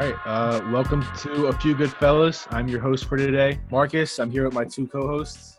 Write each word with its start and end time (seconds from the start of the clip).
All 0.00 0.06
right, 0.06 0.16
uh, 0.24 0.62
welcome 0.70 1.04
to 1.18 1.48
A 1.48 1.52
Few 1.52 1.74
Good 1.74 1.92
Fellas. 1.92 2.46
I'm 2.50 2.68
your 2.68 2.80
host 2.80 3.04
for 3.04 3.18
today, 3.18 3.60
Marcus. 3.70 4.18
I'm 4.18 4.30
here 4.30 4.44
with 4.44 4.54
my 4.54 4.64
two 4.64 4.86
co-hosts, 4.86 5.58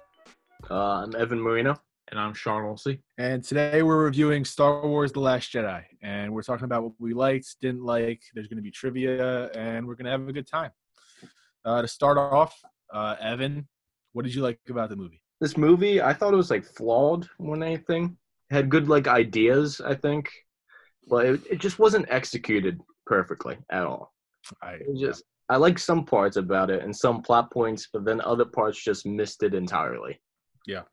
Uh, 0.69 1.03
I'm 1.03 1.15
Evan 1.15 1.39
Marino. 1.39 1.75
And 2.09 2.19
I'm 2.19 2.33
Sean 2.33 2.63
Olcese. 2.63 2.99
and 3.19 3.43
today 3.43 3.83
we're 3.83 4.03
reviewing 4.03 4.43
Star 4.43 4.85
Wars: 4.85 5.11
The 5.13 5.19
Last 5.19 5.53
Jedi, 5.53 5.83
and 6.01 6.33
we're 6.33 6.41
talking 6.41 6.65
about 6.65 6.83
what 6.83 6.93
we 6.99 7.13
liked, 7.13 7.55
didn't 7.61 7.83
like. 7.83 8.21
There's 8.33 8.47
going 8.47 8.57
to 8.57 8.63
be 8.63 8.71
trivia, 8.71 9.49
and 9.51 9.87
we're 9.87 9.95
going 9.95 10.05
to 10.05 10.11
have 10.11 10.27
a 10.27 10.33
good 10.33 10.47
time. 10.47 10.71
Uh, 11.63 11.83
to 11.83 11.87
start 11.87 12.17
off, 12.17 12.59
uh, 12.91 13.15
Evan, 13.21 13.67
what 14.13 14.25
did 14.25 14.33
you 14.33 14.41
like 14.41 14.59
about 14.69 14.89
the 14.89 14.95
movie? 14.95 15.21
This 15.39 15.55
movie, 15.55 16.01
I 16.01 16.13
thought 16.13 16.33
it 16.33 16.37
was 16.37 16.49
like 16.51 16.65
flawed 16.65 17.27
more 17.39 17.55
than 17.55 17.63
anything. 17.63 18.17
It 18.49 18.55
had 18.55 18.69
good 18.69 18.89
like 18.89 19.07
ideas, 19.07 19.79
I 19.79 19.93
think, 19.93 20.29
but 21.07 21.25
it, 21.27 21.41
it 21.49 21.59
just 21.59 21.77
wasn't 21.79 22.07
executed 22.09 22.81
perfectly 23.05 23.57
at 23.69 23.83
all. 23.85 24.11
I 24.61 24.79
just 24.97 25.23
I 25.49 25.57
like 25.57 25.77
some 25.79 26.05
parts 26.05 26.37
about 26.37 26.69
it 26.69 26.81
and 26.81 26.95
some 26.95 27.21
plot 27.21 27.51
points, 27.51 27.89
but 27.91 28.05
then 28.05 28.21
other 28.21 28.45
parts 28.45 28.81
just 28.81 29.05
missed 29.05 29.43
it 29.43 29.53
entirely. 29.53 30.21
Yeah. 30.65 30.83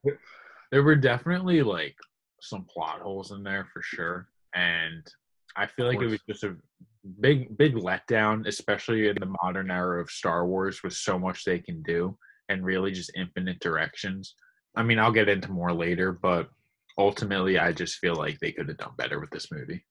There 0.72 0.82
were 0.82 0.96
definitely 0.96 1.62
like 1.62 1.96
some 2.40 2.64
plot 2.64 3.00
holes 3.00 3.30
in 3.30 3.42
there 3.42 3.68
for 3.72 3.82
sure. 3.82 4.28
And 4.54 5.06
I 5.56 5.66
feel 5.66 5.86
like 5.86 6.00
it 6.00 6.06
was 6.06 6.20
just 6.28 6.44
a 6.44 6.56
big, 7.20 7.56
big 7.56 7.74
letdown, 7.74 8.46
especially 8.46 9.08
in 9.08 9.16
the 9.20 9.32
modern 9.42 9.70
era 9.70 10.00
of 10.00 10.10
Star 10.10 10.46
Wars 10.46 10.82
with 10.82 10.92
so 10.92 11.18
much 11.18 11.44
they 11.44 11.60
can 11.60 11.82
do 11.82 12.18
and 12.48 12.64
really 12.64 12.90
just 12.90 13.12
infinite 13.16 13.60
directions. 13.60 14.34
I 14.76 14.82
mean, 14.82 14.98
I'll 14.98 15.12
get 15.12 15.28
into 15.28 15.52
more 15.52 15.72
later, 15.72 16.12
but 16.12 16.48
ultimately, 16.98 17.58
I 17.58 17.72
just 17.72 17.96
feel 17.98 18.14
like 18.14 18.38
they 18.38 18.52
could 18.52 18.68
have 18.68 18.78
done 18.78 18.94
better 18.96 19.20
with 19.20 19.30
this 19.30 19.52
movie. 19.52 19.84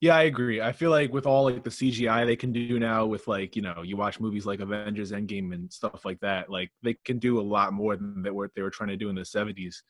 Yeah, 0.00 0.16
I 0.16 0.22
agree. 0.22 0.60
I 0.60 0.72
feel 0.72 0.90
like 0.90 1.12
with 1.12 1.26
all 1.26 1.44
like 1.44 1.64
the 1.64 1.70
CGI 1.70 2.26
they 2.26 2.36
can 2.36 2.52
do 2.52 2.78
now, 2.78 3.06
with 3.06 3.26
like 3.28 3.56
you 3.56 3.62
know, 3.62 3.82
you 3.82 3.96
watch 3.96 4.20
movies 4.20 4.46
like 4.46 4.60
Avengers 4.60 5.12
Endgame 5.12 5.54
and 5.54 5.72
stuff 5.72 6.04
like 6.04 6.20
that. 6.20 6.50
Like 6.50 6.70
they 6.82 6.96
can 7.04 7.18
do 7.18 7.40
a 7.40 7.42
lot 7.42 7.72
more 7.72 7.96
than 7.96 8.22
they 8.22 8.30
were 8.30 8.50
they 8.54 8.62
were 8.62 8.70
trying 8.70 8.90
to 8.90 8.96
do 8.96 9.08
in 9.08 9.14
the 9.14 9.24
seventies. 9.24 9.82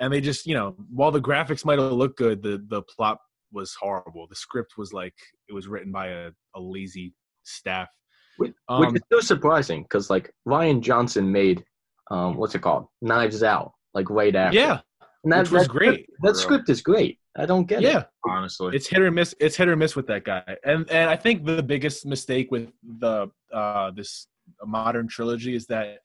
And 0.00 0.12
they 0.12 0.20
just, 0.20 0.46
you 0.46 0.54
know, 0.54 0.74
while 0.90 1.12
the 1.12 1.20
graphics 1.20 1.64
might 1.64 1.78
have 1.78 1.92
looked 1.92 2.18
good, 2.18 2.42
the 2.42 2.64
the 2.68 2.82
plot 2.82 3.18
was 3.52 3.74
horrible. 3.74 4.26
The 4.28 4.36
script 4.36 4.74
was 4.76 4.92
like 4.92 5.14
it 5.48 5.52
was 5.52 5.68
written 5.68 5.92
by 5.92 6.08
a, 6.08 6.30
a 6.54 6.60
lazy 6.60 7.14
staff. 7.44 7.88
Which, 8.36 8.52
Um, 8.68 8.80
which 8.80 8.94
is 8.94 9.02
so 9.12 9.20
surprising 9.20 9.82
because 9.82 10.10
like 10.10 10.32
Rian 10.46 10.80
Johnson 10.80 11.30
made 11.30 11.64
um 12.10 12.36
what's 12.36 12.54
it 12.54 12.62
called? 12.62 12.86
Knives 13.00 13.42
Out, 13.42 13.72
like 13.94 14.10
right 14.10 14.34
after. 14.34 14.58
yeah, 14.58 14.80
and 15.22 15.32
that, 15.32 15.40
which 15.40 15.50
was 15.50 15.62
that 15.62 15.70
great. 15.70 16.04
Script, 16.04 16.22
that 16.22 16.36
script 16.36 16.68
is 16.68 16.82
great. 16.82 17.18
I 17.36 17.46
don't 17.46 17.66
get 17.66 17.82
it. 17.82 17.86
Yeah, 17.86 18.04
Honestly, 18.24 18.76
it's 18.76 18.86
hit 18.86 19.00
or 19.00 19.10
miss. 19.10 19.34
It's 19.40 19.56
hit 19.56 19.68
or 19.68 19.76
miss 19.76 19.96
with 19.96 20.06
that 20.06 20.24
guy. 20.24 20.56
And 20.64 20.88
and 20.90 21.10
I 21.10 21.16
think 21.16 21.44
the 21.44 21.62
biggest 21.62 22.06
mistake 22.06 22.50
with 22.50 22.70
the 22.82 23.30
uh 23.52 23.90
this 23.90 24.28
modern 24.64 25.08
trilogy 25.08 25.54
is 25.54 25.66
that 25.66 25.98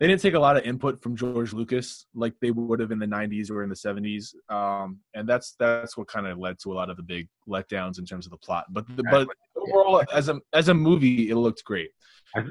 they 0.00 0.08
didn't 0.08 0.22
take 0.22 0.34
a 0.34 0.38
lot 0.38 0.56
of 0.56 0.64
input 0.64 1.00
from 1.02 1.16
George 1.16 1.52
Lucas 1.52 2.06
like 2.14 2.34
they 2.40 2.50
would 2.50 2.80
have 2.80 2.90
in 2.90 2.98
the 2.98 3.06
90s 3.06 3.50
or 3.50 3.62
in 3.62 3.68
the 3.68 3.76
70s. 3.76 4.34
Um, 4.48 4.98
and 5.14 5.28
that's 5.28 5.54
that's 5.58 5.96
what 5.96 6.08
kind 6.08 6.26
of 6.26 6.38
led 6.38 6.58
to 6.60 6.72
a 6.72 6.74
lot 6.74 6.90
of 6.90 6.96
the 6.96 7.02
big 7.02 7.28
letdowns 7.48 7.98
in 7.98 8.04
terms 8.04 8.26
of 8.26 8.30
the 8.30 8.36
plot. 8.38 8.66
But 8.70 8.86
the, 8.96 9.04
but 9.10 9.28
overall, 9.56 10.02
as 10.12 10.28
a 10.28 10.40
as 10.52 10.68
a 10.68 10.74
movie, 10.74 11.30
it 11.30 11.36
looked 11.36 11.64
great. 11.64 11.90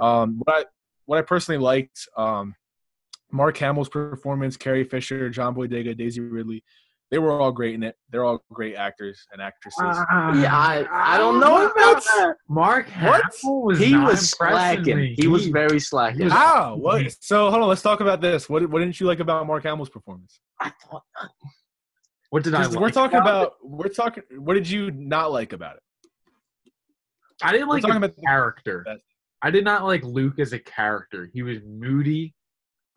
Um, 0.01 0.39
what 0.43 0.55
I 0.55 0.65
what 1.05 1.19
I 1.19 1.21
personally 1.21 1.61
liked, 1.61 2.07
um, 2.15 2.55
Mark 3.31 3.57
Hamill's 3.57 3.89
performance, 3.89 4.55
Carrie 4.55 4.85
Fisher, 4.85 5.29
John 5.29 5.53
Boyega, 5.53 5.97
Daisy 5.97 6.21
Ridley, 6.21 6.63
they 7.13 7.19
were 7.19 7.39
all 7.39 7.51
great 7.51 7.75
in 7.75 7.83
it. 7.83 7.95
They're 8.09 8.25
all 8.25 8.43
great 8.51 8.73
actors 8.75 9.23
and 9.31 9.39
actresses. 9.39 9.77
Yeah, 9.79 10.49
I, 10.51 10.83
I 10.91 11.15
don't 11.19 11.39
know 11.39 11.51
What? 11.51 11.71
about 11.71 12.03
that. 12.03 12.33
Mark 12.49 12.87
What? 12.87 13.21
Hamill 13.43 13.61
was 13.65 13.77
He 13.77 13.95
was 13.95 14.33
impressing 14.33 14.83
slacking. 14.83 14.97
me. 14.97 15.15
He 15.15 15.27
was 15.27 15.45
very 15.45 15.79
slacking. 15.79 16.23
was- 16.23 16.33
Ah, 16.35 16.73
what? 16.73 17.11
So 17.21 17.51
hold 17.51 17.61
on, 17.61 17.69
let's 17.69 17.83
talk 17.83 17.99
about 17.99 18.19
this. 18.19 18.49
What 18.49 18.67
what 18.67 18.79
didn't 18.79 18.99
you 18.99 19.05
like 19.05 19.19
about 19.19 19.45
Mark 19.45 19.61
Hamill's 19.63 19.89
performance? 19.91 20.39
I 20.59 20.71
thought 20.89 21.03
What 22.31 22.43
did 22.43 22.55
I? 22.55 22.63
'Cause 22.63 22.73
Like 22.73 22.81
we're 22.81 22.89
talking 22.89 23.19
about 23.19 23.43
about 23.43 23.53
we're 23.63 23.89
talking. 23.89 24.23
What 24.39 24.55
did 24.55 24.67
you 24.67 24.89
not 24.89 25.31
like 25.31 25.53
about 25.53 25.75
it? 25.75 25.83
I 27.43 27.51
didn't 27.51 27.67
We're 27.67 27.75
like 27.75 27.83
talking 27.83 28.01
the 28.01 28.07
about 28.07 28.15
the- 28.15 28.21
character. 28.23 28.81
That's- 28.87 29.03
I 29.43 29.51
did 29.51 29.63
not 29.65 29.83
like 29.83 30.03
Luke 30.03 30.39
as 30.39 30.53
a 30.53 30.59
character. 30.59 31.29
He 31.31 31.43
was 31.43 31.59
moody. 31.63 32.33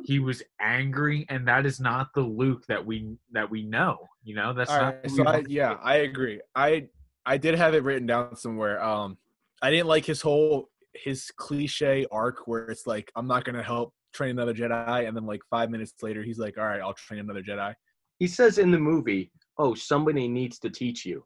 He 0.04 0.18
was 0.18 0.42
angry, 0.60 1.26
and 1.28 1.46
that 1.48 1.64
is 1.66 1.80
not 1.80 2.08
the 2.14 2.20
Luke 2.20 2.64
that 2.68 2.84
we 2.84 3.16
that 3.32 3.50
we 3.50 3.62
know. 3.62 3.98
You 4.22 4.34
know, 4.34 4.52
that's 4.52 4.70
All 4.70 4.78
not. 4.78 4.94
right, 4.94 5.10
who 5.10 5.16
so 5.16 5.24
I, 5.26 5.44
yeah, 5.48 5.78
I 5.82 5.96
agree. 5.96 6.40
I 6.54 6.88
I 7.24 7.38
did 7.38 7.54
have 7.54 7.74
it 7.74 7.82
written 7.82 8.06
down 8.06 8.36
somewhere. 8.36 8.82
Um, 8.82 9.16
I 9.62 9.70
didn't 9.70 9.86
like 9.86 10.04
his 10.04 10.20
whole 10.20 10.68
his 10.94 11.30
cliche 11.36 12.06
arc 12.10 12.46
where 12.46 12.66
it's 12.66 12.86
like 12.86 13.10
I'm 13.16 13.26
not 13.26 13.44
gonna 13.44 13.62
help 13.62 13.94
train 14.12 14.30
another 14.30 14.54
Jedi, 14.54 15.06
and 15.08 15.16
then 15.16 15.26
like 15.26 15.40
five 15.50 15.70
minutes 15.70 15.94
later 16.02 16.22
he's 16.22 16.38
like, 16.38 16.58
all 16.58 16.66
right, 16.66 16.80
I'll 16.80 16.94
train 16.94 17.20
another 17.20 17.42
Jedi. 17.42 17.74
he 18.18 18.26
says 18.26 18.58
in 18.58 18.70
the 18.70 18.78
movie, 18.78 19.30
"Oh, 19.58 19.74
somebody 19.74 20.28
needs 20.28 20.58
to 20.60 20.70
teach 20.70 21.04
you." 21.04 21.24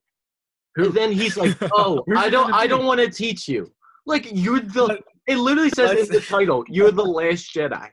Who? 0.77 0.87
And 0.87 0.95
then 0.95 1.13
he's 1.13 1.37
like, 1.37 1.57
"Oh, 1.73 2.05
I 2.17 2.31
don't, 2.31 2.53
I 2.53 2.67
don't 2.67 2.85
want 2.87 3.01
to 3.01 3.11
teach 3.11 3.49
you." 3.49 3.73
Like 4.07 4.29
you're 4.33 4.61
the. 4.61 5.01
It 5.27 5.37
literally 5.37 5.71
says 5.71 6.09
in 6.09 6.15
the 6.15 6.21
title, 6.21 6.65
"You're 6.69 6.93
the 6.93 7.05
last 7.05 7.55
Jedi." 7.55 7.91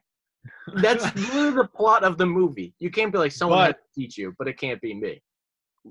That's 0.76 1.04
literally 1.16 1.52
the 1.52 1.68
plot 1.68 2.04
of 2.04 2.18
the 2.18 2.26
movie. 2.26 2.74
You 2.80 2.90
can't 2.92 3.12
be 3.12 3.18
like, 3.18 3.32
"Someone 3.32 3.60
has 3.60 3.68
But- 3.74 3.78
to 3.94 4.02
teach 4.02 4.18
you," 4.18 4.34
but 4.38 4.48
it 4.48 4.58
can't 4.58 4.82
be 4.82 4.94
me. 4.94 5.22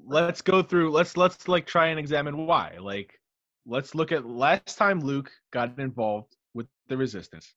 let's 0.06 0.42
go 0.42 0.62
through 0.62 0.90
let's 0.90 1.16
let's 1.16 1.48
like 1.48 1.66
try 1.66 1.86
and 1.88 1.98
examine 1.98 2.46
why. 2.46 2.76
Like 2.80 3.18
let's 3.66 3.94
look 3.94 4.12
at 4.12 4.26
last 4.26 4.76
time 4.76 5.00
luke 5.00 5.30
got 5.52 5.78
involved 5.78 6.36
with 6.54 6.66
the 6.88 6.96
resistance 6.96 7.54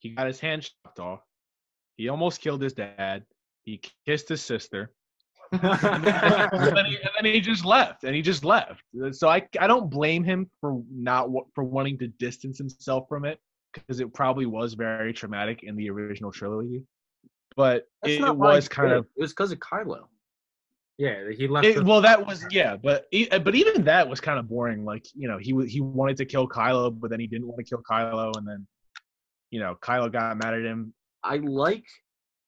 he 0.00 0.10
got 0.10 0.26
his 0.26 0.40
hand 0.40 0.62
chopped 0.84 0.98
off. 0.98 1.20
He 1.96 2.08
almost 2.08 2.40
killed 2.40 2.62
his 2.62 2.72
dad. 2.72 3.24
He 3.64 3.80
kissed 4.06 4.28
his 4.28 4.42
sister. 4.42 4.92
And 5.52 5.62
then, 6.76 6.86
he, 6.86 6.96
and 6.96 7.10
then 7.16 7.24
he 7.24 7.40
just 7.40 7.64
left 7.64 8.04
and 8.04 8.14
he 8.14 8.22
just 8.22 8.44
left. 8.44 8.82
So 9.12 9.28
i 9.28 9.46
i 9.60 9.66
don't 9.66 9.90
blame 9.90 10.24
him 10.24 10.48
for 10.60 10.82
not 10.90 11.28
for 11.54 11.64
wanting 11.64 11.98
to 11.98 12.08
distance 12.26 12.56
himself 12.58 13.06
from 13.08 13.24
it 13.24 13.38
because 13.72 14.00
it 14.00 14.12
probably 14.12 14.46
was 14.46 14.74
very 14.74 15.12
traumatic 15.12 15.62
in 15.62 15.76
the 15.76 15.90
original 15.90 16.32
trilogy 16.32 16.82
but 17.56 17.88
That's 18.02 18.14
it, 18.14 18.20
not 18.20 18.36
was 18.38 18.68
kind 18.68 18.92
of 18.92 19.04
it. 19.04 19.10
It 19.16 19.20
was 19.22 19.32
because 19.32 19.50
of 19.52 19.58
Kylo. 19.58 20.06
yeah, 20.98 21.30
he 21.36 21.48
left. 21.48 21.66
It, 21.66 21.76
the- 21.76 21.84
well, 21.84 22.00
that 22.02 22.24
was 22.24 22.46
yeah, 22.52 22.76
but 22.76 23.06
e- 23.10 23.28
uh, 23.28 23.40
but 23.40 23.54
even 23.56 23.82
that 23.84 24.08
was 24.08 24.20
kind 24.20 24.38
of 24.38 24.48
boring. 24.48 24.84
Like 24.84 25.04
you 25.14 25.26
know, 25.28 25.36
he 25.36 25.52
he 25.66 25.80
wanted 25.80 26.16
to 26.18 26.24
kill 26.26 26.48
Kylo, 26.48 26.98
but 26.98 27.10
then 27.10 27.18
he 27.18 27.26
didn't 27.26 27.48
want 27.48 27.58
to 27.58 27.64
kill 27.64 27.82
Kylo, 27.82 28.38
and 28.38 28.46
then 28.46 28.66
you 29.50 29.58
know, 29.58 29.76
Kylo 29.82 30.12
got 30.12 30.38
mad 30.38 30.54
at 30.54 30.62
him. 30.62 30.94
I 31.24 31.36
like 31.38 31.86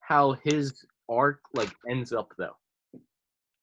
how 0.00 0.32
his 0.44 0.84
arc 1.08 1.40
like 1.52 1.70
ends 1.90 2.12
up 2.12 2.32
though. 2.38 2.56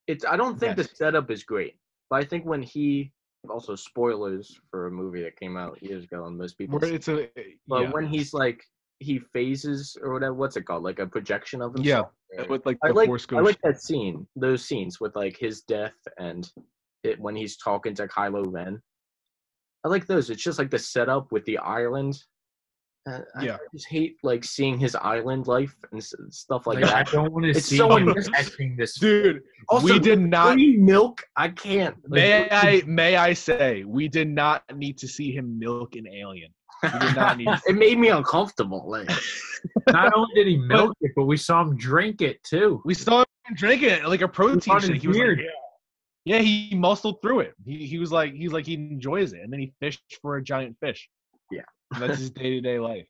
It's 0.06 0.24
I 0.26 0.36
don't 0.36 0.60
think 0.60 0.76
Yes. 0.76 0.88
the 0.88 0.94
setup 0.96 1.30
is 1.30 1.42
great, 1.42 1.76
but 2.10 2.16
I 2.22 2.24
think 2.26 2.44
when 2.44 2.62
he 2.62 3.12
also 3.48 3.74
spoilers 3.74 4.60
for 4.70 4.86
a 4.86 4.90
movie 4.90 5.22
that 5.22 5.38
came 5.38 5.56
out 5.56 5.82
years 5.82 6.04
ago 6.04 6.26
and 6.26 6.36
most 6.36 6.58
people 6.58 6.78
Where 6.78 6.92
it's 6.92 7.08
a 7.08 7.24
eh, 7.38 7.54
but 7.66 7.82
yeah, 7.82 7.90
when 7.90 8.06
he's 8.06 8.34
like 8.34 8.62
he 8.98 9.18
phases 9.18 9.96
or 10.02 10.12
whatever, 10.12 10.34
what's 10.34 10.56
it 10.56 10.66
called? 10.66 10.82
Like 10.82 10.98
a 10.98 11.06
projection 11.06 11.62
of 11.62 11.72
himself 11.72 12.10
Yeah, 12.36 12.44
with 12.48 12.66
like 12.66 12.76
I 12.84 12.90
like 12.90 13.10
I 13.32 13.40
like 13.40 13.60
that 13.62 13.80
scene, 13.80 14.26
those 14.36 14.64
scenes 14.64 15.00
with 15.00 15.16
like 15.16 15.36
his 15.38 15.62
death 15.62 15.96
and 16.18 16.50
it 17.02 17.18
when 17.18 17.34
he's 17.34 17.56
talking 17.56 17.94
to 17.94 18.06
Kylo 18.06 18.44
Ren. 18.46 18.80
I 19.84 19.88
like 19.88 20.06
those. 20.06 20.28
It's 20.28 20.42
just 20.42 20.58
like 20.58 20.70
the 20.70 20.78
setup 20.78 21.32
with 21.32 21.44
the 21.46 21.56
island. 21.56 22.22
Uh, 23.08 23.20
I- 23.36 23.44
Yeah. 23.44 23.54
I 23.54 23.58
just 23.72 23.88
hate 23.88 24.16
like 24.22 24.44
seeing 24.44 24.78
his 24.78 24.94
island 24.94 25.46
life 25.46 25.74
and 25.90 26.00
s- 26.00 26.14
stuff 26.30 26.66
like, 26.66 26.80
like, 26.80 26.92
I 26.92 27.02
don't 27.04 27.32
want 27.32 27.44
to 27.44 27.50
It's 27.50 27.66
see 27.66 27.78
so 27.78 27.96
him 27.96 28.08
unnecessary. 28.08 28.44
catching 28.44 28.76
this. 28.76 28.98
Dude, 28.98 29.40
Also, 29.68 29.86
we 29.94 29.98
did 29.98 30.18
not. 30.20 30.58
milk. 30.58 31.22
I 31.36 31.48
can't. 31.48 31.96
Like, 32.04 32.10
May 32.10 32.48
I 32.50 32.82
may 32.86 33.16
I 33.16 33.32
say 33.32 33.84
we 33.84 34.06
did 34.08 34.28
not 34.28 34.62
need 34.76 34.98
to 34.98 35.08
see 35.08 35.32
him 35.32 35.58
milk 35.58 35.96
an 35.96 36.06
alien. 36.08 36.52
We 36.82 36.88
did 36.98 37.16
not 37.16 37.36
need. 37.38 37.48
it 37.68 37.74
made 37.76 37.98
me 37.98 38.08
uncomfortable. 38.08 38.84
Like 38.88 39.08
Not 39.88 40.12
only 40.14 40.34
did 40.34 40.46
he 40.46 40.56
milk 40.56 40.96
it, 41.00 41.12
but 41.16 41.24
we 41.24 41.36
saw 41.36 41.62
him 41.62 41.76
drink 41.76 42.20
it 42.22 42.42
too. 42.44 42.80
We 42.84 42.94
saw 42.94 43.20
him 43.20 43.54
drinking 43.56 43.90
it 43.90 44.04
like 44.06 44.20
a 44.22 44.28
protein 44.28 44.74
on 44.74 44.80
his 44.80 44.90
shake. 44.90 45.00
He 45.02 45.08
was 45.08 45.16
like, 45.16 45.24
beard. 45.26 45.42
yeah, 46.24 46.38
he 46.38 46.74
muscled 46.74 47.20
through 47.22 47.40
it. 47.40 47.54
He 47.64 47.86
he 47.86 47.98
was 47.98 48.12
like 48.12 48.34
he's 48.34 48.52
like 48.52 48.66
he 48.66 48.74
enjoys 48.74 49.32
it, 49.32 49.40
and 49.40 49.50
then 49.52 49.60
he 49.60 49.72
fished 49.80 50.18
for 50.22 50.36
a 50.36 50.42
giant 50.42 50.76
fish. 50.80 51.08
Yeah. 51.50 51.62
that's 51.98 52.18
his 52.18 52.30
day 52.30 52.50
to 52.50 52.60
day 52.60 52.78
life. 52.78 53.06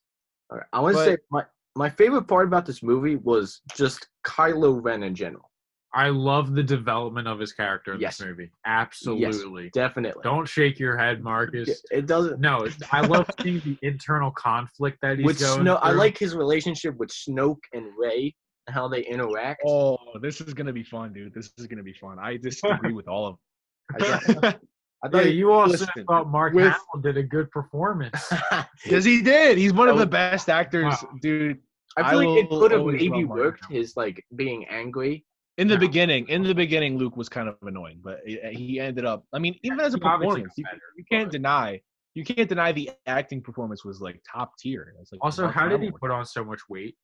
All 0.50 0.58
right, 0.58 0.66
I 0.72 0.80
want 0.80 0.96
to 0.96 1.04
say 1.04 1.16
my 1.30 1.44
my 1.76 1.90
favorite 1.90 2.24
part 2.28 2.46
about 2.46 2.66
this 2.66 2.82
movie 2.82 3.16
was 3.16 3.60
just 3.76 4.08
Kylo 4.26 4.78
Ren 4.82 5.02
in 5.02 5.14
general. 5.14 5.50
I 5.96 6.08
love 6.08 6.54
the 6.54 6.62
development 6.62 7.28
of 7.28 7.38
his 7.38 7.52
character 7.52 7.94
in 7.94 8.00
Yes. 8.00 8.18
this 8.18 8.26
movie. 8.26 8.50
Absolutely. 8.66 9.70
Definitely. 9.72 10.22
Don't 10.24 10.48
shake 10.48 10.78
your 10.80 10.98
head, 10.98 11.22
Marcus. 11.22 11.82
It 11.92 12.06
doesn't. 12.06 12.40
No, 12.40 12.66
I 12.90 13.00
love 13.02 13.30
seeing 13.40 13.60
the 13.60 13.78
internal 13.82 14.32
conflict 14.32 14.98
that 15.02 15.18
he's 15.18 15.24
with 15.26 15.38
going 15.38 15.60
Snoke, 15.64 15.78
I 15.82 15.92
like 15.92 16.18
his 16.18 16.34
relationship 16.34 16.96
with 16.96 17.10
Snoke 17.10 17.60
and 17.72 17.86
Rey 17.96 18.34
and 18.66 18.74
how 18.74 18.88
they 18.88 19.02
interact. 19.02 19.62
Oh, 19.66 19.96
this 20.20 20.40
is 20.40 20.52
gonna 20.52 20.72
be 20.72 20.82
fun, 20.82 21.12
dude. 21.12 21.32
This 21.32 21.52
is 21.58 21.68
gonna 21.68 21.84
be 21.84 21.94
fun. 21.94 22.18
I 22.18 22.38
disagree 22.38 22.92
with 22.92 23.06
all 23.08 23.26
of. 23.28 24.56
I, 25.04 25.08
got- 25.08 25.18
I 25.18 25.20
Yeah, 25.20 25.24
thought 25.28 25.34
you 25.34 25.52
also 25.52 25.72
listen, 25.72 26.04
thought 26.08 26.28
Mark 26.30 26.54
with- 26.54 26.64
Hamill 26.64 27.02
did 27.02 27.16
a 27.18 27.22
good 27.22 27.50
performance. 27.50 28.32
Because 28.84 29.04
he 29.04 29.22
did. 29.22 29.58
He's 29.58 29.72
one 29.72 29.88
of 29.88 29.98
the 29.98 30.06
best 30.06 30.48
actors, 30.48 30.94
Wow. 31.02 31.10
dude. 31.20 31.58
I 31.96 32.10
feel 32.10 32.20
I 32.20 32.24
like 32.24 32.38
it 32.44 32.50
will 32.50 32.60
could 32.60 32.70
have 32.72 32.84
maybe 32.86 33.24
worked 33.24 33.64
Hamill. 33.66 33.80
his 33.82 33.96
like 33.96 34.24
being 34.34 34.64
angry. 34.66 35.24
In 35.58 35.68
the 35.68 35.74
No. 35.74 35.80
beginning, 35.80 36.26
in 36.28 36.42
the 36.42 36.54
beginning, 36.54 36.98
Luke 36.98 37.16
was 37.16 37.28
kind 37.28 37.48
of 37.48 37.54
annoying, 37.62 38.00
but 38.02 38.18
he 38.26 38.38
he 38.52 38.80
ended 38.80 39.04
up. 39.04 39.24
I 39.32 39.38
mean, 39.38 39.54
even 39.62 39.78
as 39.78 39.94
a 39.94 39.98
He 39.98 40.00
performance, 40.00 40.52
you, 40.56 40.64
better, 40.64 40.80
you 40.96 41.04
can't 41.10 41.26
but- 41.26 41.32
deny. 41.32 41.80
You 42.14 42.24
can't 42.24 42.48
deny 42.48 42.70
the 42.72 42.90
acting 43.06 43.40
performance 43.42 43.84
was 43.84 44.00
like 44.00 44.20
top 44.30 44.52
tier. 44.58 44.94
It's 45.00 45.10
like 45.12 45.18
Also, 45.22 45.48
how 45.48 45.68
did 45.68 45.80
he 45.80 45.86
Hamill. 45.86 45.98
put 46.00 46.10
on 46.12 46.24
so 46.24 46.44
much 46.44 46.60
weight? 46.68 46.96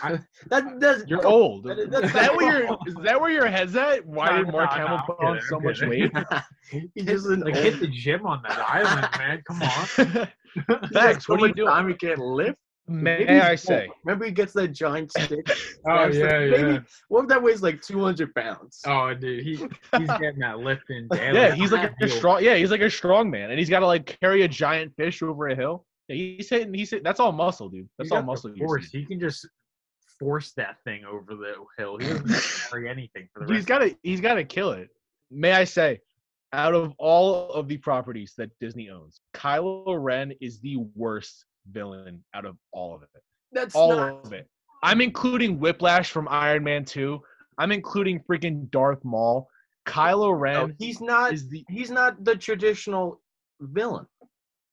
That 0.48 0.80
does. 0.80 1.04
You're 1.06 1.26
old. 1.26 1.64
That- 1.64 1.78
Is 1.78 1.90
that's- 1.90 2.12
that 2.12 2.36
where 2.36 2.66
your 2.66 2.78
is 2.86 2.94
that 3.02 3.20
where 3.20 3.30
your 3.30 3.46
head's 3.46 3.76
at? 3.76 4.04
Why 4.06 4.30
No, 4.30 4.44
did 4.44 4.52
Mark 4.52 4.70
no, 4.70 4.76
Hamill 4.86 5.02
put 5.06 5.20
on 5.20 5.40
so 5.48 5.60
much 5.60 5.82
weight? 5.82 6.10
he 6.94 7.02
just 7.02 7.26
an 7.26 7.40
Like 7.40 7.54
hit 7.56 7.78
the 7.80 7.88
gym 7.88 8.26
on 8.26 8.42
that 8.48 8.58
island, 8.58 9.08
man. 9.18 9.42
Come 9.46 9.62
on. 10.72 10.88
Thanks. 10.92 11.28
What 11.28 11.40
are 11.40 11.46
you 11.46 11.48
much 11.48 11.56
doing? 11.56 11.68
Time 11.68 11.88
he 11.88 11.94
can't 11.94 12.18
lift. 12.18 12.58
Maybe 12.88 13.24
May 13.26 13.34
he's 13.34 13.42
I 13.44 13.50
old. 13.50 13.58
say? 13.60 13.88
Remember, 14.04 14.24
he 14.24 14.32
gets 14.32 14.52
that 14.54 14.68
giant 14.68 15.12
stick. 15.12 15.46
Oh 15.86 16.04
That's 16.10 16.16
yeah, 16.16 16.24
like- 16.24 16.32
yeah. 16.50 16.62
maybe- 16.62 16.84
What 17.08 17.22
if 17.22 17.28
that 17.28 17.42
weighs 17.42 17.62
like 17.62 17.80
200 17.80 18.34
pounds? 18.34 18.80
Oh, 18.86 19.14
dude, 19.14 19.44
he 19.44 19.50
he's 19.54 20.08
getting 20.18 20.40
that 20.40 20.58
lift 20.58 20.90
in. 20.90 21.06
Yeah, 21.12 21.54
he's 21.54 21.70
like 21.70 21.90
a 21.92 21.94
He'll- 22.00 22.08
strong. 22.16 22.42
Yeah, 22.42 22.56
he's 22.56 22.70
like 22.72 22.80
a 22.80 22.90
strong 22.90 23.30
man, 23.30 23.50
and 23.50 23.58
he's 23.58 23.70
got 23.70 23.80
to 23.80 23.86
like 23.86 24.18
carry 24.20 24.42
a 24.42 24.48
giant 24.48 24.92
fish 24.96 25.22
over 25.22 25.48
a 25.48 25.54
hill. 25.54 25.86
Yeah, 26.08 26.16
he's 26.16 26.48
hitting. 26.50 26.74
He's 26.74 26.90
hitting, 26.90 27.04
that's 27.04 27.20
all 27.20 27.30
muscle, 27.30 27.68
dude. 27.68 27.88
That's 27.98 28.08
he's 28.10 28.12
all 28.16 28.22
muscle. 28.24 28.50
you're 28.54 28.66
Force. 28.66 28.90
He 28.90 29.06
can 29.06 29.20
just 29.20 29.48
force 30.22 30.52
that 30.52 30.76
thing 30.84 31.04
over 31.04 31.34
the 31.34 31.54
hill. 31.78 31.98
He 31.98 32.06
doesn't 32.06 32.28
have 32.28 32.42
to 32.42 32.60
carry 32.70 32.88
anything 32.88 33.28
for 33.32 33.40
the 33.44 33.52
He's 33.52 33.60
rest. 33.62 33.68
got 33.68 33.78
to. 33.78 33.96
He's 34.02 34.20
got 34.20 34.34
to 34.34 34.44
kill 34.44 34.72
it. 34.72 34.88
May 35.30 35.52
I 35.52 35.64
say, 35.64 36.00
out 36.52 36.74
of 36.74 36.92
all 36.98 37.50
of 37.52 37.68
the 37.68 37.78
properties 37.78 38.34
that 38.38 38.50
Disney 38.60 38.90
owns, 38.90 39.20
Kylo 39.34 39.96
Ren 40.02 40.32
is 40.40 40.60
the 40.60 40.76
worst 40.94 41.44
villain 41.70 42.22
out 42.34 42.44
of 42.44 42.56
all 42.72 42.94
of 42.94 43.02
it. 43.02 43.22
That's 43.52 43.74
All 43.74 43.96
not. 43.96 44.24
of 44.26 44.32
it. 44.32 44.48
I'm 44.82 45.00
including 45.00 45.58
Whiplash 45.58 46.10
from 46.10 46.26
Iron 46.28 46.64
Man 46.64 46.84
2. 46.84 47.20
I'm 47.58 47.70
including 47.72 48.20
freaking 48.20 48.70
Darth 48.70 49.04
Maul. 49.04 49.46
Kylo 49.86 50.28
No, 50.28 50.30
Ren 50.32 50.74
he's 50.78 51.00
not. 51.00 51.32
is 51.32 51.48
the 51.48 51.64
He's 51.68 51.90
not 51.90 52.24
the 52.24 52.36
traditional 52.36 53.20
villain. 53.60 54.06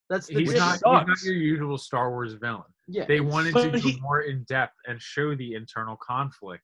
That's 0.10 0.28
the 0.28 0.40
He's 0.40 0.56
not, 0.56 0.74
he's 0.74 0.82
not 0.84 1.08
your 1.24 1.36
usual 1.36 1.78
Star 1.78 2.10
Wars 2.12 2.34
villain. 2.34 2.64
Yeah, 2.92 3.06
They 3.06 3.20
wanted 3.20 3.54
But 3.54 3.72
to 3.72 3.80
he- 3.80 3.94
go 3.94 4.00
more 4.02 4.22
in 4.22 4.44
depth 4.44 4.76
and 4.88 5.00
show 5.02 5.36
the 5.36 5.54
internal 5.54 5.96
conflict. 5.98 6.64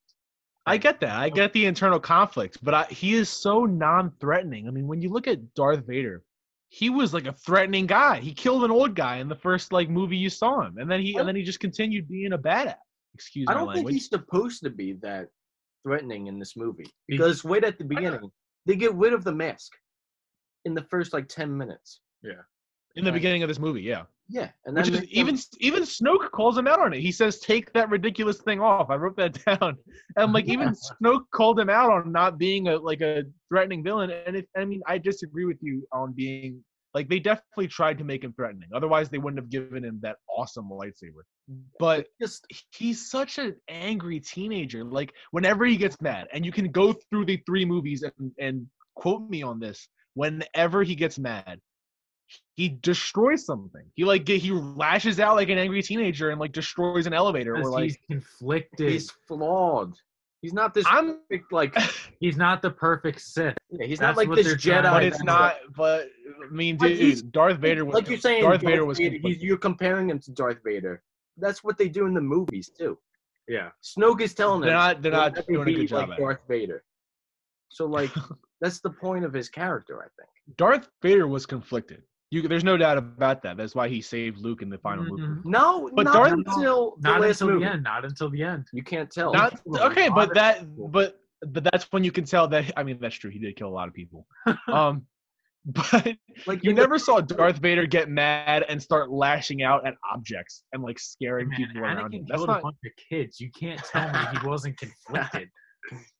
I 0.65 0.77
get 0.77 0.99
that. 1.01 1.11
I 1.11 1.29
get 1.29 1.53
the 1.53 1.67
internal 1.67 1.99
conflict, 1.99 2.57
but 2.63 2.73
I, 2.73 2.83
he 2.85 3.13
is 3.13 3.29
so 3.29 3.65
non-threatening. 3.65 4.67
I 4.67 4.71
mean, 4.71 4.87
when 4.87 4.99
you 4.99 5.09
look 5.09 5.27
at 5.27 5.53
Darth 5.53 5.85
Vader, 5.85 6.23
he 6.69 6.89
was 6.89 7.13
like 7.13 7.27
a 7.27 7.33
threatening 7.33 7.85
guy. 7.85 8.19
He 8.19 8.33
killed 8.33 8.63
an 8.63 8.71
old 8.71 8.95
guy 8.95 9.17
in 9.17 9.29
the 9.29 9.35
first 9.35 9.71
like 9.71 9.89
movie 9.89 10.17
you 10.17 10.31
saw 10.31 10.61
him, 10.61 10.79
and 10.79 10.89
then 10.89 11.01
he 11.01 11.15
and 11.17 11.27
then 11.27 11.35
he 11.35 11.43
just 11.43 11.59
continued 11.59 12.07
being 12.07 12.33
a 12.33 12.37
badass. 12.37 12.75
Excuse 13.13 13.47
me. 13.47 13.53
I 13.53 13.57
don't 13.57 13.67
think 13.67 13.75
language. 13.75 13.93
he's 13.93 14.09
supposed 14.09 14.63
to 14.63 14.71
be 14.71 14.93
that 15.03 15.27
threatening 15.83 16.25
in 16.27 16.39
this 16.39 16.57
movie 16.57 16.87
because 17.07 17.43
wait 17.43 17.63
at 17.63 17.77
the 17.77 17.85
beginning, 17.85 18.31
they 18.65 18.75
get 18.75 18.93
rid 18.95 19.13
of 19.13 19.23
the 19.23 19.31
mask 19.31 19.71
in 20.65 20.73
the 20.73 20.81
first 20.89 21.13
like 21.13 21.27
10 21.27 21.55
minutes. 21.55 22.01
In 22.95 23.05
the 23.05 23.11
beginning 23.11 23.43
of 23.43 23.49
this 23.49 23.59
movie, 23.59 23.81
yeah. 23.81 24.03
Yeah, 24.27 24.49
and 24.65 24.75
Which 24.75 24.89
is 24.89 25.03
even 25.05 25.37
even 25.59 25.83
Snoke 25.83 26.31
calls 26.31 26.57
him 26.57 26.65
out 26.65 26.79
on 26.79 26.93
it. 26.93 26.99
He 26.99 27.11
says, 27.11 27.39
"Take 27.39 27.71
that 27.73 27.89
ridiculous 27.89 28.41
thing 28.41 28.59
off." 28.59 28.89
I 28.89 28.95
wrote 28.95 29.15
that 29.17 29.37
down, 29.45 29.77
and 30.17 30.33
like, 30.33 30.47
even 30.47 30.69
Snoke 30.73 31.25
called 31.31 31.59
him 31.59 31.69
out 31.69 31.91
on 31.91 32.11
not 32.11 32.39
being 32.39 32.67
a 32.67 32.77
like 32.77 33.01
a 33.01 33.23
threatening 33.49 33.83
villain. 33.83 34.09
And 34.09 34.35
if 34.35 34.45
I 34.57 34.65
mean, 34.65 34.81
I 34.87 34.97
disagree 34.97 35.45
with 35.45 35.59
you 35.61 35.87
on 35.91 36.13
being 36.13 36.63
like 36.95 37.07
they 37.07 37.19
definitely 37.19 37.67
tried 37.67 37.99
to 37.99 38.03
make 38.03 38.23
him 38.23 38.33
threatening. 38.33 38.69
Otherwise, 38.73 39.09
they 39.09 39.19
wouldn't 39.19 39.39
have 39.39 39.51
given 39.51 39.83
him 39.83 39.99
that 40.01 40.15
awesome 40.27 40.69
lightsaber. 40.69 41.21
But 41.77 42.07
just 42.19 42.47
he's 42.71 43.11
such 43.11 43.37
an 43.37 43.55
angry 43.67 44.19
teenager. 44.19 44.83
Like 44.83 45.13
whenever 45.29 45.65
he 45.65 45.77
gets 45.77 46.01
mad, 46.01 46.27
and 46.33 46.43
you 46.43 46.51
can 46.51 46.71
go 46.71 46.93
through 47.11 47.25
the 47.25 47.37
three 47.45 47.65
movies 47.65 48.03
and, 48.03 48.31
and 48.39 48.65
quote 48.95 49.29
me 49.29 49.43
on 49.43 49.59
this. 49.59 49.87
Whenever 50.15 50.81
he 50.81 50.95
gets 50.95 51.19
mad, 51.19 51.59
he 52.55 52.69
destroys 52.69 53.45
something. 53.45 53.83
He 53.95 54.05
like 54.05 54.27
he 54.27 54.51
lashes 54.51 55.19
out 55.19 55.35
like 55.35 55.49
an 55.49 55.57
angry 55.57 55.81
teenager 55.81 56.29
and 56.31 56.39
like 56.39 56.51
destroys 56.51 57.05
an 57.05 57.13
elevator. 57.13 57.55
Or 57.55 57.69
like 57.69 57.83
he's 57.85 57.97
conflicted. 58.09 58.89
he's 58.91 59.11
flawed. 59.27 59.93
He's 60.41 60.53
not 60.53 60.73
this 60.73 60.85
I'm, 60.87 61.17
perfect, 61.29 61.51
like 61.51 61.75
He's 62.19 62.37
not 62.37 62.61
the 62.61 62.69
perfect 62.69 63.19
Sith. 63.21 63.55
yeah, 63.71 63.85
he's 63.87 63.99
That's 63.99 64.15
not 64.15 64.27
like 64.27 64.35
this 64.35 64.53
Jedi. 64.55 64.83
but 64.83 65.03
it's 65.03 65.23
not. 65.23 65.55
But 65.75 66.07
I 66.43 66.53
mean, 66.53 66.77
dude, 66.77 66.97
he's- 66.97 67.21
Darth 67.21 67.57
Vader 67.57 67.83
was 67.83 67.95
like 67.95 68.07
you're 68.07 68.17
saying. 68.19 68.43
Darth 68.43 68.61
Vader 68.61 68.85
was. 68.85 68.97
Vader, 68.99 69.17
you're 69.17 69.57
comparing 69.57 70.09
him 70.09 70.19
to 70.19 70.31
Darth 70.31 70.59
Vader. 70.63 71.01
That's 71.37 71.63
what 71.63 71.77
they 71.77 71.89
do 71.89 72.05
in 72.05 72.13
the 72.13 72.21
movies 72.21 72.69
too. 72.77 72.97
Yeah. 73.47 73.69
Snoke 73.83 74.21
is 74.21 74.33
telling 74.33 74.61
They're 74.61 74.69
him 74.71 74.75
not. 74.75 75.01
They're 75.01 75.11
"Don't 75.11 75.19
not 75.19 75.35
let 75.35 75.49
me 75.49 75.55
doing 75.55 75.67
a 75.67 75.73
good 75.73 75.87
job 75.87 76.09
like 76.09 76.17
at. 76.17 76.21
Darth 76.23 76.39
Vader. 76.47 76.83
So 77.69 77.85
like 77.85 78.11
that's 78.61 78.79
the 78.79 78.89
point 78.91 79.25
of 79.25 79.33
his 79.33 79.49
character, 79.49 79.99
I 79.99 80.07
think. 80.17 80.57
Darth 80.57 80.87
Vader 81.01 81.27
was 81.27 81.45
conflicted. 81.45 82.03
You, 82.35 82.47
there's 82.47 82.63
no 82.63 82.75
doubt 82.75 82.97
about 82.97 83.41
that. 83.43 83.55
That's 83.57 83.73
why 83.75 83.87
he 83.87 84.01
saved 84.01 84.39
Luke 84.39 84.61
in 84.61 84.69
the 84.69 84.77
final 84.77 85.05
movie. 85.05 85.23
Mhm. 85.23 85.45
No, 85.45 85.89
But 85.93 86.03
not 86.03 86.13
Darth- 86.13 86.33
until 86.33 86.95
the 86.99 87.09
Not 87.09 87.21
last 87.21 87.41
until 87.41 87.53
movie. 87.55 87.65
the 87.65 87.71
end. 87.71 87.83
Not 87.83 88.03
until 88.05 88.29
the 88.29 88.43
end. 88.43 88.67
You 88.73 88.83
can't 88.83 89.09
tell. 89.09 89.31
Not 89.33 89.59
okay, 89.67 90.09
but 90.09 90.33
that 90.33 90.65
but 90.91 91.19
but 91.47 91.63
that's 91.63 91.85
when 91.91 92.03
you 92.03 92.11
can 92.11 92.25
tell 92.25 92.47
that 92.49 92.71
I 92.75 92.83
mean 92.83 92.97
that's 92.99 93.15
true. 93.15 93.29
He 93.29 93.39
did 93.39 93.55
kill 93.55 93.69
a 93.69 93.75
lot 93.79 93.87
of 93.87 93.93
people. 93.93 94.27
Um 94.67 95.05
but 95.65 96.15
like 96.45 96.63
you 96.63 96.73
never 96.73 96.99
saw 96.99 97.21
Darth 97.21 97.57
Vader 97.57 97.87
get 97.87 98.07
mad 98.07 98.63
and 98.69 98.81
start 98.81 99.09
lashing 99.09 99.63
out 99.63 99.87
at 99.87 99.95
objects 100.13 100.63
and 100.73 100.83
like 100.83 100.99
scaring 100.99 101.49
Man, 101.49 101.57
people 101.57 101.81
around 101.81 101.97
him. 101.97 102.05
Anakin 102.23 102.27
That's 102.27 102.37
killed 102.45 102.49
a 102.49 102.61
bunch 102.61 102.77
of 102.85 102.91
kids. 103.09 103.39
You 103.39 103.49
can't 103.51 103.81
tell 103.83 104.11
me 104.11 104.19
he 104.39 104.47
wasn't 104.47 104.77
conflicted, 104.83 105.49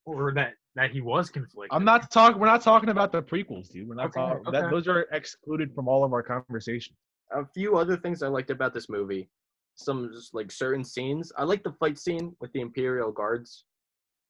or 0.05 0.33
that 0.33 0.53
that 0.75 0.91
he 0.91 1.01
was 1.01 1.29
conflicted. 1.29 1.75
I'm 1.75 1.85
not 1.85 2.11
talking 2.11 2.39
we're 2.39 2.47
not 2.47 2.61
talking 2.61 2.89
about 2.89 3.11
the 3.11 3.21
prequels, 3.21 3.71
dude. 3.71 3.87
We're 3.87 3.95
not 3.95 4.07
Okay, 4.07 4.19
talking 4.19 4.47
okay. 4.47 4.59
that 4.61 4.69
those 4.69 4.87
are 4.87 5.07
excluded 5.11 5.73
from 5.73 5.87
all 5.87 6.03
of 6.03 6.11
our 6.13 6.23
conversation. 6.23 6.95
a 7.31 7.45
few 7.53 7.77
other 7.77 7.97
things 7.97 8.21
I 8.21 8.27
liked 8.27 8.51
about 8.51 8.73
this 8.73 8.89
movie. 8.89 9.29
Some 9.75 10.09
just 10.13 10.33
like 10.33 10.51
certain 10.51 10.83
scenes. 10.83 11.31
I 11.37 11.43
like 11.43 11.63
the 11.63 11.73
fight 11.73 11.97
scene 11.97 12.35
with 12.39 12.51
the 12.53 12.61
Imperial 12.61 13.11
guards. 13.11 13.65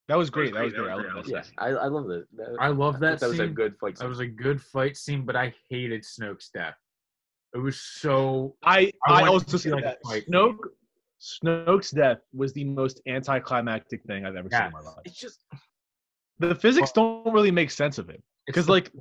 That 0.08 0.18
was 0.18 0.30
great. 0.30 0.54
That 0.54 0.64
was 0.64 0.74
great. 0.74 0.90
I 0.90 0.96
love 0.96 1.26
that. 1.26 1.28
Yeah. 1.28 1.44
I, 1.58 1.68
I 1.70 1.88
love 1.88 2.10
it. 2.12 2.26
That, 2.38 2.56
I 2.60 2.68
love 2.70 2.96
I 2.96 3.00
that. 3.00 3.20
thought 3.20 3.20
that 3.22 3.30
was 3.30 3.40
a 3.40 3.48
good 3.48 3.76
fight 3.80 3.96
That 3.96 4.02
scene. 4.02 4.10
was 4.10 4.20
a 4.20 4.28
good 4.28 4.62
fight 4.62 4.96
scene, 4.98 5.24
but 5.26 5.36
I 5.36 5.54
hated 5.70 6.04
Snoke's 6.04 6.50
death. 6.50 6.76
It 7.56 7.60
was 7.60 7.80
so. 7.82 8.56
I 8.64 8.92
I 9.08 9.24
I, 9.24 9.28
also 9.28 9.58
see, 9.58 9.72
like, 9.72 9.84
that 9.84 9.98
fight. 10.04 10.26
Snoke 10.30 10.58
Snoke's 11.22 11.92
death 11.92 12.20
was 12.34 12.54
the 12.54 12.64
most 12.66 13.02
anticlimactic 13.08 14.04
thing 14.04 14.26
I've 14.26 14.36
ever 14.36 14.50
seen 14.52 14.62
in 14.64 14.72
my 14.72 14.80
life. 14.82 14.98
It's 15.06 15.20
just 15.20 15.44
The 16.40 16.56
physics 16.56 16.92
don't 16.92 17.32
really 17.32 17.52
make 17.52 17.72
sense 17.72 17.98
of 17.98 18.10
it. 18.10 18.22
because 18.46 18.70
like-. 18.70 18.92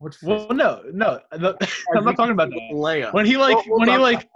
What's 0.00 0.22
Well, 0.22 0.46
no, 0.50 0.82
no, 0.92 1.20
the, 1.32 1.56
I'm 1.96 2.04
not 2.04 2.14
talking 2.16 2.32
about 2.32 2.50
that. 2.50 2.70
Leia. 2.72 3.12
When 3.12 3.26
he 3.26 3.36
like, 3.36 3.56
hold 3.56 3.80
when 3.80 3.88
he 3.88 3.96
like, 3.96 4.28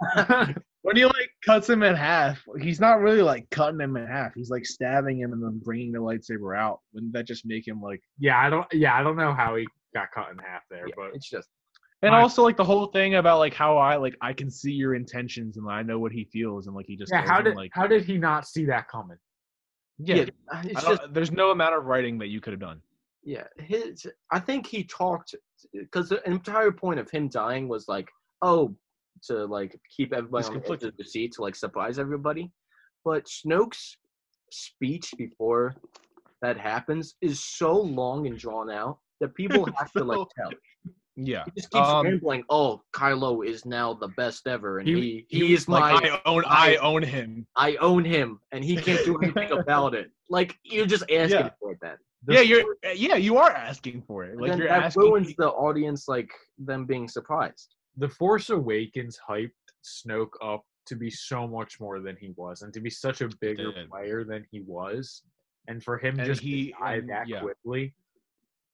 when 0.81 0.97
he 0.97 1.05
like 1.05 1.29
cuts 1.45 1.69
him 1.69 1.83
in 1.83 1.95
half, 1.95 2.43
he's 2.59 2.81
not 2.81 2.99
really 2.99 3.21
like 3.21 3.49
cutting 3.49 3.79
him 3.79 3.95
in 3.95 4.05
half. 4.05 4.33
He's 4.35 4.49
like 4.49 4.65
stabbing 4.65 5.19
him 5.21 5.31
and 5.31 5.41
then 5.41 5.61
bringing 5.63 5.93
the 5.93 5.99
lightsaber 5.99 6.57
out. 6.57 6.81
Wouldn't 6.93 7.13
that 7.13 7.25
just 7.25 7.45
make 7.45 7.65
him 7.65 7.81
like? 7.81 8.01
yeah, 8.19 8.37
I 8.39 8.49
don't. 8.49 8.67
Yeah, 8.73 8.93
I 8.93 9.03
don't 9.03 9.15
know 9.15 9.33
how 9.33 9.55
he 9.55 9.65
got 9.93 10.11
cut 10.13 10.31
in 10.31 10.37
half 10.39 10.63
there, 10.69 10.85
Yeah, 10.87 10.95
but 10.97 11.11
it's 11.13 11.29
just 11.29 11.47
And 12.01 12.11
My- 12.11 12.21
also 12.21 12.43
like 12.43 12.57
the 12.57 12.65
whole 12.65 12.87
thing 12.87 13.15
about 13.15 13.39
like 13.39 13.53
how 13.53 13.77
I 13.77 13.95
like 13.95 14.17
I 14.19 14.33
can 14.33 14.51
see 14.51 14.71
your 14.73 14.95
intentions 14.95 15.55
and 15.55 15.69
I 15.71 15.81
know 15.81 15.97
what 15.97 16.11
he 16.11 16.25
feels 16.25 16.67
and 16.67 16.75
like 16.75 16.87
he 16.87 16.97
just 16.97 17.11
yeah. 17.13 17.25
How 17.25 17.39
him, 17.39 17.45
did 17.45 17.55
like 17.55 17.71
how 17.73 17.87
did 17.87 18.03
he 18.03 18.17
not 18.17 18.45
see 18.45 18.65
that 18.65 18.89
coming? 18.89 19.17
Yeah. 19.99 20.25
yeah. 20.63 20.63
Just 20.81 21.01
there's 21.11 21.31
no 21.31 21.51
amount 21.51 21.75
of 21.75 21.85
writing 21.85 22.17
that 22.19 22.27
you 22.27 22.41
could 22.41 22.53
have 22.53 22.59
done. 22.59 22.81
yeah. 23.23 23.45
His 23.57 24.07
I 24.31 24.39
think 24.39 24.67
he 24.67 24.83
talked 24.83 25.35
because 25.73 26.09
the 26.09 26.27
entire 26.29 26.71
point 26.71 26.99
of 26.99 27.09
him 27.09 27.29
dying 27.29 27.67
was 27.67 27.87
like 27.87 28.09
oh 28.41 28.75
to 29.23 29.45
like 29.45 29.79
keep 29.95 30.13
everybody 30.13 30.43
He's 30.43 30.49
on 30.49 30.61
the 30.61 30.73
edge 30.73 30.83
of 30.83 30.97
the 30.97 31.03
seat 31.03 31.33
to 31.33 31.41
like 31.41 31.55
surprise 31.55 31.99
everybody. 31.99 32.51
But 33.05 33.27
Snoke's 33.27 33.97
speech 34.51 35.13
before 35.17 35.75
that 36.41 36.57
happens 36.57 37.15
is 37.21 37.43
so 37.43 37.73
long 37.73 38.27
and 38.27 38.37
drawn 38.37 38.69
out 38.69 38.99
that 39.19 39.35
people 39.35 39.65
have 39.77 39.91
to 39.93 40.03
like 40.03 40.27
tell. 40.37 40.51
Yeah. 41.15 41.43
He 41.45 41.51
just 41.51 41.69
keeps 41.71 41.87
Um, 41.87 42.05
rambling. 42.05 42.43
Oh, 42.49 42.81
Kylo 42.91 43.45
is 43.45 43.65
now 43.65 43.93
the 43.93 44.07
best 44.09 44.47
ever, 44.47 44.79
and 44.79 44.87
He- 44.87 45.25
he 45.29 45.39
he, 45.39 45.45
he 45.47 45.53
is 45.53 45.67
my 45.67 45.91
I 45.93 46.21
own 46.25 46.43
I 46.47 46.75
own 46.77 47.03
him. 47.03 47.45
I 47.55 47.75
own 47.77 48.03
him, 48.03 48.39
and 48.51 48.63
he 48.63 48.75
can't 48.75 49.03
do 49.05 49.17
anything 49.21 49.51
about 49.51 49.93
it. 49.93 50.11
Like 50.29 50.57
you're 50.63 50.87
just 50.87 51.03
asking 51.11 51.39
Yeah. 51.39 51.49
for 51.59 51.77
that. 51.81 51.97
The 52.25 52.35
yeah, 52.35 52.41
you're 52.41 52.77
yeah, 52.95 53.15
you 53.17 53.37
are 53.37 53.51
asking 53.51 54.01
for 54.07 54.23
it. 54.23 54.39
Like 54.39 54.51
then 54.51 54.59
you're 54.59 54.67
that 54.69 54.83
asking 54.83 55.03
ruins 55.03 55.35
the 55.35 55.49
audience, 55.49 56.07
like 56.07 56.31
them 56.57 56.85
being 56.85 57.07
surprised. 57.07 57.75
The 57.97 58.09
Force 58.09 58.49
Awakens 58.49 59.19
hyped 59.29 59.51
Snoke 59.83 60.31
up 60.41 60.65
to 60.87 60.95
be 60.95 61.09
so 61.11 61.47
much 61.47 61.79
more 61.79 61.99
than 61.99 62.15
he 62.15 62.31
was, 62.35 62.61
and 62.63 62.73
to 62.73 62.79
be 62.81 62.89
such 62.89 63.21
a 63.21 63.29
bigger 63.39 63.71
player 63.89 64.23
than 64.23 64.45
he 64.51 64.61
was, 64.61 65.21
and 65.67 65.83
for 65.83 65.97
him 65.99 66.17
And 66.17 66.25
just 66.25 66.41
he- 66.41 66.71
to 66.71 66.79
die 66.79 66.95
and- 66.95 67.09
that 67.09 67.27
yeah. 67.27 67.41
quickly, 67.41 67.93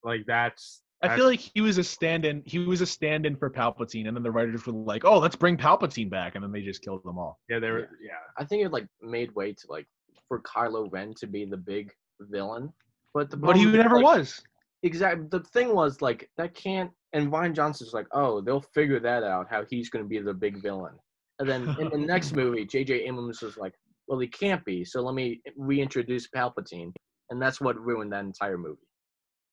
like 0.03 0.25
that's 0.25 0.83
I 1.01 1.15
feel 1.15 1.25
like 1.25 1.39
he 1.39 1.61
was 1.61 1.77
a 1.77 1.83
stand-in. 1.83 2.43
He 2.45 2.59
was 2.59 2.81
a 2.81 2.85
stand-in 2.85 3.37
for 3.37 3.49
Palpatine, 3.49 4.07
and 4.07 4.15
then 4.15 4.23
the 4.23 4.31
writers 4.31 4.65
were 4.65 4.73
like, 4.73 5.05
"Oh, 5.05 5.17
let's 5.17 5.35
bring 5.35 5.55
Palpatine 5.55 6.09
back," 6.09 6.35
and 6.35 6.43
then 6.43 6.51
they 6.51 6.61
just 6.61 6.81
killed 6.81 7.03
them 7.05 7.17
all. 7.17 7.39
Yeah, 7.49 7.59
they 7.59 7.71
were. 7.71 7.89
Yeah. 8.01 8.11
I 8.37 8.43
think 8.43 8.65
it 8.65 8.71
like 8.73 8.85
made 9.01 9.33
way 9.33 9.53
to 9.53 9.67
like 9.69 9.87
for 10.27 10.41
Kylo 10.41 10.91
Ren 10.91 11.13
to 11.19 11.27
be 11.27 11.45
the 11.45 11.57
big 11.57 11.91
villain, 12.19 12.73
but 13.13 13.29
the 13.29 13.37
But 13.37 13.55
he 13.55 13.63
problem 13.63 13.81
never 13.81 13.95
like, 13.95 14.03
was. 14.03 14.41
Exactly. 14.83 15.27
The 15.29 15.41
thing 15.45 15.73
was 15.73 16.01
like 16.01 16.29
that 16.37 16.53
can't. 16.53 16.91
And 17.13 17.31
Rian 17.31 17.55
Johnson's 17.55 17.93
like, 17.93 18.05
oh, 18.11 18.39
they'll 18.39 18.61
figure 18.61 18.99
that 18.99 19.23
out 19.23 19.47
how 19.49 19.65
he's 19.67 19.89
going 19.89 20.05
to 20.05 20.09
be 20.09 20.19
the 20.19 20.33
big 20.33 20.61
villain. 20.61 20.93
And 21.39 21.49
then 21.49 21.75
in 21.79 21.89
the 21.89 21.97
next 22.13 22.33
movie, 22.33 22.65
J.J. 22.65 23.05
Abrams 23.05 23.41
was 23.41 23.57
like, 23.57 23.73
well, 24.07 24.19
he 24.19 24.27
can't 24.27 24.63
be. 24.63 24.85
So 24.85 25.01
let 25.01 25.15
me 25.15 25.41
reintroduce 25.57 26.27
Palpatine, 26.27 26.91
and 27.29 27.41
that's 27.41 27.61
what 27.61 27.79
ruined 27.79 28.11
that 28.13 28.25
entire 28.25 28.57
movie. 28.57 28.88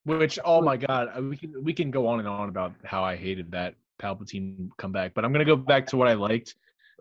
Which, 0.06 0.38
oh 0.44 0.62
my 0.62 0.76
god, 0.76 1.10
uh, 1.16 1.20
we 1.20 1.36
can 1.36 1.62
we 1.64 1.72
can 1.74 1.90
go 1.90 2.06
on 2.06 2.20
and 2.20 2.28
on 2.28 2.48
about 2.48 2.72
how 2.84 3.02
I 3.02 3.16
hated 3.16 3.50
that 3.50 3.74
Palpatine 4.00 4.68
comeback, 4.78 5.14
but 5.14 5.24
I'm 5.24 5.32
gonna 5.32 5.44
go 5.44 5.56
back 5.56 5.86
to 5.88 5.96
what 5.96 6.06
I 6.06 6.14
liked. 6.14 6.54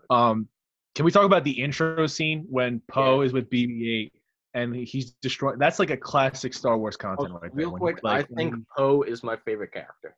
Um, 0.09 0.47
can 0.95 1.05
we 1.05 1.11
talk 1.11 1.23
about 1.25 1.43
the 1.43 1.51
intro 1.51 2.07
scene 2.07 2.45
when 2.49 2.81
Poe 2.89 3.21
is 3.21 3.31
with 3.31 3.49
BB-8 3.51 4.11
and 4.55 4.75
he's 4.75 5.11
destroyed? 5.21 5.59
That's 5.59 5.77
like 5.77 5.91
a 5.91 5.97
classic 5.97 6.53
Star 6.53 6.77
Wars 6.79 6.97
content 6.97 7.29
Oh, 7.31 7.39
right 7.39 7.41
there. 7.43 7.51
real 7.53 7.71
when 7.71 7.79
quick, 7.79 7.99
like, 8.01 8.25
I 8.31 8.35
think 8.35 8.55
Poe 8.75 9.03
is 9.03 9.21
my 9.23 9.35
favorite 9.35 9.71
character. 9.71 10.15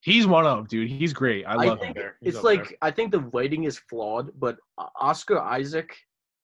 he's 0.00 0.26
one 0.26 0.46
of 0.46 0.56
them, 0.56 0.66
dude. 0.66 0.88
He's 0.90 1.12
great. 1.12 1.44
I 1.46 1.52
I 1.52 1.66
love 1.66 1.80
think 1.80 1.96
him. 1.96 2.10
He's 2.20 2.34
It's 2.34 2.42
like 2.44 2.68
there. 2.70 2.78
I 2.82 2.90
think 2.90 3.12
the 3.12 3.20
writing 3.20 3.64
is 3.64 3.78
flawed, 3.78 4.30
but 4.40 4.56
Oscar 5.00 5.38
Isaac 5.38 5.94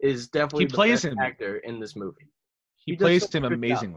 is 0.00 0.28
definitely 0.28 0.64
He 0.64 0.68
the 0.68 0.74
plays 0.74 1.02
best 1.02 1.12
him. 1.12 1.18
actor 1.18 1.56
in 1.58 1.80
this 1.80 1.96
movie. 1.96 2.28
He 2.76 2.92
he 2.92 2.96
plays 2.96 3.22
him 3.34 3.42
good 3.42 3.60
job. 3.68 3.96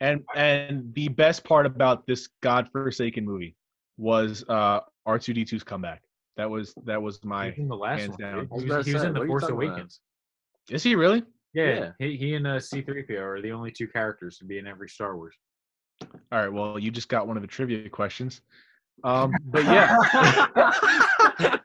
Amazingly. 0.00 0.24
Definitely. 0.34 0.66
And 0.66 0.70
and 0.70 0.94
the 0.94 1.08
best 1.08 1.44
part 1.44 1.66
about 1.66 2.06
this 2.06 2.28
godforsaken 2.42 3.24
movie 3.24 3.56
was 3.98 4.44
uh 4.48 4.80
R2D2's 5.06 5.64
comeback. 5.64 6.02
That 6.36 6.48
was 6.48 6.74
that 6.84 7.00
was 7.00 7.22
my. 7.24 7.50
He's 7.50 7.58
in 7.58 7.68
the 7.68 7.76
last 7.76 8.00
hands 8.00 8.10
one. 8.10 8.20
down. 8.20 8.38
dude. 8.46 8.62
He 8.62 8.70
was, 8.70 8.86
he 8.86 8.94
was 8.94 9.02
in 9.02 9.12
the 9.12 9.20
what 9.20 9.22
are 9.22 9.26
you 9.26 9.30
Force 9.30 9.42
talking 9.42 9.56
about? 9.56 9.68
Awakens. 9.72 10.00
Is 10.70 10.82
he 10.82 10.94
really? 10.94 11.22
Yeah, 11.52 11.64
Yeah. 11.64 11.90
He, 11.98 12.16
he 12.16 12.34
and 12.34 12.46
uh, 12.46 12.60
C-3PO 12.60 13.20
are 13.20 13.42
the 13.42 13.50
only 13.50 13.72
two 13.72 13.88
characters 13.88 14.38
to 14.38 14.44
be 14.44 14.58
in 14.58 14.68
every 14.68 14.88
Star 14.88 15.16
Wars. 15.16 15.34
All 16.00 16.38
right. 16.38 16.52
Well, 16.52 16.78
you 16.78 16.92
just 16.92 17.08
got 17.08 17.26
one 17.26 17.36
of 17.36 17.42
the 17.42 17.48
trivia 17.48 17.88
questions. 17.88 18.40
Um, 19.02 19.32
but 19.46 19.64
yeah, 19.64 19.96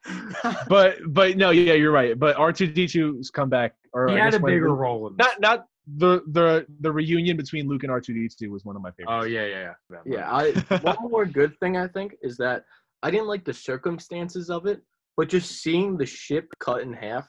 but 0.69 0.97
but 1.07 1.37
no, 1.37 1.49
yeah, 1.51 1.73
you're 1.73 1.91
right. 1.91 2.17
But 2.17 2.37
R2D2's 2.37 3.29
comeback, 3.29 3.75
or 3.93 4.07
He 4.07 4.15
I 4.15 4.25
had 4.25 4.33
a 4.33 4.39
bigger 4.39 4.73
role 4.73 5.07
in 5.07 5.17
this. 5.17 5.27
Not 5.27 5.41
not 5.41 5.65
the 5.97 6.21
the 6.31 6.65
the 6.81 6.91
reunion 6.91 7.37
between 7.37 7.67
Luke 7.67 7.83
and 7.83 7.91
R2D2 7.91 8.49
was 8.49 8.65
one 8.65 8.75
of 8.75 8.81
my 8.81 8.91
favorites. 8.91 9.11
Oh 9.11 9.23
yeah, 9.25 9.45
yeah, 9.45 9.73
yeah. 9.91 9.97
yeah, 10.05 10.31
I 10.31 10.51
one 10.81 11.11
more 11.11 11.25
good 11.25 11.57
thing 11.59 11.77
I 11.77 11.87
think 11.87 12.15
is 12.21 12.37
that 12.37 12.63
I 13.03 13.11
didn't 13.11 13.27
like 13.27 13.45
the 13.45 13.53
circumstances 13.53 14.49
of 14.49 14.65
it, 14.65 14.81
but 15.15 15.29
just 15.29 15.61
seeing 15.61 15.95
the 15.97 16.05
ship 16.05 16.47
cut 16.59 16.81
in 16.81 16.91
half, 16.91 17.27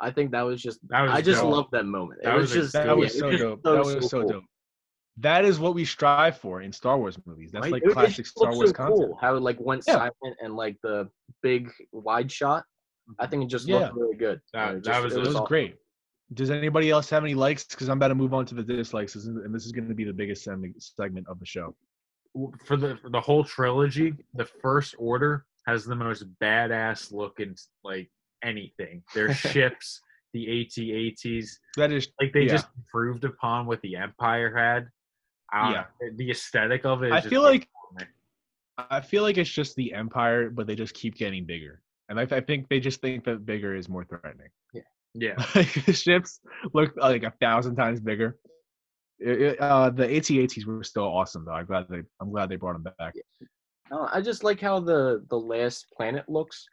I 0.00 0.10
think 0.12 0.30
that 0.30 0.42
was 0.42 0.62
just 0.62 0.78
That 0.88 1.02
was 1.02 1.10
I 1.12 1.20
just 1.22 1.42
dope. 1.42 1.52
love 1.52 1.66
that 1.72 1.86
moment. 1.86 2.20
That 2.22 2.34
it 2.34 2.38
was, 2.38 2.54
was 2.54 2.62
just 2.64 2.72
that 2.74 2.96
was 2.96 3.14
it 3.14 3.18
so 3.18 3.30
just 3.30 3.42
dope. 3.42 3.62
That 3.64 3.84
was 3.84 4.10
so 4.10 4.20
cool. 4.20 4.28
dope. 4.28 4.44
That 5.20 5.44
is 5.44 5.58
what 5.58 5.74
we 5.74 5.84
strive 5.84 6.38
for 6.38 6.62
in 6.62 6.72
Star 6.72 6.96
Wars 6.96 7.18
movies. 7.26 7.50
That's 7.52 7.64
Right? 7.64 7.72
like 7.72 7.82
It- 7.82 7.90
it 7.90 7.92
classic 7.94 8.26
Star 8.26 8.54
Wars 8.54 8.70
so 8.70 8.74
content. 8.74 8.96
Cool 9.08 9.18
how 9.20 9.34
it 9.34 9.40
like 9.42 9.58
went 9.58 9.82
Yeah. 9.88 9.94
silent 9.94 10.36
and 10.40 10.54
like 10.54 10.76
the 10.84 11.08
big 11.42 11.72
wide 11.90 12.30
shot. 12.30 12.62
I 13.18 13.24
mm-hmm. 13.24 13.30
think 13.32 13.42
it 13.44 13.48
just 13.48 13.66
Yeah. 13.66 13.78
looked 13.80 13.94
really 13.96 14.16
good. 14.16 14.40
That- 14.52 14.68
And 14.68 14.78
it 14.78 14.84
that 14.84 14.92
just- 14.92 15.04
was- 15.04 15.16
It 15.16 15.20
was 15.20 15.34
awesome. 15.34 15.46
great. 15.46 15.74
Does 16.34 16.50
anybody 16.50 16.90
else 16.90 17.08
have 17.10 17.24
any 17.24 17.34
likes? 17.34 17.64
Because 17.64 17.88
I'm 17.88 17.96
about 17.98 18.08
to 18.08 18.14
move 18.14 18.34
on 18.34 18.44
to 18.46 18.54
the 18.54 18.62
dislikes, 18.62 19.14
and 19.16 19.54
this 19.54 19.64
is 19.64 19.72
going 19.72 19.88
to 19.88 19.94
be 19.94 20.04
the 20.04 20.12
biggest 20.12 20.44
segment 20.44 21.26
of 21.28 21.38
the 21.40 21.46
show. 21.46 21.74
for 22.66 22.76
the 22.76 22.96
for 23.02 23.08
the 23.10 23.20
whole 23.20 23.42
trilogy, 23.44 24.14
the 24.34 24.44
first 24.60 24.94
order 24.98 25.46
has 25.66 25.84
the 25.84 25.94
most 25.94 26.24
badass 26.40 27.12
looking 27.12 27.56
like 27.82 28.10
anything. 28.44 29.02
Their 29.14 29.32
ships, 29.52 30.00
the 30.34 30.60
AT-ATs, 30.62 31.58
That 31.76 31.92
is 31.92 32.08
like 32.20 32.32
they 32.32 32.42
Yeah. 32.42 32.52
just 32.52 32.68
improved 32.76 33.24
upon 33.24 33.66
what 33.66 33.80
the 33.82 33.96
Empire 33.96 34.54
had. 34.54 34.88
Don't 35.52 35.72
Yeah. 35.72 35.84
the 36.16 36.30
aesthetic 36.30 36.84
of 36.84 37.02
it. 37.02 37.08
Is 37.14 37.24
I 37.24 37.28
feel 37.28 37.42
like. 37.42 37.68
I 38.90 39.00
feel 39.00 39.24
like 39.24 39.38
it's 39.38 39.50
just 39.50 39.74
the 39.76 39.92
Empire, 39.92 40.50
but 40.50 40.66
they 40.68 40.76
just 40.76 40.94
keep 40.94 41.16
getting 41.16 41.44
bigger, 41.44 41.82
and 42.08 42.20
I, 42.20 42.22
I 42.30 42.40
think 42.40 42.68
they 42.68 42.78
just 42.78 43.00
think 43.00 43.24
that 43.24 43.44
bigger 43.44 43.74
is 43.74 43.88
more 43.88 44.04
threatening. 44.04 44.50
yeah, 44.72 44.82
Yeah, 45.20 45.34
like 45.54 45.84
the 45.84 45.92
ships 45.92 46.40
look 46.74 46.94
like 46.96 47.22
a 47.22 47.32
thousand 47.40 47.76
times 47.76 48.00
bigger. 48.00 48.38
It- 49.18 49.42
it- 49.42 49.60
uh, 49.60 49.90
the 49.90 50.16
AT-ATs 50.16 50.64
were 50.64 50.84
still 50.84 51.04
awesome 51.04 51.44
though. 51.44 51.52
I'm 51.52 51.66
glad 51.66 51.86
they 51.88 52.02
I'm 52.20 52.30
glad 52.30 52.48
they 52.48 52.56
brought 52.56 52.74
them 52.74 52.92
back. 52.98 53.14
Uh, 53.90 54.08
I 54.12 54.20
just 54.20 54.44
like 54.44 54.60
how 54.60 54.80
the 54.80 55.24
the 55.28 55.38
last 55.38 55.86
planet 55.96 56.28
looks 56.28 56.66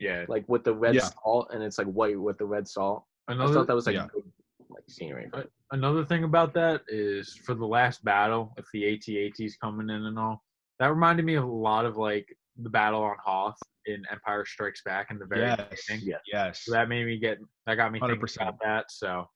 yeah. 0.00 0.24
like 0.28 0.44
with 0.48 0.64
the 0.64 0.74
red 0.74 0.94
Yeah. 0.94 1.08
salt 1.22 1.50
and 1.52 1.62
it's 1.62 1.78
like 1.78 1.86
white 1.86 2.20
with 2.20 2.38
the 2.38 2.46
red 2.46 2.66
salt. 2.66 3.04
I 3.28 3.32
Another 3.32 3.54
thought 3.54 3.66
that 3.68 3.74
was 3.76 3.86
like 3.86 3.94
yeah. 3.94 4.08
good 4.12 4.24
like 4.68 4.84
scenery. 4.88 5.28
But... 5.30 5.48
another 5.70 6.04
thing 6.04 6.24
about 6.24 6.54
that 6.54 6.82
is 6.88 7.38
for 7.44 7.54
the 7.54 7.66
last 7.66 8.04
battle, 8.04 8.54
if 8.56 8.66
the 8.72 8.94
AT-ATs 8.94 9.56
coming 9.56 9.90
in 9.90 10.06
and 10.06 10.18
all, 10.18 10.42
that 10.78 10.88
reminded 10.88 11.24
me 11.24 11.34
of 11.34 11.44
a 11.44 11.46
lot 11.46 11.84
of 11.84 11.96
like 11.96 12.26
the 12.60 12.68
battle 12.70 13.02
on 13.02 13.16
Hoth 13.24 13.58
in 13.86 14.02
Empire 14.10 14.44
Strikes 14.44 14.82
Back 14.84 15.10
in 15.10 15.18
the 15.18 15.26
very 15.26 15.42
Yes, 15.42 15.84
beginning. 15.86 16.08
Yeah. 16.08 16.16
yes, 16.32 16.62
So 16.64 16.72
that 16.72 16.88
made 16.88 17.06
me 17.06 17.18
get 17.18 17.38
that 17.66 17.74
got 17.76 17.92
me 17.92 18.00
thinking 18.00 18.18
100%. 18.20 18.36
about 18.36 18.58
that. 18.62 18.84
So 18.90 19.26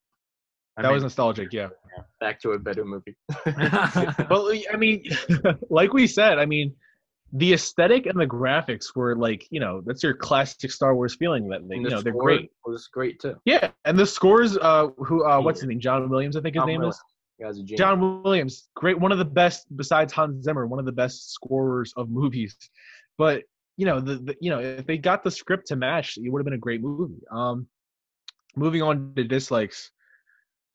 that 0.77 0.93
was 0.93 1.03
nostalgic. 1.03 1.53
Yeah. 1.53 1.69
Back 2.21 2.41
to 2.43 2.51
a 2.51 2.59
better 2.59 2.85
movie. 2.85 3.17
well, 4.31 4.53
I 4.73 4.77
mean, 4.77 5.05
like 5.71 5.93
we 5.95 6.07
said, 6.07 6.39
I 6.39 6.45
mean, 6.45 6.75
the 7.33 7.55
aesthetic 7.55 8.07
and 8.07 8.21
the 8.21 8.27
graphics 8.27 8.95
were 8.95 9.17
like, 9.17 9.47
you 9.51 9.59
know, 9.59 9.83
that's 9.85 10.03
your 10.03 10.15
classic 10.15 10.71
Star 10.71 10.95
Wars 10.95 11.17
feeling. 11.17 11.49
That 11.49 11.67
they, 11.69 11.77
And 11.77 11.83
you 11.85 11.89
the 11.91 11.97
know, 11.97 12.03
they're 12.03 12.13
score 12.13 12.23
great. 12.23 12.51
Was 12.67 12.89
great 12.89 13.19
too. 13.21 13.37
Yeah, 13.47 13.71
and 13.85 13.99
the 13.99 14.07
scores. 14.07 14.57
Uh, 14.59 14.89
who? 14.99 15.25
Uh, 15.25 15.41
what's 15.41 15.61
his 15.61 15.69
name? 15.69 15.81
John 15.81 16.09
Williams, 16.09 16.37
I 16.37 16.41
think 16.41 16.55
his 16.55 16.61
John 16.61 16.69
name 16.69 16.81
Williams. 16.81 16.97
is. 16.97 17.03
You 17.39 17.45
guys. 17.65 17.79
John 17.79 18.23
Williams, 18.23 18.69
great, 18.77 18.99
one 18.99 19.13
of 19.13 19.19
the 19.19 19.25
best 19.25 19.67
besides 19.77 20.11
Hans 20.13 20.43
Zimmer, 20.45 20.67
one 20.67 20.79
of 20.79 20.87
the 20.87 20.93
best 20.93 21.33
scorers 21.33 21.93
of 21.97 22.09
movies. 22.09 22.57
But 23.19 23.45
you 23.77 23.87
know, 23.87 24.01
the, 24.01 24.17
the 24.17 24.37
you 24.41 24.51
know, 24.51 24.61
if 24.61 24.87
they 24.87 24.99
got 24.99 25.23
the 25.23 25.31
script 25.31 25.69
to 25.69 25.77
match, 25.77 26.17
it 26.17 26.31
would 26.31 26.41
have 26.41 26.45
been 26.45 26.55
a 26.55 26.59
great 26.59 26.83
movie. 26.83 27.23
Um, 27.31 27.67
moving 28.55 28.83
on 28.83 29.13
to 29.17 29.25
dislikes, 29.25 29.91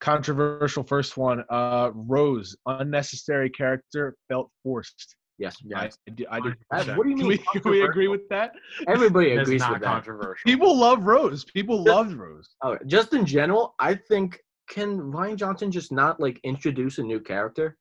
controversial 0.00 0.84
first 0.84 1.16
one. 1.16 1.44
Uh, 1.50 1.90
Rose, 1.94 2.56
unnecessary 2.66 3.50
character, 3.50 4.16
felt 4.28 4.50
forced. 4.62 5.16
Yes. 5.38 5.56
Yes. 5.64 5.98
I 6.08 6.12
did. 6.12 6.26
I 6.30 6.40
did 6.40 6.54
Uh, 6.70 6.94
what 6.94 7.04
do 7.04 7.10
you 7.10 7.16
can 7.16 7.28
mean? 7.28 7.38
we, 7.54 7.60
can 7.60 7.70
we 7.70 7.82
agree 7.82 8.08
with 8.08 8.28
that? 8.28 8.52
Everybody 8.86 9.32
agrees 9.32 9.60
not 9.60 9.72
with 9.72 9.82
that. 9.82 9.86
controversial. 9.86 10.44
People 10.44 10.76
love 10.76 11.04
Rose. 11.04 11.44
People 11.44 11.82
loved 11.82 12.12
Rose. 12.14 12.50
Oh, 12.62 12.78
just 12.86 13.12
in 13.12 13.26
general, 13.26 13.74
I 13.80 13.94
think 13.94 14.38
can 14.68 14.98
Rian 14.98 15.36
Johnson 15.36 15.70
just 15.70 15.90
not 15.90 16.20
like 16.20 16.38
introduce 16.44 16.98
a 16.98 17.02
new 17.02 17.20
character? 17.20 17.76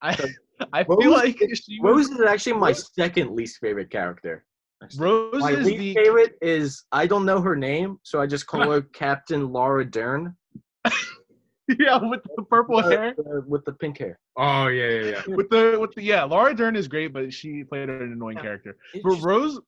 I 0.00 0.16
I 0.72 0.84
Rose 0.84 1.02
feel 1.02 1.10
like 1.12 1.38
she 1.54 1.80
was, 1.80 2.08
Rose 2.10 2.18
is 2.18 2.20
actually 2.26 2.54
my 2.54 2.72
second 2.72 3.34
least 3.34 3.58
favorite 3.60 3.90
character. 3.90 4.44
Rose 4.98 5.40
My 5.40 5.52
is 5.52 5.64
least 5.64 5.78
the 5.78 5.94
favorite 5.94 6.34
is 6.42 6.84
I 6.92 7.06
don't 7.06 7.24
know 7.24 7.40
her 7.40 7.56
name, 7.56 7.98
so 8.02 8.20
I 8.20 8.26
just 8.26 8.46
call 8.46 8.70
her 8.70 8.82
Captain 8.94 9.52
Laura 9.52 9.84
Dern 9.84 10.36
yeah 11.78 11.96
with 11.98 12.20
the 12.36 12.42
purple 12.42 12.78
uh, 12.78 12.88
hair. 12.88 13.14
uh, 13.18 13.40
with 13.46 13.64
the 13.64 13.72
pink 13.72 13.98
hair. 13.98 14.18
Oh 14.36 14.66
yeah, 14.66 14.88
yeah, 14.88 15.22
yeah. 15.28 15.36
with 15.36 15.48
the 15.50 15.78
with 15.80 15.92
the 15.94 16.02
yeah, 16.02 16.24
Laura 16.24 16.54
Dern 16.54 16.74
is 16.76 16.88
great, 16.88 17.12
but 17.12 17.32
she 17.32 17.64
played 17.64 17.88
an 17.88 18.12
annoying 18.12 18.36
Yeah. 18.36 18.42
character. 18.42 18.76
But 19.04 19.16
Rose, 19.22 19.60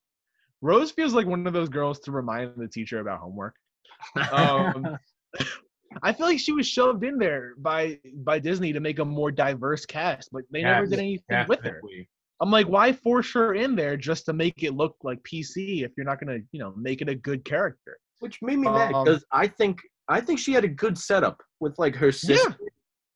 Rose 0.61 0.91
feels 0.91 1.15
like 1.15 1.27
one 1.27 1.47
of 1.47 1.53
those 1.53 1.69
girls 1.69 2.01
to 2.01 2.13
remind 2.13 2.53
the 2.57 2.69
teacher 2.69 2.99
about 3.01 3.21
homework. 3.21 3.55
Um, 4.33 4.99
I 6.03 6.13
feel 6.13 6.27
like 6.27 6.39
she 6.39 6.53
was 6.53 6.67
shoved 6.67 7.05
in 7.05 7.19
there 7.19 7.55
by 7.59 7.99
by 8.17 8.39
Disney 8.39 8.73
to 8.73 8.81
make 8.81 8.99
a 8.99 9.05
more 9.05 9.31
diverse 9.31 9.87
cast, 9.87 10.31
but 10.33 10.43
they 10.51 10.63
never 10.63 10.87
did 10.87 10.99
anything 10.99 11.47
with 11.49 11.61
her. 11.65 11.81
I'm 12.41 12.51
like, 12.51 12.67
why 12.69 12.93
force 12.93 13.33
her 13.35 13.55
in 13.55 13.77
there 13.77 13.97
just 13.97 14.27
to 14.27 14.33
make 14.33 14.63
it 14.63 14.75
look 14.75 14.97
like 15.03 15.19
PC 15.23 15.85
if 15.85 15.93
you're 15.97 16.05
not 16.05 16.19
gonna, 16.21 16.39
you 16.53 16.59
know, 16.61 16.75
make 16.77 17.01
it 17.01 17.09
a 17.09 17.15
good 17.15 17.45
character? 17.45 17.99
which 18.21 18.41
made 18.41 18.59
me 18.59 18.69
mad 18.69 18.95
Um, 18.95 19.05
because 19.05 19.25
I 19.33 19.47
think 19.47 19.81
I 20.09 20.21
think 20.21 20.39
she 20.39 20.53
had 20.53 20.65
a 20.65 20.69
good 20.69 20.97
setup 20.99 21.43
with 21.61 21.79
like 21.79 21.95
her 21.97 22.13
sister. 22.13 22.57
Yeah. 22.61 22.69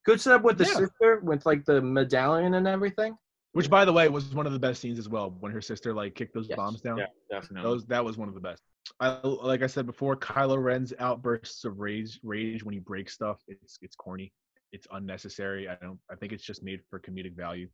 Good 0.04 0.20
setup 0.20 0.42
with 0.42 0.58
the 0.58 0.64
Yeah. 0.64 0.74
sister 0.74 1.20
with 1.22 1.44
like 1.46 1.64
the 1.64 1.80
medallion 1.80 2.54
and 2.54 2.66
everything. 2.68 3.16
Which, 3.52 3.70
by 3.70 3.84
the 3.84 3.92
way, 3.92 4.08
was 4.08 4.34
one 4.34 4.46
of 4.46 4.52
the 4.52 4.58
best 4.58 4.80
scenes 4.80 4.98
as 4.98 5.08
well 5.08 5.34
when 5.40 5.52
her 5.52 5.60
sister 5.60 5.94
like 5.94 6.14
kicked 6.14 6.34
those 6.34 6.48
Yes. 6.48 6.56
bombs 6.56 6.80
down. 6.80 6.98
Yeah, 6.98 7.06
definitely. 7.30 7.68
Those 7.68 7.86
that 7.86 8.04
was 8.04 8.16
one 8.16 8.28
of 8.28 8.34
the 8.34 8.40
best. 8.40 8.62
I 9.00 9.18
like 9.22 9.62
I 9.62 9.66
said 9.66 9.86
before, 9.86 10.16
Kylo 10.16 10.62
Ren's 10.62 10.92
outbursts 10.98 11.64
of 11.64 11.78
rage, 11.80 12.20
rage 12.22 12.62
when 12.62 12.74
he 12.74 12.78
breaks 12.80 13.14
stuff. 13.14 13.40
It's 13.48 13.78
it's 13.82 13.96
corny. 13.96 14.32
It's 14.72 14.86
unnecessary. 14.92 15.68
I 15.68 15.76
don't. 15.80 15.98
I 16.10 16.14
think 16.16 16.32
it's 16.32 16.44
just 16.44 16.62
made 16.62 16.80
for 16.90 16.98
comedic 17.00 17.34
value. 17.36 17.68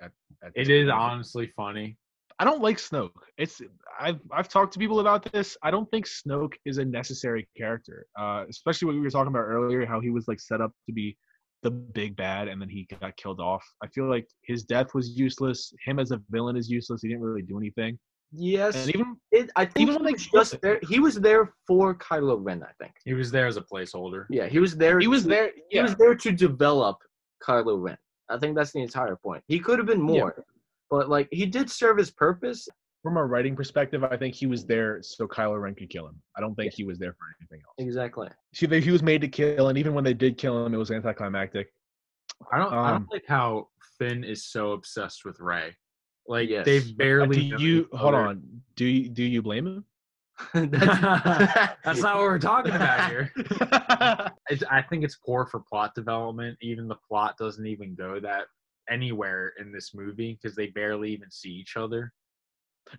At, 0.00 0.12
at 0.42 0.50
it 0.54 0.66
this 0.66 0.68
is 0.68 0.88
point. 0.88 1.00
honestly 1.00 1.52
funny. 1.56 1.96
I 2.38 2.44
don't 2.44 2.62
like 2.62 2.76
Snoke. 2.76 3.10
It's 3.36 3.60
I've 3.98 4.20
I've 4.30 4.48
talked 4.48 4.72
to 4.74 4.78
people 4.78 5.00
about 5.00 5.30
this. 5.32 5.56
I 5.64 5.72
don't 5.72 5.90
think 5.90 6.06
Snoke 6.06 6.54
is 6.64 6.78
a 6.78 6.84
necessary 6.84 7.48
character. 7.56 8.06
Uh, 8.16 8.44
especially 8.48 8.86
what 8.86 8.94
we 8.94 9.00
were 9.00 9.10
talking 9.10 9.28
about 9.34 9.40
earlier, 9.40 9.84
how 9.84 9.98
he 9.98 10.10
was 10.10 10.28
like 10.28 10.38
set 10.38 10.60
up 10.60 10.70
to 10.86 10.92
be 10.92 11.16
the 11.62 11.70
big 11.70 12.16
bad 12.16 12.48
and 12.48 12.60
then 12.60 12.68
he 12.68 12.86
got 13.00 13.16
killed 13.16 13.40
off. 13.40 13.64
I 13.82 13.88
feel 13.88 14.08
like 14.08 14.26
his 14.44 14.62
death 14.64 14.94
was 14.94 15.18
useless. 15.18 15.72
Him 15.84 15.98
as 15.98 16.10
a 16.12 16.20
villain 16.30 16.56
is 16.56 16.68
useless. 16.70 17.02
He 17.02 17.08
didn't 17.08 17.22
really 17.22 17.42
do 17.42 17.58
anything. 17.58 17.98
Yes, 18.32 18.76
And 18.76 18.94
even 18.94 19.16
it, 19.32 19.50
I 19.56 19.64
think 19.64 19.78
even 19.88 19.94
he 19.94 19.96
when 19.96 20.04
they 20.06 20.12
was 20.12 20.26
killed 20.26 20.40
just 20.42 20.54
him- 20.54 20.60
there. 20.62 20.80
He 20.88 21.00
was 21.00 21.14
there 21.18 21.54
for 21.66 21.94
Kylo 21.94 22.38
Ren. 22.40 22.62
I 22.62 22.72
think. 22.80 22.92
He 23.04 23.14
was 23.14 23.30
there 23.30 23.46
as 23.46 23.56
a 23.56 23.62
placeholder. 23.62 24.26
Yeah, 24.30 24.46
he 24.46 24.58
was 24.58 24.76
there. 24.76 25.00
he 25.00 25.06
was 25.08 25.22
to- 25.22 25.28
there, 25.28 25.50
He 25.70 25.80
was 25.80 25.96
there 25.96 26.14
to 26.14 26.32
develop 26.32 26.98
Kylo 27.42 27.80
Ren. 27.80 27.96
I 28.28 28.36
think 28.38 28.54
that's 28.54 28.72
the 28.72 28.82
entire 28.82 29.16
point. 29.16 29.42
He 29.48 29.58
could 29.58 29.78
have 29.78 29.86
been 29.86 30.00
Yeah. 30.06 30.20
more, 30.20 30.44
but 30.90 31.08
like 31.08 31.28
he 31.32 31.46
did 31.46 31.70
serve 31.70 31.96
his 31.96 32.10
purpose. 32.10 32.68
From 33.02 33.16
a 33.16 33.24
writing 33.24 33.54
perspective, 33.54 34.02
I 34.02 34.16
think 34.16 34.34
he 34.34 34.46
was 34.46 34.64
there 34.66 35.00
so 35.02 35.28
Kylo 35.28 35.60
Ren 35.62 35.74
could 35.74 35.88
kill 35.88 36.08
him. 36.08 36.20
I 36.36 36.40
don't 36.40 36.54
think 36.56 36.72
he 36.74 36.82
was 36.84 36.98
there 36.98 37.12
for 37.12 37.26
anything 37.40 37.60
else. 37.66 37.74
Exactly. 37.78 38.28
See, 38.54 38.66
they, 38.66 38.80
he 38.80 38.90
was 38.90 39.02
made 39.04 39.20
to 39.20 39.28
kill, 39.28 39.68
and 39.68 39.78
even 39.78 39.94
when 39.94 40.02
they 40.04 40.14
did 40.14 40.36
kill 40.36 40.66
him, 40.66 40.74
it 40.74 40.78
was 40.78 40.90
anticlimactic. 40.90 41.68
I 42.52 42.58
don't. 42.58 42.72
I 42.72 42.90
Um, 42.90 43.02
don't 43.02 43.12
like 43.12 43.24
how 43.28 43.68
Finn 43.98 44.24
is 44.24 44.44
so 44.46 44.72
obsessed 44.72 45.24
with 45.24 45.38
Rey. 45.40 45.74
Like 46.26 46.48
Yes. 46.48 46.66
they 46.66 46.78
Uh, 46.78 46.82
barely. 46.96 47.48
do 47.50 47.56
you 47.64 47.88
hold 47.92 48.14
other. 48.14 48.26
on? 48.26 48.62
Do 48.76 48.84
you 48.84 49.08
do 49.08 49.22
you 49.22 49.42
blame 49.42 49.66
him? 49.66 49.84
That's, 50.54 50.70
That's 51.84 52.00
not 52.02 52.16
what 52.16 52.22
we're 52.24 52.38
talking 52.38 52.72
about 52.72 53.10
here. 53.10 53.32
It's, 54.50 54.62
I 54.70 54.82
think 54.82 55.04
it's 55.04 55.16
poor 55.16 55.46
for 55.46 55.60
plot 55.60 55.94
development. 55.94 56.56
Even 56.62 56.88
the 56.88 56.94
plot 57.08 57.36
doesn't 57.38 57.66
even 57.66 57.94
go 57.94 58.18
that 58.20 58.44
anywhere 58.90 59.52
in 59.60 59.72
this 59.72 59.94
movie 59.94 60.38
because 60.40 60.56
they 60.56 60.68
barely 60.68 61.12
even 61.12 61.30
see 61.30 61.50
each 61.50 61.76
other. 61.76 62.12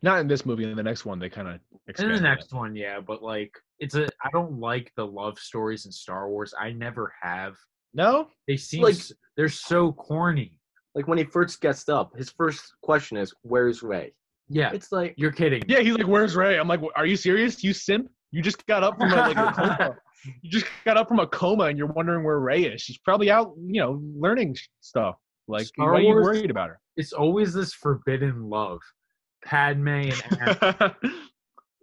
Not 0.02 0.20
in 0.20 0.28
this 0.28 0.46
movie. 0.46 0.64
In 0.70 0.76
the 0.76 0.84
next 0.84 1.06
one, 1.06 1.20
they 1.20 1.30
kind 1.30 1.48
of 1.48 1.56
In 1.56 1.60
expand. 1.88 2.12
the 2.12 2.16
that. 2.16 2.22
next 2.22 2.54
one, 2.54 2.76
yeah, 2.76 3.00
but 3.00 3.22
like 3.24 3.52
it's 3.80 3.96
a. 3.96 4.08
I 4.24 4.30
don't 4.32 4.60
like 4.60 4.92
the 4.96 5.06
love 5.06 5.38
stories 5.40 5.86
in 5.86 5.92
Star 5.92 6.30
Wars. 6.30 6.54
I 6.60 6.72
never 6.72 7.14
have. 7.22 7.56
No, 7.94 8.28
They 8.48 8.56
seem 8.58 8.84
Like- 8.84 8.96
s- 8.96 9.12
they're 9.36 9.50
so 9.50 9.92
corny. 9.94 10.54
like 10.96 11.08
when 11.08 11.18
he 11.18 11.24
first 11.24 11.62
gets 11.62 11.88
up, 11.90 12.16
his 12.18 12.30
first 12.32 12.74
question 12.84 13.18
is, 13.18 13.34
"Where's 13.44 13.82
Rey?" 13.84 14.14
Yeah, 14.48 14.72
It's 14.74 14.92
like 14.92 15.14
you're 15.18 15.32
kidding. 15.32 15.62
yeah, 15.68 15.80
he's 15.80 15.94
like, 15.96 16.08
"Where's 16.08 16.36
Rey?" 16.36 16.58
I'm 16.60 16.68
like, 16.68 16.82
"Are 16.96 17.06
you 17.06 17.16
serious? 17.16 17.64
You 17.64 17.74
simp? 17.74 18.10
You 18.32 18.42
just 18.42 18.66
got 18.68 18.84
up 18.84 18.98
from 18.98 19.12
a, 19.12 19.16
like 19.16 19.38
a 19.38 19.52
coma. 19.54 19.96
You 20.42 20.50
just 20.52 20.66
got 20.86 20.98
up 20.98 21.08
from 21.08 21.20
a 21.20 21.28
coma, 21.28 21.66
and 21.66 21.78
you're 21.78 21.88
wondering 21.88 22.24
where 22.24 22.40
Rey 22.40 22.64
is. 22.66 22.82
She's 22.82 22.98
probably 23.00 23.32
out, 23.32 23.54
you 23.58 23.82
know, 23.82 24.02
learning 24.16 24.56
stuff. 24.82 25.16
Like, 25.48 25.66
Star 25.68 25.94
why 25.94 26.00
are 26.00 26.02
you 26.02 26.10
worried 26.14 26.52
about 26.52 26.70
her? 26.70 26.80
It's 26.98 27.14
always 27.14 27.54
this 27.54 27.74
forbidden 27.74 28.50
love. 28.50 28.80
Padme 29.44 29.88
and? 29.88 30.14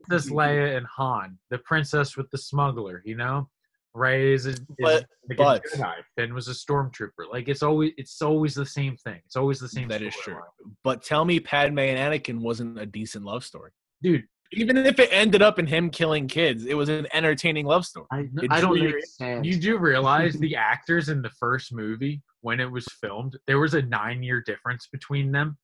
Princess 0.08 0.30
Leia 0.30 0.76
and 0.76 0.86
Han, 0.96 1.38
the 1.50 1.58
princess 1.58 2.16
with 2.16 2.30
the 2.30 2.38
smuggler, 2.38 3.02
you 3.04 3.16
know? 3.16 3.48
Rey 3.94 4.34
is 4.34 4.46
a, 4.46 4.50
is 4.50 4.60
But- 4.78 5.06
like 5.28 5.38
but- 5.38 5.62
a 5.64 5.76
Jedi. 5.78 5.94
Finn 6.16 6.34
was 6.34 6.48
a 6.48 6.52
stormtrooper. 6.52 7.30
Like 7.32 7.48
it's 7.48 7.62
always 7.62 7.92
it's 7.96 8.20
always 8.20 8.54
the 8.54 8.66
same 8.66 8.96
thing. 8.98 9.20
It's 9.24 9.36
always 9.36 9.58
the 9.58 9.68
same. 9.68 9.88
that 9.88 10.02
is 10.02 10.14
true. 10.16 10.34
storyline. 10.34 10.72
But 10.84 11.02
tell 11.02 11.24
me, 11.24 11.40
Padme 11.40 11.78
and 11.78 11.98
Anakin 11.98 12.40
wasn't 12.40 12.78
a 12.78 12.84
decent 12.86 13.24
love 13.24 13.42
story. 13.44 13.70
dude. 14.02 14.24
Even 14.52 14.76
if 14.76 15.00
it 15.00 15.08
ended 15.10 15.42
up 15.42 15.58
in 15.58 15.66
him 15.66 15.90
killing 15.90 16.28
kids, 16.28 16.66
it 16.66 16.74
was 16.74 16.88
an 16.88 17.08
entertaining 17.12 17.66
love 17.66 17.84
story. 17.84 18.06
I, 18.12 18.28
I 18.48 18.60
don't 18.60 18.78
understand. 18.80 19.44
you 19.44 19.58
do 19.58 19.76
realize 19.76 20.34
the 20.34 20.54
actors 20.54 21.08
in 21.08 21.20
the 21.20 21.30
first 21.30 21.74
movie 21.74 22.22
when 22.42 22.60
it 22.60 22.70
was 22.70 22.86
filmed, 23.00 23.36
there 23.48 23.58
was 23.58 23.74
a 23.74 23.82
nine 23.82 24.22
year 24.22 24.40
difference 24.40 24.86
between 24.92 25.32
them, 25.32 25.58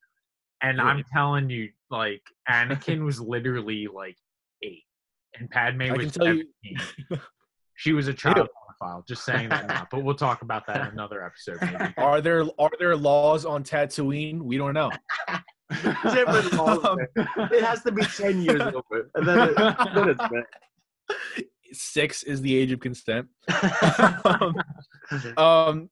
and 0.63 0.81
I'm 0.81 1.05
telling 1.13 1.51
you, 1.51 1.71
like 1.91 2.23
Anakin 2.51 3.05
was 3.05 3.21
literally 3.21 3.89
like 3.93 4.17
eight, 4.63 4.85
and 5.39 5.51
Padme 5.51 5.83
I 5.83 5.93
was 5.93 6.13
can 6.13 6.23
tell 6.25 6.35
you- 6.35 6.47
She 7.75 7.93
was 7.93 8.07
a 8.07 8.15
child 8.15 8.49
pedophile. 8.83 9.05
Just 9.09 9.25
saying 9.25 9.49
that 9.49 9.67
now, 9.67 9.89
but 9.91 10.05
we'll 10.05 10.15
talk 10.15 10.43
about 10.43 10.67
that 10.69 10.83
in 10.83 10.87
another 10.89 11.25
episode. 11.25 11.59
Maybe. 11.61 11.93
Are 11.99 12.21
there 12.21 12.45
are 12.61 12.71
there 12.79 12.95
laws 12.95 13.45
on 13.45 13.65
Tatooine? 13.65 14.41
We 14.41 14.57
don't 14.57 14.75
know. 14.75 14.91
Different 15.73 16.53
laws, 16.53 16.85
Um, 16.85 16.99
it 17.17 17.65
has 17.65 17.83
to 17.83 17.91
be 17.91 18.03
ten 18.05 18.41
years 18.43 18.61
over, 18.61 19.11
and 19.17 19.27
then, 19.27 19.49
it, 19.49 19.57
then 19.57 20.09
it's 20.11 20.19
bad. 20.19 21.45
Six 21.73 22.23
is 22.23 22.41
the 22.43 22.55
age 22.55 22.71
of 22.71 22.79
consent. 22.81 23.27
um, 24.25 24.55
um, 25.39 25.91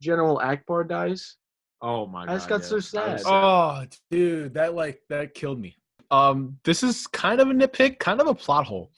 General 0.00 0.38
Ackbar 0.38 0.88
dies. 0.88 1.36
Oh 1.80 2.06
my 2.06 2.26
god, 2.26 2.32
I 2.32 2.36
just 2.36 2.48
got 2.48 2.60
yeah. 2.62 2.66
so 2.66 2.98
That 2.98 3.20
sad. 3.20 3.26
oh, 3.26 3.84
dude, 4.10 4.54
that 4.54 4.74
like 4.74 5.00
that 5.08 5.34
killed 5.34 5.60
me. 5.60 5.76
Um, 6.10 6.58
this 6.64 6.82
is 6.82 7.06
kind 7.06 7.40
of 7.40 7.48
a 7.50 7.52
nitpick, 7.52 7.98
kind 7.98 8.20
of 8.20 8.26
a 8.26 8.34
plot 8.34 8.66
hole. 8.66 8.90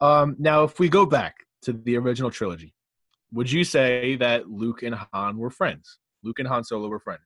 Um, 0.00 0.34
now, 0.38 0.64
if 0.64 0.78
we 0.78 0.88
go 0.88 1.04
back 1.06 1.36
to 1.62 1.72
the 1.72 1.96
original 1.96 2.30
trilogy, 2.30 2.74
would 3.32 3.50
you 3.52 3.64
say 3.64 4.16
that 4.16 4.48
Luke 4.48 4.82
and 4.82 4.94
Han 5.12 5.36
were 5.38 5.50
friends? 5.50 5.98
Luke 6.22 6.38
and 6.38 6.48
Han 6.48 6.64
Solo 6.64 6.88
were 6.88 6.98
friends. 7.00 7.20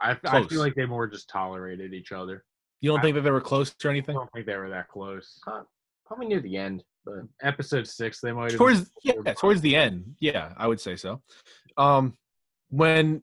I, 0.00 0.16
I 0.24 0.42
feel 0.44 0.60
like 0.60 0.74
they 0.74 0.86
more 0.86 1.06
just 1.06 1.28
tolerated 1.28 1.92
each 1.92 2.12
other. 2.12 2.44
You 2.80 2.90
don't 2.90 3.00
I- 3.00 3.02
think 3.02 3.14
that 3.16 3.22
they 3.22 3.30
were 3.30 3.40
close 3.40 3.74
or 3.84 3.90
anything? 3.90 4.16
I 4.16 4.20
don't 4.20 4.32
think 4.32 4.46
they 4.46 4.56
were 4.56 4.70
that 4.70 4.88
close. 4.88 5.38
Pro- 5.42 5.66
Probably 6.06 6.26
near 6.28 6.40
the 6.40 6.56
end, 6.56 6.82
but 7.04 7.16
Episode 7.42 7.86
six, 7.86 8.20
they 8.20 8.32
might 8.32 8.52
have. 8.52 8.58
towards 8.58 8.90
yeah, 9.04 9.12
towards 9.34 9.60
the 9.60 9.76
end 9.76 10.14
yeah 10.20 10.54
i 10.56 10.66
would 10.66 10.80
say 10.80 10.96
so 10.96 11.20
um 11.76 12.16
when 12.70 13.22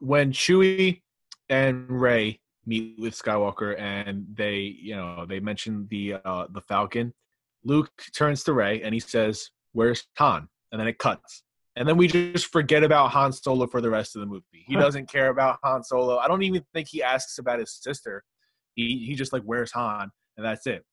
when 0.00 0.32
chewie 0.32 1.00
and 1.48 1.88
rey 1.88 2.38
meet 2.66 2.98
with 2.98 3.14
skywalker 3.14 3.78
and 3.78 4.26
they 4.32 4.56
you 4.56 4.96
know 4.96 5.26
they 5.26 5.38
mention 5.38 5.86
the 5.90 6.14
uh 6.24 6.46
the 6.50 6.62
falcon 6.62 7.12
luke 7.62 7.90
turns 8.14 8.42
to 8.42 8.52
rey 8.52 8.80
and 8.82 8.94
he 8.94 9.00
says 9.00 9.50
where's 9.74 10.06
han? 10.16 10.48
And 10.72 10.80
then 10.80 10.88
it 10.88 10.98
cuts. 10.98 11.42
And 11.76 11.86
then 11.86 11.96
we 11.96 12.06
just 12.06 12.46
forget 12.46 12.82
about 12.82 13.10
han 13.10 13.32
solo 13.32 13.66
for 13.66 13.80
the 13.80 13.90
rest 13.90 14.16
of 14.16 14.20
the 14.20 14.26
movie. 14.26 14.64
He 14.66 14.76
doesn't 14.76 15.10
care 15.10 15.28
about 15.28 15.58
han 15.62 15.82
solo. 15.82 16.16
I 16.18 16.28
don't 16.28 16.42
even 16.42 16.64
think 16.72 16.88
he 16.88 17.02
asks 17.02 17.38
about 17.38 17.58
his 17.58 17.72
sister. 17.72 18.24
He 18.74 19.04
he 19.06 19.14
just 19.14 19.32
like 19.32 19.42
where's 19.42 19.72
han? 19.72 20.10
And 20.36 20.46
that's 20.46 20.66
it. 20.66 20.84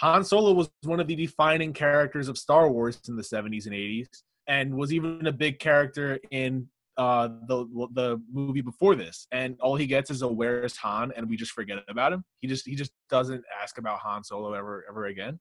Han 0.00 0.24
Solo 0.24 0.52
was 0.52 0.70
one 0.84 0.98
of 0.98 1.06
the 1.06 1.14
defining 1.14 1.74
characters 1.74 2.28
of 2.28 2.38
Star 2.38 2.70
Wars 2.70 2.98
in 3.06 3.16
the 3.16 3.22
70s 3.22 3.66
and 3.66 3.74
80s, 3.74 4.08
and 4.46 4.74
was 4.74 4.94
even 4.94 5.26
a 5.26 5.32
big 5.32 5.58
character 5.58 6.18
in 6.30 6.68
uh, 7.00 7.28
the 7.48 7.58
the 7.94 8.08
movie 8.30 8.60
before 8.60 8.94
this. 8.94 9.26
And 9.32 9.56
all 9.60 9.76
he 9.76 9.86
gets 9.86 10.10
is 10.10 10.20
a 10.22 10.28
"Where's 10.28 10.76
Han?" 10.76 11.12
and 11.16 11.28
we 11.30 11.36
just 11.36 11.52
forget 11.52 11.78
about 11.88 12.12
him. 12.12 12.22
He 12.40 12.46
just 12.46 12.66
he 12.66 12.74
just 12.74 12.92
doesn't 13.08 13.42
ask 13.62 13.78
about 13.78 13.98
Han 14.00 14.22
Solo 14.22 14.52
ever 14.52 14.84
ever 14.88 15.06
again. 15.06 15.40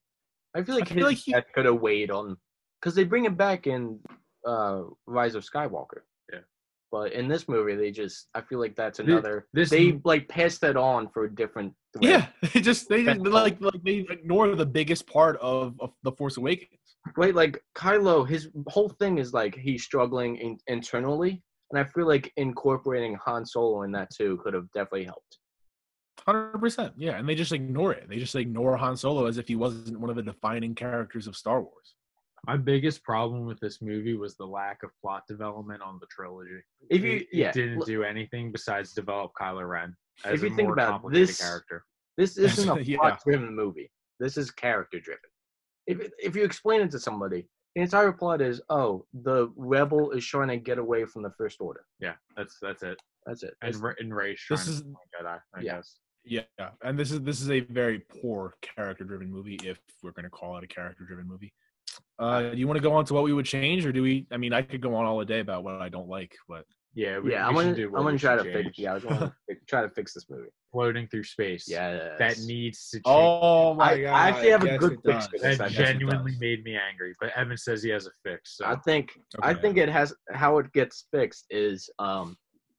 I 0.56 0.64
feel 0.64 0.76
like 0.76 0.90
I 0.92 0.96
feel 0.96 1.10
his 1.10 1.28
like 1.28 1.46
he- 1.46 1.54
could 1.54 1.66
have 1.66 1.82
weighed 1.82 2.12
on 2.12 2.38
because 2.80 2.96
they 2.96 3.04
bring 3.04 3.26
him 3.26 3.36
back 3.36 3.68
in 3.68 4.00
uh, 4.48 4.84
Rise 5.06 5.36
of 5.36 5.44
Skywalker. 5.44 6.02
Yeah. 6.32 6.40
But 6.94 7.12
in 7.12 7.28
this 7.28 7.50
movie, 7.50 7.76
they 7.76 7.92
just 7.92 8.28
I 8.34 8.42
feel 8.42 8.60
like 8.60 8.76
that's 8.78 9.00
another. 9.00 9.46
this 9.54 9.70
they 9.70 9.90
m- 9.90 10.02
like 10.06 10.30
passed 10.30 10.62
that 10.62 10.78
on 10.78 11.10
for 11.10 11.26
a 11.26 11.36
different. 11.36 11.74
thread. 11.94 12.10
Yeah, 12.10 12.50
they 12.54 12.62
just 12.62 12.88
they 12.88 13.04
just 13.04 13.20
like 13.20 13.60
like 13.60 13.84
they 13.84 14.06
ignore 14.10 14.56
the 14.56 14.66
biggest 14.66 15.06
part 15.08 15.38
of, 15.42 15.76
of 15.82 15.92
the 16.04 16.14
Force 16.14 16.38
Awakens. 16.38 16.80
Right, 17.18 17.36
like 17.36 17.62
Kylo, 17.78 18.28
his 18.28 18.50
whole 18.68 18.90
thing 18.90 19.18
is 19.18 19.34
like 19.34 19.56
he's 19.56 19.84
struggling 19.84 20.38
in, 20.38 20.58
internally, 20.68 21.44
and 21.72 21.80
I 21.80 21.84
feel 21.84 22.08
like 22.08 22.32
incorporating 22.38 23.16
Han 23.26 23.46
Solo 23.46 23.84
in 23.84 23.92
that 23.94 24.10
too 24.14 24.40
could 24.44 24.54
have 24.54 24.72
definitely 24.72 25.06
helped. 25.06 25.38
Hundred 26.26 26.60
percent, 26.60 26.94
yeah, 26.98 27.18
and 27.18 27.28
they 27.28 27.36
just 27.36 27.54
ignore 27.54 27.94
it. 27.94 28.10
They 28.10 28.18
just 28.18 28.36
ignore 28.36 28.76
Han 28.78 28.98
Solo 28.98 29.26
as 29.26 29.38
if 29.38 29.48
he 29.48 29.56
wasn't 29.56 30.00
one 30.00 30.10
of 30.10 30.16
the 30.16 30.22
defining 30.24 30.76
characters 30.76 31.28
of 31.28 31.36
Star 31.36 31.62
Wars. 31.62 31.96
My 32.46 32.58
biggest 32.58 33.04
problem 33.04 33.46
with 33.46 33.60
this 33.60 33.82
movie 33.82 34.16
was 34.16 34.36
the 34.36 34.46
lack 34.46 34.84
of 34.84 34.92
plot 35.02 35.24
development 35.28 35.82
on 35.82 35.98
the 36.00 36.08
trilogy. 36.08 36.62
If 36.90 37.04
you, 37.04 37.18
it, 37.18 37.28
it 37.32 37.54
didn't 37.54 37.86
do 37.86 38.04
anything 38.04 38.52
besides 38.52 38.94
develop 38.94 39.32
Kylo 39.40 39.68
Ren 39.68 39.96
as 40.26 40.36
If 40.36 40.42
you 40.44 40.54
a 40.54 40.56
think 40.56 40.68
more 40.68 40.74
about 40.74 40.90
complicated 40.92 41.30
this- 41.30 41.42
character. 41.42 41.86
This 42.18 42.38
isn't 42.38 42.70
a 42.70 42.84
plot-driven 42.98 43.56
movie. 43.56 43.90
This 44.20 44.36
is 44.36 44.52
character-driven. 44.52 45.30
If 45.88 46.12
if 46.22 46.36
you 46.36 46.44
explain 46.44 46.82
it 46.82 46.92
to 46.92 47.00
somebody, 47.00 47.48
the 47.76 47.82
entire 47.82 48.12
plot 48.12 48.42
is, 48.42 48.62
oh, 48.70 49.06
the 49.14 49.52
rebel 49.56 50.12
is 50.12 50.26
trying 50.26 50.48
to 50.50 50.58
get 50.58 50.78
away 50.80 51.06
from 51.06 51.22
the 51.24 51.32
First 51.38 51.62
Order. 51.62 51.86
Yeah, 52.00 52.14
that's 52.36 52.58
that's 52.62 52.84
it. 52.84 53.00
That's 53.26 53.44
it. 53.44 53.54
And, 53.62 53.70
It's- 53.70 53.82
Ra- 53.82 53.94
and 54.00 54.14
Rey's 54.16 54.42
This 54.50 54.68
is- 54.68 54.82
to 54.82 54.88
become 54.88 55.02
a 55.20 55.24
Jedi, 55.24 55.40
I 55.56 55.62
Yeah. 55.62 55.76
guess. 55.76 56.00
Yeah, 56.26 56.42
and 56.84 57.00
this 57.00 57.12
is 57.12 57.22
this 57.22 57.42
is 57.42 57.50
a 57.50 57.62
very 57.62 58.00
poor 58.22 58.54
character-driven 58.62 59.32
movie. 59.32 59.58
If 59.64 59.80
we're 60.04 60.12
going 60.12 60.26
to 60.26 60.30
call 60.30 60.58
it 60.58 60.64
a 60.64 60.68
character-driven 60.68 61.26
movie, 61.28 61.54
uh, 62.20 62.50
do 62.52 62.58
you 62.58 62.68
want 62.68 62.78
to 62.78 62.84
go 62.84 62.92
on 62.94 63.06
to 63.06 63.14
what 63.14 63.24
we 63.24 63.34
would 63.34 63.46
change, 63.46 63.86
or 63.86 63.92
do 63.94 64.04
we? 64.04 64.28
I 64.32 64.38
mean, 64.38 64.52
I 64.54 64.62
could 64.62 64.82
go 64.82 64.94
on 64.96 65.06
all 65.06 65.24
day 65.24 65.40
about 65.40 65.64
what 65.64 65.76
I 65.82 65.88
don't 65.90 66.10
like, 66.10 66.36
but 66.48 66.66
Yeah, 66.96 67.20
we, 67.20 67.32
yeah, 67.32 67.44
we 67.44 67.50
I'm 67.50 67.54
gonna 67.56 67.76
do 67.76 67.88
I'm 67.96 68.04
gonna 68.04 68.18
try 68.18 68.36
to 68.36 68.44
should 68.44 68.54
fix. 68.66 68.78
Yeah, 68.78 68.92
I 68.92 68.94
was 68.96 69.04
gonna 69.04 69.36
try 69.68 69.82
to 69.84 69.90
fix 69.90 70.14
this 70.14 70.26
movie. 70.30 70.50
floating 70.72 71.08
through 71.08 71.24
space. 71.24 71.66
Yeah, 71.68 72.16
that 72.18 72.40
needs 72.40 72.90
to 72.90 72.98
change. 72.98 73.04
oh 73.06 73.76
my 73.76 73.92
I- 73.92 74.04
I 74.06 74.30
actually 74.30 74.50
have 74.50 74.64
a 74.64 74.78
good 74.78 75.00
fix 75.06 75.28
for 75.28 75.38
this. 75.38 75.58
that 75.60 75.72
genuinely 75.72 76.32
does. 76.32 76.40
made 76.42 76.64
me 76.64 76.76
angry. 76.76 77.14
But 77.20 77.32
Evan 77.36 77.58
says 77.58 77.84
he 77.84 77.90
has 77.92 78.08
a 78.08 78.12
fix. 78.24 78.58
So 78.58 78.66
I 78.66 78.76
think 78.76 79.12
I 79.42 79.54
think 79.54 79.78
it 79.78 79.90
has 79.90 80.14
how 80.34 80.58
it 80.58 80.72
gets 80.74 81.06
fixed 81.12 81.46
is 81.50 81.90
um 82.00 82.36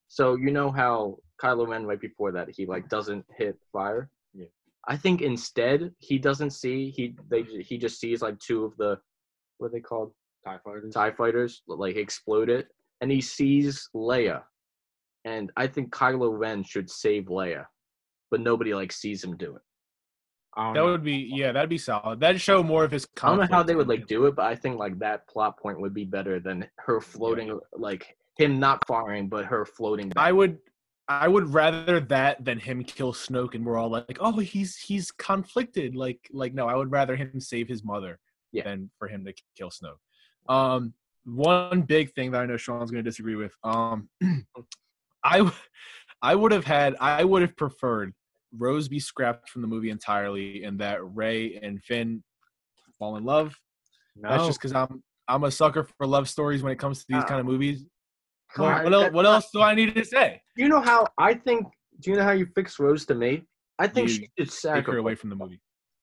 so 0.09 0.35
you 0.37 0.51
know 0.51 0.71
how 0.71 1.19
Kylo 1.41 1.69
Ren 1.69 1.87
right 1.87 2.01
before 2.01 2.33
that 2.33 2.49
he 2.51 2.67
like 2.67 2.89
doesn't 2.89 3.25
hit 3.39 3.57
fire. 3.73 4.11
Yeah. 4.35 4.47
I 4.89 4.97
think 4.97 5.23
instead 5.23 5.93
he 5.99 6.19
doesn't 6.19 6.51
see 6.51 6.91
he 6.91 7.15
they 7.29 7.43
he 7.45 7.79
just 7.79 8.01
sees 8.01 8.23
like 8.23 8.39
two 8.41 8.65
of 8.65 8.77
the 8.77 8.99
what 9.59 9.69
are 9.69 9.71
they 9.71 9.81
called 9.81 10.13
Tie 10.45 10.59
fighters. 10.65 10.95
Tie 10.95 11.11
fighters 11.13 11.63
like 11.69 11.97
explode 11.97 12.49
it, 12.51 12.69
and 13.01 13.11
he 13.11 13.21
sees 13.21 13.89
Leia, 13.95 14.43
and 15.25 15.51
I 15.57 15.67
think 15.67 15.91
Kylo 15.93 16.37
Ren 16.39 16.63
should 16.63 16.91
save 16.91 17.25
Leia, 17.27 17.65
but 18.31 18.41
nobody 18.41 18.75
like 18.75 18.93
sees 18.93 19.23
him 19.23 19.37
do 19.37 19.57
it. 19.57 19.63
That 20.57 20.75
know. 20.75 20.87
would 20.87 21.05
be 21.05 21.31
yeah, 21.33 21.53
that'd 21.53 21.71
be 21.71 21.79
solid. 21.79 22.19
That'd 22.21 22.41
show 22.41 22.63
more 22.63 22.83
of 22.85 22.91
his. 22.91 23.07
I 23.23 23.29
don't 23.29 23.39
know 23.39 23.47
how 23.51 23.63
they 23.63 23.77
would 23.77 23.89
like 23.89 24.07
do 24.07 24.27
it, 24.27 24.35
but 24.35 24.47
I 24.47 24.57
think 24.57 24.79
like 24.79 24.99
that 24.99 25.29
plot 25.29 25.59
point 25.59 25.81
would 25.81 25.95
be 25.95 26.05
better 26.05 26.41
than 26.41 26.67
her 26.79 27.01
floating, 27.01 27.59
like 27.73 28.17
him 28.37 28.59
not 28.59 28.85
firing, 28.87 29.29
but 29.29 29.45
her 29.45 29.65
floating. 29.65 30.09
Back. 30.09 30.25
I 30.27 30.33
would, 30.33 30.59
I 31.09 31.29
would 31.29 31.55
rather 31.55 32.01
that 32.01 32.45
than 32.45 32.59
him 32.59 32.83
kill 32.83 33.13
Snoke, 33.13 33.55
and 33.55 33.65
we're 33.65 33.79
all 33.79 33.91
like, 33.91 34.19
oh, 34.19 34.39
he's 34.39 34.77
he's 34.77 35.13
conflicted. 35.13 35.95
Like 35.95 36.19
like 36.33 36.53
no, 36.53 36.67
I 36.67 36.75
would 36.75 36.91
rather 36.91 37.15
him 37.15 37.41
save 37.41 37.69
his 37.69 37.85
mother 37.85 38.19
Yeah. 38.53 38.65
than 38.65 38.91
for 38.99 39.07
him 39.07 39.25
to 39.27 39.35
kill 39.57 39.71
Snoke. 39.71 40.53
Um, 40.53 40.95
one 41.25 41.83
big 41.83 42.13
thing 42.15 42.31
that 42.33 42.43
I 42.43 42.47
know 42.47 42.57
Sean's 42.57 42.91
going 42.91 43.03
to 43.05 43.09
disagree 43.09 43.37
with. 43.37 43.53
Um, 43.65 44.09
I, 45.25 45.51
I 46.23 46.35
would 46.35 46.53
have 46.53 46.65
had, 46.65 46.97
I 47.01 47.25
would 47.25 47.43
have 47.43 47.57
preferred 47.57 48.13
Rose 48.57 48.89
be 48.89 48.99
scrapped 48.99 49.49
from 49.49 49.63
the 49.63 49.69
movie 49.69 49.91
entirely, 49.91 50.65
and 50.65 50.79
that 50.81 50.99
Rey 51.15 51.59
and 51.63 51.83
Finn 51.83 52.23
fall 52.99 53.17
in 53.17 53.25
love. 53.25 53.55
no. 54.17 54.29
That's 54.29 54.47
just 54.47 54.59
because 54.61 54.73
I'm 54.73 55.03
I'm 55.29 55.45
a 55.45 55.51
sucker 55.51 55.85
for 55.97 56.07
love 56.09 56.29
stories 56.29 56.61
when 56.63 56.73
it 56.73 56.79
comes 56.79 56.99
to 57.01 57.05
these 57.09 57.23
Ah. 57.23 57.27
kind 57.27 57.39
of 57.41 57.47
movies. 57.47 57.85
What, 58.57 58.83
what, 58.83 58.93
else, 58.93 59.13
what 59.13 59.27
else 59.27 59.49
do 59.53 59.61
I 59.63 59.77
need 59.77 59.95
to 59.95 60.05
say? 60.05 60.43
You 60.57 60.69
know 60.69 60.81
how 60.81 61.07
I 61.19 61.35
think? 61.35 61.67
Do 62.01 62.11
you 62.11 62.17
know 62.17 62.25
how 62.25 62.33
you 62.33 62.49
fix 62.57 62.81
Rose 62.81 63.07
to 63.07 63.15
me? 63.15 63.45
I 63.79 63.87
think 63.87 64.09
You 64.09 64.15
she 64.15 64.29
should 64.37 64.75
Take 64.75 64.87
her 64.87 64.99
away 64.99 65.15
from 65.15 65.31
the 65.31 65.37
movie. 65.37 65.61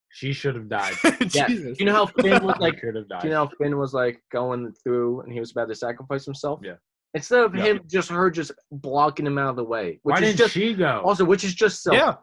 She 0.10 0.34
should 0.34 0.56
have 0.56 0.70
died. 0.70 0.94
Yeah. 1.34 1.48
Do 1.48 1.76
you 1.78 1.86
know 1.86 1.94
how 1.94 2.06
Finn 2.22 2.44
was 2.44 2.58
like? 2.60 2.80
could 2.80 2.96
have 2.96 3.08
died. 3.10 3.22
Do 3.22 3.28
you 3.28 3.34
know 3.34 3.46
how 3.46 3.52
Finn 3.62 3.78
was 3.78 3.94
like 3.94 4.22
going 4.32 4.74
through 4.84 5.22
and 5.22 5.32
he 5.34 5.40
was 5.40 5.52
about 5.52 5.68
to 5.70 5.76
sacrifice 5.76 6.26
himself? 6.26 6.60
Yeah. 6.64 6.76
Instead 7.14 7.42
of 7.44 7.56
Yeah. 7.56 7.64
him, 7.66 7.82
just 7.88 8.10
her 8.10 8.30
just 8.30 8.52
blocking 8.72 9.26
him 9.26 9.38
out 9.38 9.50
of 9.52 9.56
the 9.56 9.64
way, 9.64 10.00
which 10.04 10.14
Why 10.14 10.20
is 10.20 10.22
didn't 10.30 10.38
just 10.38 10.54
she 10.54 10.74
go? 10.74 11.02
also, 11.06 11.26
which 11.26 11.44
is 11.44 11.54
just 11.56 11.84
so. 11.84 11.94
yeah, 11.94 12.16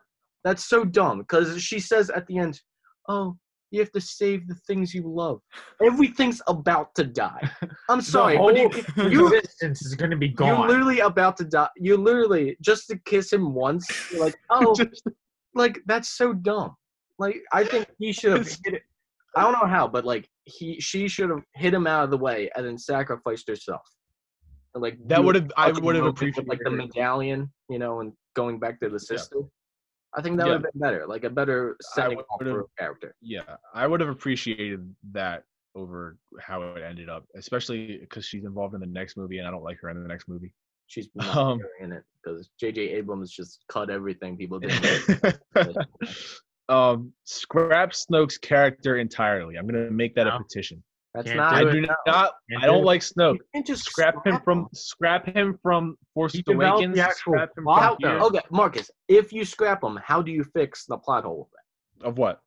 That's 0.44 0.64
so 0.64 0.85
dumb 0.85 1.18
because 1.18 1.61
she 1.62 1.81
says 1.81 2.11
at 2.11 2.27
the 2.27 2.38
end, 2.38 2.61
"Oh, 3.09 3.37
you 3.70 3.81
have 3.81 3.90
to 3.92 4.01
save 4.01 4.47
the 4.47 4.55
things 4.66 4.94
you 4.94 5.03
love. 5.07 5.40
Everything's 5.83 6.40
about 6.47 6.94
to 6.97 7.05
die." 7.05 7.51
I'm 7.88 8.01
sorry, 8.03 8.37
whole 8.37 8.57
you, 8.57 8.70
you 8.97 9.27
existence 9.35 9.85
is 9.85 9.94
going 9.94 10.11
to 10.11 10.16
be 10.18 10.29
gone. 10.29 10.49
you're 10.49 10.68
literally 10.68 11.01
about 11.01 11.37
to 11.38 11.44
die. 11.44 11.68
You 11.77 11.97
literally 11.97 12.57
just 12.61 12.87
to 12.88 12.99
kiss 13.07 13.33
him 13.33 13.55
once. 13.55 13.87
You're 14.12 14.25
like, 14.27 14.37
oh, 14.51 14.75
Just- 14.75 15.07
like 15.55 15.81
that's 15.87 16.11
so 16.11 16.33
dumb. 16.35 16.75
Like 17.18 17.42
I 17.53 17.64
think 17.64 17.87
he 17.98 18.12
should 18.12 18.33
have 18.33 18.46
hit 18.46 18.74
it. 18.74 18.83
I 19.37 19.42
don't 19.42 19.53
know 19.53 19.66
how, 19.66 19.88
but 19.88 20.05
like 20.05 20.29
he, 20.44 20.81
she 20.81 21.09
should 21.09 21.31
have 21.31 21.42
hit 21.55 21.74
him 21.74 21.87
out 21.87 22.05
of 22.05 22.11
the 22.11 22.18
way 22.18 22.50
and 22.57 22.64
then 22.64 22.79
sacrificed 22.79 23.48
herself. 23.48 23.83
And, 24.74 24.83
like 24.83 24.98
that 25.09 25.22
would 25.22 25.35
have 25.35 25.50
I 25.57 25.70
would 25.72 25.96
have 25.96 26.05
appreciated 26.07 26.48
like 26.48 26.61
the 26.64 26.70
medallion, 26.70 27.53
you 27.68 27.79
know, 27.79 28.00
and 28.00 28.12
going 28.35 28.59
back 28.59 28.81
to 28.81 28.88
the 28.88 29.00
sister. 29.00 29.38
I 30.16 30.22
think 30.22 30.37
that 30.38 30.46
Yeah. 30.46 30.53
would 30.53 30.64
have 30.64 30.72
been 30.72 30.81
better, 30.81 31.07
like 31.09 31.24
a 31.24 31.31
better 31.31 31.77
setting 31.94 32.20
for 32.40 32.61
a 32.61 32.64
character. 32.79 33.14
yeah, 33.20 33.57
I 33.72 33.87
would 33.87 34.00
have 34.00 34.09
appreciated 34.11 34.94
that 35.12 35.42
over 35.74 36.16
how 36.40 36.62
it 36.62 36.83
ended 36.83 37.09
up, 37.09 37.24
especially 37.37 37.98
because 37.98 38.24
she's 38.24 38.44
involved 38.44 38.74
in 38.74 38.81
the 38.81 38.87
next 38.87 39.16
movie, 39.16 39.38
and 39.38 39.48
I 39.48 39.50
don't 39.50 39.64
like 39.64 39.79
her 39.81 39.90
in 39.90 40.00
the 40.00 40.09
next 40.09 40.29
movie. 40.29 40.53
She's 40.87 41.09
not 41.16 41.37
Um, 41.37 41.61
in 41.81 41.90
it 41.90 42.05
because 42.22 42.48
J.J. 42.61 42.90
Abrams 42.90 43.33
just 43.33 43.64
cut 43.68 43.90
everything 43.90 44.37
people 44.37 44.61
did. 44.61 44.72
um, 46.68 47.12
scrap 47.24 47.92
Snoke's 47.92 48.38
character 48.38 48.96
entirely. 48.96 49.57
I'm 49.57 49.66
gonna 49.66 49.90
make 49.90 50.14
that 50.14 50.27
a 50.27 50.38
petition. 50.38 50.83
That's 51.14 51.27
Can't 51.29 51.37
not. 51.37 51.55
I 51.55 51.62
do 51.64 51.70
do 51.72 51.81
not. 51.83 51.96
Can't 52.07 52.62
I 52.62 52.66
do 52.66 52.72
don't 52.72 52.83
it. 52.83 52.87
like 52.87 53.00
Snoke. 53.00 53.35
You 53.35 53.40
can't 53.55 53.66
just 53.66 53.85
Scrap 53.85 54.27
him 54.27 54.40
from 54.44 54.66
scrap 54.72 55.27
him 55.27 55.59
from 55.62 55.96
Force 56.12 56.33
He 56.33 56.42
Awakens. 56.48 56.98
Scrap 57.16 57.50
him 57.57 57.64
plot, 57.64 57.96
from 58.00 58.18
How, 58.18 58.27
okay, 58.27 58.40
Marcus, 58.50 58.90
if 59.07 59.33
you 59.33 59.44
scrap 59.44 59.85
him, 59.85 59.98
how 60.03 60.20
do 60.22 60.33
you 60.33 60.42
fix 60.42 60.87
the 60.87 60.98
plot 60.98 61.22
hole 61.24 61.48
Of 62.03 62.18
what? 62.18 62.40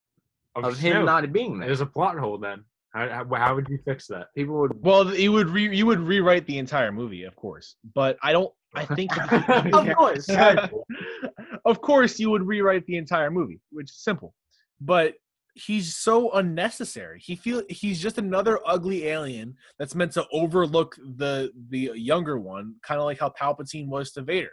of 0.56 0.78
him 0.78 0.98
Snoke. 0.98 1.06
not 1.06 1.32
being 1.32 1.60
there? 1.60 1.68
There's 1.70 1.82
a 1.82 1.86
plot 1.86 2.18
hole 2.18 2.38
then. 2.38 2.64
How, 2.94 3.08
how, 3.08 3.36
how 3.36 3.56
would 3.56 3.68
you 3.70 3.78
fix 3.86 4.08
that? 4.08 4.28
People 4.36 4.60
would. 4.60 4.72
Well, 4.84 5.14
you 5.16 5.32
would 5.32 5.50
re- 5.50 5.74
you 5.76 5.86
would 5.86 6.00
rewrite 6.00 6.46
the 6.48 6.58
entire 6.58 6.92
movie, 6.92 7.24
of 7.24 7.36
course. 7.36 7.76
But 7.94 8.18
I 8.24 8.32
don't. 8.34 8.52
I 8.74 8.86
think. 8.86 9.12
of 9.74 9.96
course. 9.96 10.28
of 11.68 11.82
course, 11.82 12.20
you 12.20 12.30
would 12.32 12.46
rewrite 12.48 12.86
the 12.86 12.98
entire 12.98 13.30
movie, 13.32 13.60
which 13.72 13.90
is 13.92 13.98
simple. 14.04 14.34
But 14.82 15.14
he's 15.54 15.96
so 15.96 16.32
unnecessary. 16.34 17.20
He 17.24 17.36
feel 17.36 17.64
he's 17.70 18.00
just 18.02 18.18
another 18.18 18.60
ugly 18.66 19.06
alien 19.08 19.56
that's 19.80 19.96
meant 19.96 20.12
to 20.14 20.26
overlook 20.32 20.96
the 21.18 21.52
the 21.70 21.92
younger 21.96 22.38
one, 22.38 22.76
kind 22.84 23.00
of 23.00 23.06
like 23.06 23.20
how 23.20 23.34
Palpatine 23.42 23.88
was 23.88 24.12
to 24.14 24.22
Vader. 24.22 24.52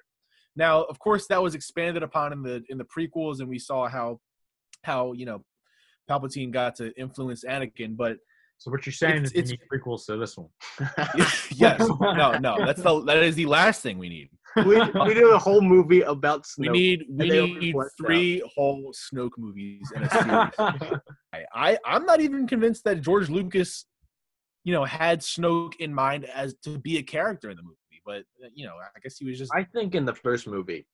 Now, 0.57 0.83
of 0.85 0.99
course, 0.99 1.27
that 1.29 1.43
was 1.43 1.55
expanded 1.55 2.03
upon 2.03 2.33
in 2.33 2.43
the 2.43 2.63
in 2.69 2.79
the 2.79 2.85
prequels, 2.87 3.41
and 3.41 3.49
we 3.49 3.59
saw 3.59 3.89
how 3.89 4.21
how 4.83 5.13
you 5.13 5.27
know 5.27 5.45
Palpatine 6.11 6.51
got 6.53 6.77
to 6.77 6.93
influence 6.99 7.45
Anakin. 7.45 7.97
But 7.97 8.17
So 8.59 8.71
what 8.71 8.87
you're 8.87 8.93
saying 8.93 9.25
It's- 9.25 9.33
is 9.33 9.51
it's- 9.51 9.51
need 9.51 9.61
prequels 9.73 10.07
to 10.07 10.17
this 10.17 10.37
one. 10.39 10.49
yes, 11.55 11.81
no, 12.01 12.39
no, 12.39 12.65
that's 12.65 12.83
the 12.83 13.01
that 13.05 13.23
is 13.23 13.35
the 13.35 13.47
last 13.47 13.83
thing 13.83 13.99
we 13.99 14.09
need. 14.09 14.31
We, 14.57 14.81
we 15.07 15.15
do 15.15 15.33
a 15.33 15.39
whole 15.39 15.61
movie 15.61 16.03
about 16.03 16.45
Snoke. 16.45 16.59
We 16.59 16.69
need 16.69 17.05
we 17.09 17.29
need 17.29 17.73
fleshed 17.73 17.91
out. 18.01 18.07
three 18.07 18.43
whole 18.55 18.93
Snoke 18.93 19.37
movies 19.39 19.91
in 19.95 20.03
a 20.03 20.11
series. 20.11 21.01
I, 21.33 21.45
I 21.55 21.79
I'm 21.85 22.05
not 22.07 22.21
even 22.21 22.47
convinced 22.47 22.85
that 22.85 23.01
George 23.01 23.29
Lucas, 23.31 23.87
you 24.65 24.73
know, 24.73 24.85
had 24.85 25.21
Snoke 25.21 25.77
in 25.81 25.93
mind 25.95 26.25
as 26.27 26.55
to 26.65 26.79
be 26.79 26.99
a 26.99 27.03
character 27.03 27.51
in 27.51 27.57
the 27.57 27.63
movie. 27.63 27.77
But 28.07 28.23
uh, 28.45 28.49
you 28.55 28.67
know, 28.67 28.75
I 28.75 29.01
guess 29.03 29.17
he 29.19 29.25
was 29.25 29.39
just 29.39 29.53
I 29.55 29.65
think 29.65 29.95
in 29.95 30.05
the 30.05 30.15
first 30.15 30.47
movie, 30.47 30.87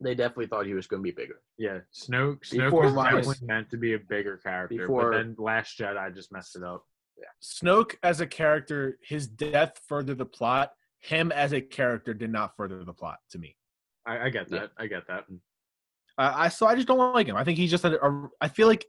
they 0.00 0.14
definitely 0.14 0.46
thought 0.46 0.66
he 0.66 0.74
was 0.74 0.86
going 0.86 1.02
to 1.02 1.04
be 1.04 1.10
bigger. 1.10 1.40
yeah, 1.58 1.78
Snoke. 1.94 2.40
Snoke 2.42 2.64
Before 2.66 2.82
was 2.84 2.92
Rise. 2.92 3.14
definitely 3.14 3.46
meant 3.46 3.70
to 3.70 3.76
be 3.76 3.94
a 3.94 3.98
bigger 3.98 4.36
character, 4.36 4.76
Before- 4.78 5.10
but 5.10 5.16
then 5.18 5.34
Last 5.38 5.78
Jedi 5.78 6.14
just 6.14 6.30
messed 6.32 6.56
it 6.56 6.62
up. 6.62 6.84
Yeah. 7.18 7.26
Snoke 7.42 7.96
as 8.02 8.20
a 8.20 8.26
character. 8.26 8.98
His 9.02 9.26
death 9.26 9.78
furthered 9.88 10.18
the 10.18 10.24
plot. 10.26 10.72
Him 11.00 11.32
as 11.32 11.52
a 11.52 11.60
character 11.60 12.14
did 12.14 12.30
not 12.30 12.56
further 12.56 12.84
the 12.84 12.92
plot 12.92 13.18
to 13.30 13.38
me. 13.38 13.56
I, 14.06 14.26
I 14.26 14.30
get 14.30 14.50
Yeah. 14.50 14.60
that. 14.60 14.70
I 14.78 14.86
get 14.86 15.06
that. 15.08 15.24
I, 16.18 16.44
I 16.44 16.48
so 16.48 16.66
I 16.66 16.74
just 16.74 16.88
don't 16.88 17.14
like 17.14 17.26
him. 17.26 17.36
I 17.36 17.44
think 17.44 17.58
he's 17.58 17.70
just 17.70 17.84
a, 17.84 18.04
a. 18.04 18.28
I 18.40 18.48
feel 18.48 18.66
like 18.68 18.86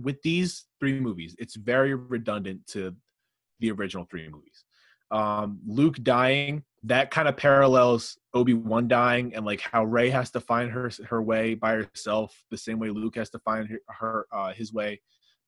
with 0.00 0.22
these 0.22 0.64
three 0.80 0.98
movies, 0.98 1.34
it's 1.38 1.56
very 1.56 1.94
redundant 1.94 2.66
to 2.68 2.94
the 3.60 3.70
original 3.72 4.06
three 4.10 4.28
movies. 4.28 4.64
Um, 5.10 5.58
Luke 5.66 5.96
dying 6.02 6.64
that 6.84 7.10
kind 7.10 7.26
of 7.26 7.36
parallels 7.36 8.16
Obi 8.34 8.54
Wan 8.54 8.86
dying 8.86 9.34
and 9.34 9.44
like 9.44 9.60
how 9.60 9.84
Rey 9.84 10.10
has 10.10 10.30
to 10.32 10.40
find 10.40 10.70
her 10.70 10.90
her 11.08 11.22
way 11.22 11.54
by 11.54 11.72
herself, 11.74 12.44
the 12.50 12.56
same 12.58 12.78
way 12.78 12.90
Luke 12.90 13.16
has 13.16 13.30
to 13.30 13.38
find 13.40 13.68
her, 13.68 13.78
her 13.88 14.26
uh, 14.32 14.52
his 14.52 14.72
way 14.72 15.00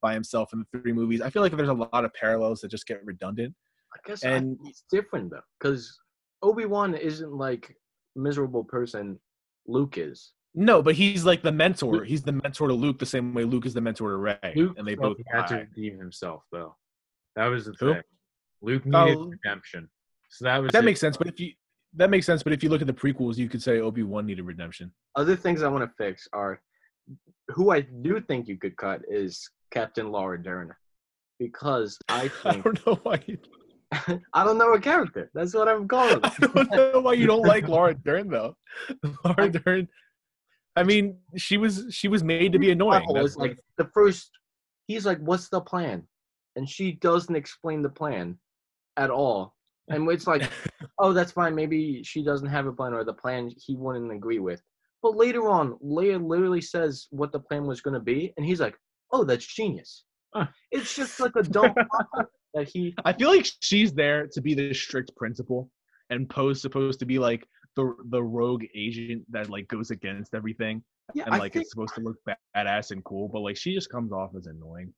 by 0.02 0.14
himself 0.14 0.52
in 0.52 0.60
the 0.60 0.80
three 0.80 0.92
movies. 0.92 1.20
I 1.20 1.30
feel 1.30 1.42
like 1.42 1.56
there's 1.56 1.68
a 1.68 1.74
lot 1.74 2.04
of 2.04 2.12
parallels 2.14 2.62
that 2.62 2.70
just 2.70 2.86
get 2.86 3.04
redundant. 3.04 3.54
I 3.94 3.98
guess 4.08 4.22
And- 4.24 4.58
I, 4.64 4.68
it's 4.68 4.84
different 4.90 5.30
though, 5.30 5.40
because 5.58 5.98
Obi 6.42 6.64
Wan 6.66 6.94
isn't 6.94 7.32
like 7.32 7.76
miserable 8.16 8.64
person 8.64 9.18
Luke 9.66 9.98
is. 9.98 10.32
No, 10.54 10.82
but 10.82 10.94
he's 10.96 11.24
like 11.24 11.42
the 11.42 11.52
mentor. 11.52 12.02
He's 12.04 12.22
the 12.22 12.32
mentor 12.32 12.68
to 12.68 12.74
Luke, 12.74 12.98
the 12.98 13.06
same 13.06 13.34
way 13.34 13.44
Luke 13.44 13.66
is 13.66 13.74
the 13.74 13.80
mentor 13.80 14.10
to 14.10 14.16
Rey, 14.16 14.52
Luke 14.56 14.76
and 14.78 14.86
they 14.86 14.96
both 14.96 15.16
had 15.32 15.46
to 15.48 15.56
redeem 15.76 15.96
himself, 15.98 16.42
though. 16.50 16.74
That 17.36 17.46
was 17.46 17.66
the 17.66 17.74
Who? 17.78 17.94
thing. 17.94 18.02
Luke 18.62 18.82
oh. 18.92 19.04
needed 19.04 19.18
Oh. 19.18 19.26
redemption, 19.28 19.88
so 20.28 20.44
that 20.46 20.58
was 20.58 20.72
That 20.72 20.82
it. 20.82 20.86
makes 20.86 20.98
sense. 21.00 21.16
But 21.16 21.28
if 21.28 21.38
you 21.38 21.52
that 21.94 22.08
makes 22.10 22.24
sense. 22.26 22.42
But 22.44 22.52
if 22.52 22.62
you 22.62 22.68
look 22.68 22.80
at 22.80 22.86
the 22.86 22.92
prequels, 22.92 23.36
you 23.36 23.48
could 23.48 23.62
say 23.62 23.80
Obi 23.80 24.02
Wan 24.04 24.24
needed 24.26 24.42
redemption. 24.44 24.92
Other 25.16 25.34
things 25.36 25.62
I 25.62 25.68
want 25.68 25.82
to 25.88 25.92
fix 25.96 26.28
are 26.32 26.60
who 27.48 27.70
I 27.70 27.80
do 27.80 28.20
think 28.20 28.46
you 28.48 28.56
could 28.58 28.76
cut 28.76 29.02
is 29.08 29.48
Captain 29.72 30.10
Laura 30.12 30.40
Dern, 30.42 30.72
because 31.38 31.96
I 32.08 32.30
I 32.44 32.56
don't 32.58 32.86
know 32.86 32.94
why. 33.02 33.22
You, 33.26 33.38
I 34.34 34.44
don't 34.44 34.58
know 34.58 34.72
a 34.72 34.80
character. 34.80 35.30
That's 35.34 35.54
what 35.54 35.68
I'm 35.68 35.88
calling. 35.94 36.20
I 36.22 36.46
don't 36.46 36.92
know 36.94 37.00
why 37.00 37.14
you 37.14 37.26
don't 37.26 37.42
like 37.42 37.68
Laura 37.68 37.94
Dern 38.04 38.28
though. 38.28 38.56
Laura 39.24 39.50
Dern. 39.50 39.88
I 40.76 40.84
mean, 40.84 41.18
she 41.36 41.56
was 41.56 41.86
she 41.90 42.08
was 42.08 42.22
made 42.22 42.52
to 42.52 42.58
be 42.58 42.70
annoying. 42.70 43.06
That's 43.12 43.36
like 43.36 43.58
the 43.76 43.90
first. 43.92 44.30
He's 44.86 45.04
like, 45.04 45.18
"What's 45.18 45.48
the 45.48 45.60
plan?" 45.60 46.06
And 46.56 46.68
she 46.68 46.92
doesn't 46.92 47.34
explain 47.34 47.82
the 47.82 47.88
plan 47.88 48.38
at 48.96 49.10
all. 49.10 49.54
And 49.88 50.08
it's 50.10 50.28
like, 50.28 50.48
"Oh, 50.98 51.12
that's 51.12 51.32
fine. 51.32 51.54
Maybe 51.54 52.02
she 52.04 52.22
doesn't 52.22 52.48
have 52.48 52.66
a 52.66 52.72
plan, 52.72 52.94
or 52.94 53.02
the 53.04 53.12
plan 53.12 53.50
he 53.56 53.74
wouldn't 53.74 54.12
agree 54.12 54.38
with." 54.38 54.62
But 55.02 55.16
later 55.16 55.48
on, 55.48 55.76
Leia 55.84 56.24
literally 56.24 56.60
says 56.60 57.08
what 57.10 57.32
the 57.32 57.40
plan 57.40 57.66
was 57.66 57.80
going 57.80 57.94
to 57.94 58.00
be, 58.00 58.32
and 58.36 58.46
he's 58.46 58.60
like, 58.60 58.76
"Oh, 59.12 59.24
that's 59.24 59.46
genius." 59.46 60.04
It's 60.70 60.94
just 60.94 61.18
like 61.18 61.34
a 61.34 61.42
dumb 61.42 61.74
that 62.54 62.68
he. 62.68 62.94
I 63.04 63.12
feel 63.12 63.28
like 63.30 63.46
she's 63.60 63.92
there 63.92 64.26
to 64.32 64.40
be 64.40 64.54
the 64.54 64.72
strict 64.74 65.14
principal, 65.16 65.70
and 66.10 66.28
Poe's 66.28 66.60
supposed 66.60 66.98
to 67.00 67.06
be 67.06 67.18
like 67.18 67.46
the 67.76 67.94
the 68.10 68.22
rogue 68.22 68.64
agent 68.74 69.24
that 69.30 69.48
like 69.48 69.68
goes 69.68 69.90
against 69.90 70.34
everything, 70.34 70.82
Yeah, 71.14 71.24
and 71.26 71.38
like 71.38 71.52
think. 71.52 71.62
it's 71.62 71.70
supposed 71.72 71.94
to 71.96 72.00
look 72.02 72.16
badass 72.56 72.90
and 72.90 73.04
cool. 73.04 73.28
But 73.28 73.40
like 73.40 73.56
she 73.56 73.74
just 73.74 73.90
comes 73.90 74.12
off 74.12 74.30
as 74.36 74.46
annoying. 74.46 74.92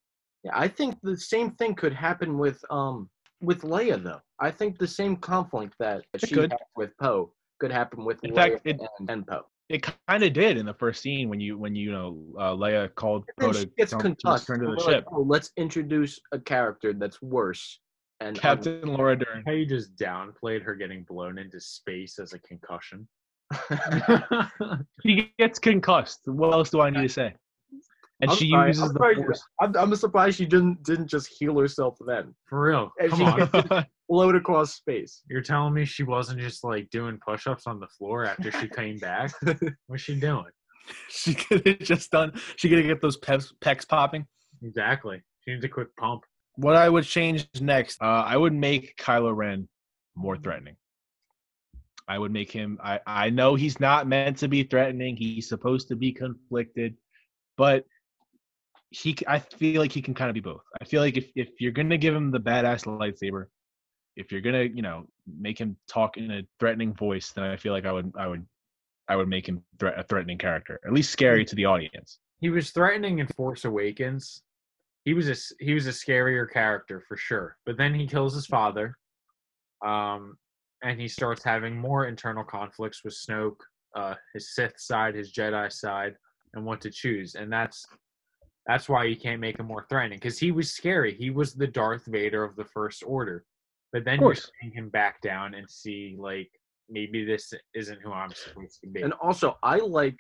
Yeah, 0.45 0.53
I 0.55 0.69
think 0.69 0.97
the 1.03 1.17
same 1.17 1.53
thing 1.53 1.75
could 1.75 1.93
happen 1.93 2.39
with 2.39 2.63
um 2.71 3.09
with 3.41 3.63
Leia 3.63 4.03
though. 4.03 4.21
I 4.41 4.51
think 4.51 4.79
the 4.79 4.89
same 4.89 5.17
conflict 5.17 5.75
that 5.79 6.05
she 6.19 6.35
could. 6.35 6.53
had 6.53 6.61
with 6.77 6.97
Poe 6.99 7.33
could 7.61 7.71
happen 7.71 8.05
with 8.05 8.23
In 8.25 8.31
Leia 8.33 8.35
fact, 8.35 8.61
it- 8.67 8.81
and, 8.99 9.11
and 9.11 9.27
Poe. 9.27 9.45
It 9.73 9.83
kind 10.07 10.23
of 10.23 10.33
did 10.35 10.59
in 10.59 10.67
the 10.67 10.75
first 10.75 11.01
scene 11.01 11.29
when 11.31 11.41
you 11.41 11.57
when 11.57 11.75
you 11.75 11.91
know 11.93 12.23
uh, 12.39 12.53
Leia 12.53 12.95
called 12.95 13.25
Poe 13.41 13.53
she 13.53 13.65
to 13.65 13.71
gets 13.79 13.93
come 13.93 14.01
to 14.01 14.07
concussed. 14.09 14.49
return 14.49 14.65
to 14.65 14.71
the 14.71 14.77
we're 14.77 14.85
like, 14.85 14.95
ship. 14.97 15.05
oh, 15.11 15.23
let's 15.23 15.51
introduce 15.57 16.21
a 16.33 16.39
character 16.39 16.93
that's 16.93 17.23
worse. 17.23 17.81
And 18.21 18.39
Captain 18.39 18.83
Laura 18.83 19.17
Dern. 19.19 19.43
How 19.47 19.53
you 19.53 19.67
just 19.67 19.97
downplayed 19.97 20.63
her 20.63 20.75
getting 20.75 21.05
blown 21.05 21.39
into 21.39 21.59
space 21.59 22.19
as 22.19 22.35
a 22.35 22.39
concussion? 22.41 23.09
She 25.05 25.33
gets 25.39 25.59
concussed. 25.59 26.21
What 26.27 26.53
else 26.53 26.71
do 26.71 26.81
I 26.81 26.91
need 26.91 27.03
to 27.03 27.09
say? 27.09 27.35
And 28.23 28.31
I'm 28.31 28.37
she 28.37 28.51
sorry, 28.51 28.69
uses 28.69 28.83
I'm 28.85 28.93
the 28.95 28.99
sorry, 29.01 29.15
force. 29.17 29.43
I'm, 29.61 29.77
I'm 29.77 29.97
surprised 29.97 30.39
she 30.39 30.47
didn't 30.47 30.85
didn't 30.85 31.09
just 31.09 31.29
heal 31.39 31.59
herself 31.59 31.99
then. 32.07 32.33
For 32.47 32.63
real? 32.63 32.93
And 33.01 33.11
Come 33.11 33.19
she 33.19 33.25
on. 33.25 33.51
gets 33.51 33.87
float 34.07 34.37
across 34.37 34.75
space. 34.75 35.23
You're 35.29 35.43
telling 35.43 35.75
me 35.75 35.85
she 35.85 36.05
wasn't 36.05 36.39
just 36.41 36.63
like 36.63 36.89
doing 36.91 37.19
push-ups 37.27 37.67
on 37.67 37.81
the 37.81 37.89
floor 37.89 38.25
after 38.25 38.53
she 38.53 38.69
came 38.69 38.99
back? 38.99 39.33
What's 39.89 40.05
she 40.05 40.15
doing? 40.15 40.47
she 41.09 41.35
could 41.35 41.67
have 41.67 41.81
just 41.81 42.13
done. 42.13 42.33
She 42.57 42.69
could 42.69 42.79
have 42.79 42.87
get 42.87 43.01
those 43.01 43.19
pecs, 43.19 43.53
pecs 43.61 43.87
popping. 43.87 44.25
Exactly. 44.63 45.21
She 45.41 45.53
needs 45.53 45.65
a 45.65 45.69
quick 45.69 45.89
pump. 45.97 46.23
What 46.55 46.77
I 46.77 46.89
would 46.89 47.05
change 47.05 47.49
next, 47.61 48.01
uh, 48.01 48.05
I 48.05 48.37
would 48.37 48.53
make 48.53 48.97
Kylo 48.99 49.35
Ren 49.35 49.69
more 50.15 50.37
threatening. 50.37 50.77
I 52.07 52.19
would 52.19 52.31
make 52.33 52.53
him. 52.53 52.79
I 52.83 53.01
I 53.07 53.31
know 53.31 53.57
he's 53.57 53.81
not 53.81 54.07
meant 54.07 54.37
to 54.39 54.49
be 54.49 54.63
threatening. 54.63 55.17
He's 55.17 55.49
supposed 55.49 55.89
to 55.89 55.97
be 55.97 56.13
conflicted, 56.13 56.95
but 57.57 57.85
he. 58.93 59.17
I 59.27 59.39
feel 59.39 59.81
like 59.81 59.93
he 59.93 60.03
can 60.03 60.15
kind 60.15 60.31
of 60.31 60.35
be 60.35 60.41
both. 60.41 60.63
I 60.81 60.85
feel 60.85 61.01
like 61.01 61.17
if 61.17 61.31
if 61.35 61.49
you're 61.61 61.73
gonna 61.73 61.99
give 61.99 62.15
him 62.15 62.31
the 62.31 62.41
badass 62.41 62.87
lightsaber, 62.87 63.47
if 64.17 64.31
you're 64.31 64.41
gonna 64.41 64.65
you 64.65 64.83
know 64.83 65.07
make 65.27 65.59
him 65.59 65.77
talk 65.89 66.17
in 66.17 66.31
a 66.31 66.43
threatening 66.61 66.95
voice, 66.95 67.33
then 67.33 67.45
I 67.45 67.57
feel 67.57 67.73
like 67.73 67.87
I 67.87 67.93
would 67.93 68.13
I 68.17 68.27
would 68.29 68.47
I 69.09 69.17
would 69.17 69.29
make 69.29 69.49
him 69.49 69.63
threat, 69.79 69.99
a 69.99 70.03
threatening 70.05 70.39
character, 70.39 70.81
at 70.87 70.93
least 70.93 71.11
scary 71.11 71.45
to 71.45 71.55
the 71.55 71.65
audience. 71.65 72.19
He 72.41 72.51
was 72.51 72.71
threatening 72.71 73.19
in 73.19 73.27
Force 73.29 73.65
Awakens. 73.65 74.43
He 75.05 75.15
was 75.15 75.29
a 75.29 75.65
he 75.65 75.75
was 75.75 75.87
a 75.87 75.91
scarier 75.91 76.51
character 76.51 77.03
for 77.09 77.17
sure. 77.17 77.57
But 77.67 77.77
then 77.77 77.95
he 77.95 78.07
kills 78.07 78.35
his 78.35 78.47
father, 78.47 78.97
um, 79.85 80.37
and 80.83 81.01
he 81.01 81.09
starts 81.09 81.43
having 81.43 81.77
more 81.77 82.07
internal 82.07 82.45
conflicts 82.45 83.03
with 83.05 83.15
Snoke, 83.15 83.57
uh, 83.97 84.15
his 84.35 84.55
Sith 84.55 84.79
side, 84.79 85.15
his 85.15 85.33
Jedi 85.33 85.73
side, 85.73 86.15
and 86.55 86.65
what 86.65 86.81
to 86.83 86.91
choose. 86.91 87.35
And 87.35 87.53
that's 87.53 87.85
that's 88.67 88.89
why 88.89 89.05
you 89.05 89.17
can't 89.17 89.41
make 89.41 89.59
him 89.59 89.67
more 89.67 89.87
threatening 89.89 90.19
because 90.19 90.39
he 90.39 90.53
was 90.53 90.73
scary. 90.73 91.15
He 91.15 91.31
was 91.31 91.55
the 91.55 91.67
Darth 91.67 92.05
Vader 92.07 92.45
of 92.45 92.55
the 92.57 92.65
First 92.65 93.03
Order. 93.05 93.45
But 93.93 94.05
then 94.05 94.21
you're 94.21 94.35
seeing 94.35 94.73
him 94.73 94.89
back 94.89 95.21
down 95.21 95.55
and 95.55 95.69
see 95.69 96.17
like 96.19 96.51
maybe 96.89 97.25
this 97.25 97.53
isn't 97.75 98.01
who 98.03 98.13
I'm 98.13 98.33
supposed 98.33 98.81
to 98.83 98.87
be. 98.89 99.03
And 99.03 99.13
also, 99.15 99.59
I 99.63 99.79
like 99.79 100.17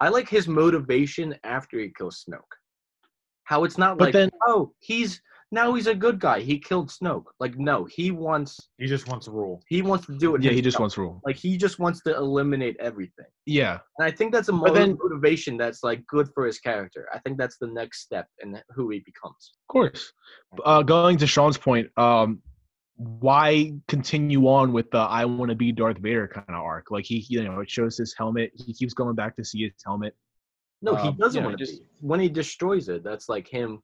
I 0.00 0.08
like 0.08 0.28
his 0.28 0.48
motivation 0.48 1.34
after 1.44 1.78
he 1.78 1.92
kills 1.96 2.24
Snoke. 2.28 2.40
How 3.44 3.64
it's 3.64 3.76
not 3.76 3.98
But 3.98 4.06
like, 4.06 4.12
then- 4.14 4.30
oh, 4.46 4.72
he's 4.78 5.20
now 5.54 5.66
he's 5.74 5.86
a 5.86 5.94
good 5.94 6.18
guy. 6.28 6.38
He 6.40 6.58
killed 6.58 6.88
Snoke. 6.90 7.26
Like, 7.38 7.54
no, 7.70 7.84
he 7.96 8.10
wants 8.10 8.50
he 8.78 8.86
just 8.86 9.06
wants 9.08 9.26
a 9.28 9.30
rule. 9.30 9.56
he 9.74 9.80
wants 9.90 10.04
to 10.06 10.18
do 10.24 10.34
it. 10.34 10.42
Yeah, 10.42 10.50
he 10.50 10.56
just 10.56 10.64
himself. 10.76 10.80
wants 10.80 10.98
rule. 10.98 11.20
like 11.26 11.36
he 11.36 11.56
just 11.64 11.78
wants 11.78 11.98
to 12.06 12.10
eliminate 12.24 12.76
everything. 12.88 13.30
Yeah, 13.46 13.78
And 13.98 14.04
I 14.08 14.10
think 14.10 14.32
that's 14.34 14.48
a 14.48 14.52
But 14.52 14.58
motiv- 14.60 14.74
then- 14.74 14.98
motivation 15.02 15.56
that's 15.56 15.82
like 15.88 16.00
good 16.06 16.28
for 16.34 16.42
his 16.50 16.58
character. 16.68 17.02
I 17.14 17.18
think 17.20 17.38
that's 17.38 17.56
the 17.58 17.68
next 17.80 17.96
step 18.06 18.26
in 18.42 18.48
who 18.74 18.84
he 18.90 18.98
becomes. 19.10 19.42
Of 19.64 19.72
course. 19.72 20.12
Uh, 20.64 20.82
going 20.82 21.16
to 21.18 21.26
Sean's 21.26 21.58
point, 21.58 21.86
um, 21.98 22.42
why 22.96 23.72
continue 23.88 24.46
on 24.48 24.72
with 24.72 24.88
the 24.92 24.98
"I 24.98 25.24
want 25.24 25.48
to 25.50 25.56
be 25.56 25.72
Darth 25.72 25.98
Vader" 25.98 26.28
kind 26.28 26.48
of 26.48 26.62
arc? 26.72 26.90
Like 26.90 27.04
he, 27.04 27.24
you 27.28 27.42
know, 27.44 27.60
it 27.60 27.68
shows 27.70 27.96
his 27.98 28.14
helmet. 28.16 28.52
He 28.54 28.72
keeps 28.72 28.94
going 28.94 29.16
back 29.16 29.34
to 29.36 29.44
see 29.44 29.62
his 29.64 29.72
helmet. 29.84 30.14
No, 30.80 30.94
he 30.96 31.08
Um, 31.08 31.16
doesn't 31.16 31.40
yeah, 31.40 31.46
want 31.46 31.58
to 31.58 31.64
just- 31.64 31.80
be. 31.80 31.86
When 32.00 32.20
he 32.20 32.28
destroys 32.28 32.88
it, 32.88 33.02
that's 33.02 33.28
like 33.28 33.48
him. 33.48 33.82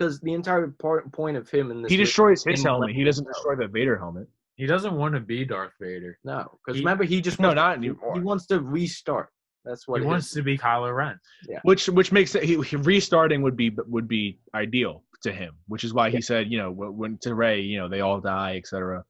Because 0.00 0.18
the 0.20 0.32
entire 0.32 0.66
part, 0.68 1.12
point 1.12 1.36
of 1.36 1.50
him 1.50 1.70
in 1.70 1.82
this 1.82 1.90
He 1.90 1.98
destroys 1.98 2.42
his 2.42 2.60
in 2.60 2.66
helmet. 2.66 2.94
He 2.96 3.04
doesn't 3.04 3.26
destroy 3.26 3.54
the 3.54 3.68
Vader 3.68 3.98
helmet. 3.98 4.28
He 4.56 4.64
doesn't 4.64 4.94
want 4.94 5.12
to 5.14 5.20
be 5.20 5.44
Darth 5.44 5.72
Vader. 5.78 6.18
No, 6.24 6.58
because 6.64 6.80
remember 6.80 7.04
he 7.04 7.20
just 7.20 7.38
No, 7.38 7.48
wants 7.48 7.56
not 7.56 7.72
to, 7.72 7.78
anymore. 7.78 8.14
He 8.14 8.20
wants 8.20 8.46
to 8.46 8.60
restart. 8.60 9.28
That's 9.66 9.86
what 9.86 10.00
he 10.00 10.06
it 10.06 10.08
wants 10.08 10.28
is. 10.28 10.32
to 10.32 10.42
be 10.42 10.56
Kylo 10.56 10.94
Ren. 10.96 11.18
Yeah. 11.46 11.58
Which 11.64 11.86
which 11.90 12.12
makes 12.12 12.34
it 12.34 12.44
he, 12.44 12.58
he- 12.62 12.76
restarting 12.76 13.42
would 13.42 13.56
be 13.58 13.76
would 13.86 14.08
be 14.08 14.38
ideal 14.54 15.04
to 15.22 15.32
him. 15.32 15.52
Which 15.68 15.84
is 15.84 15.92
why 15.92 16.08
he 16.08 16.22
said, 16.22 16.50
you 16.50 16.56
know, 16.56 16.70
when, 16.70 16.96
when 16.96 17.18
to 17.18 17.34
Rey, 17.34 17.60
you 17.60 17.78
know, 17.78 17.88
they 17.90 18.00
all 18.00 18.20
die, 18.20 18.56
etc. 18.56 19.04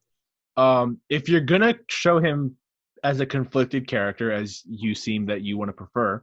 Um, 0.57 0.99
if 1.09 1.29
you're 1.29 1.39
gonna 1.39 1.75
show 1.89 2.19
him 2.19 2.57
as 3.01 3.21
a 3.21 3.25
conflicted 3.25 3.87
character, 3.87 4.29
as 4.33 4.61
you 4.67 4.93
seem 4.93 5.27
that 5.27 5.41
you 5.41 5.57
want 5.57 5.69
to 5.69 5.73
prefer, 5.73 6.21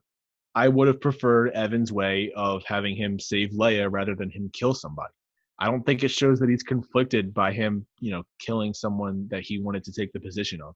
I 0.55 0.69
would 0.69 0.89
have 0.89 1.01
preferred 1.01 1.51
Evan's 1.53 1.93
way 1.93 2.33
of 2.35 2.63
having 2.65 2.97
him 2.97 3.19
save 3.19 3.51
Leia 3.51 3.89
rather 3.91 4.15
than 4.15 4.31
him 4.31 4.51
kill 4.53 4.75
somebody. 4.75 5.13
I 5.61 5.67
don't 5.67 5.85
think 5.85 6.03
it 6.05 6.11
shows 6.11 6.39
that 6.41 6.49
he's 6.49 6.63
conflicted 6.63 7.35
by 7.35 7.53
him, 7.53 7.85
you 8.01 8.11
know, 8.13 8.23
killing 8.41 8.73
someone 8.75 9.27
that 9.31 9.43
he 9.43 9.61
wanted 9.61 9.85
to 9.85 9.93
take 9.93 10.13
the 10.13 10.21
position 10.21 10.61
of. 10.63 10.75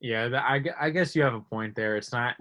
Yeah, 0.00 0.28
that, 0.28 0.44
I, 0.44 0.62
I 0.80 0.90
guess 0.90 1.14
you 1.16 1.22
have 1.22 1.34
a 1.34 1.40
point 1.40 1.74
there. 1.74 1.96
It's 1.96 2.12
not 2.12 2.36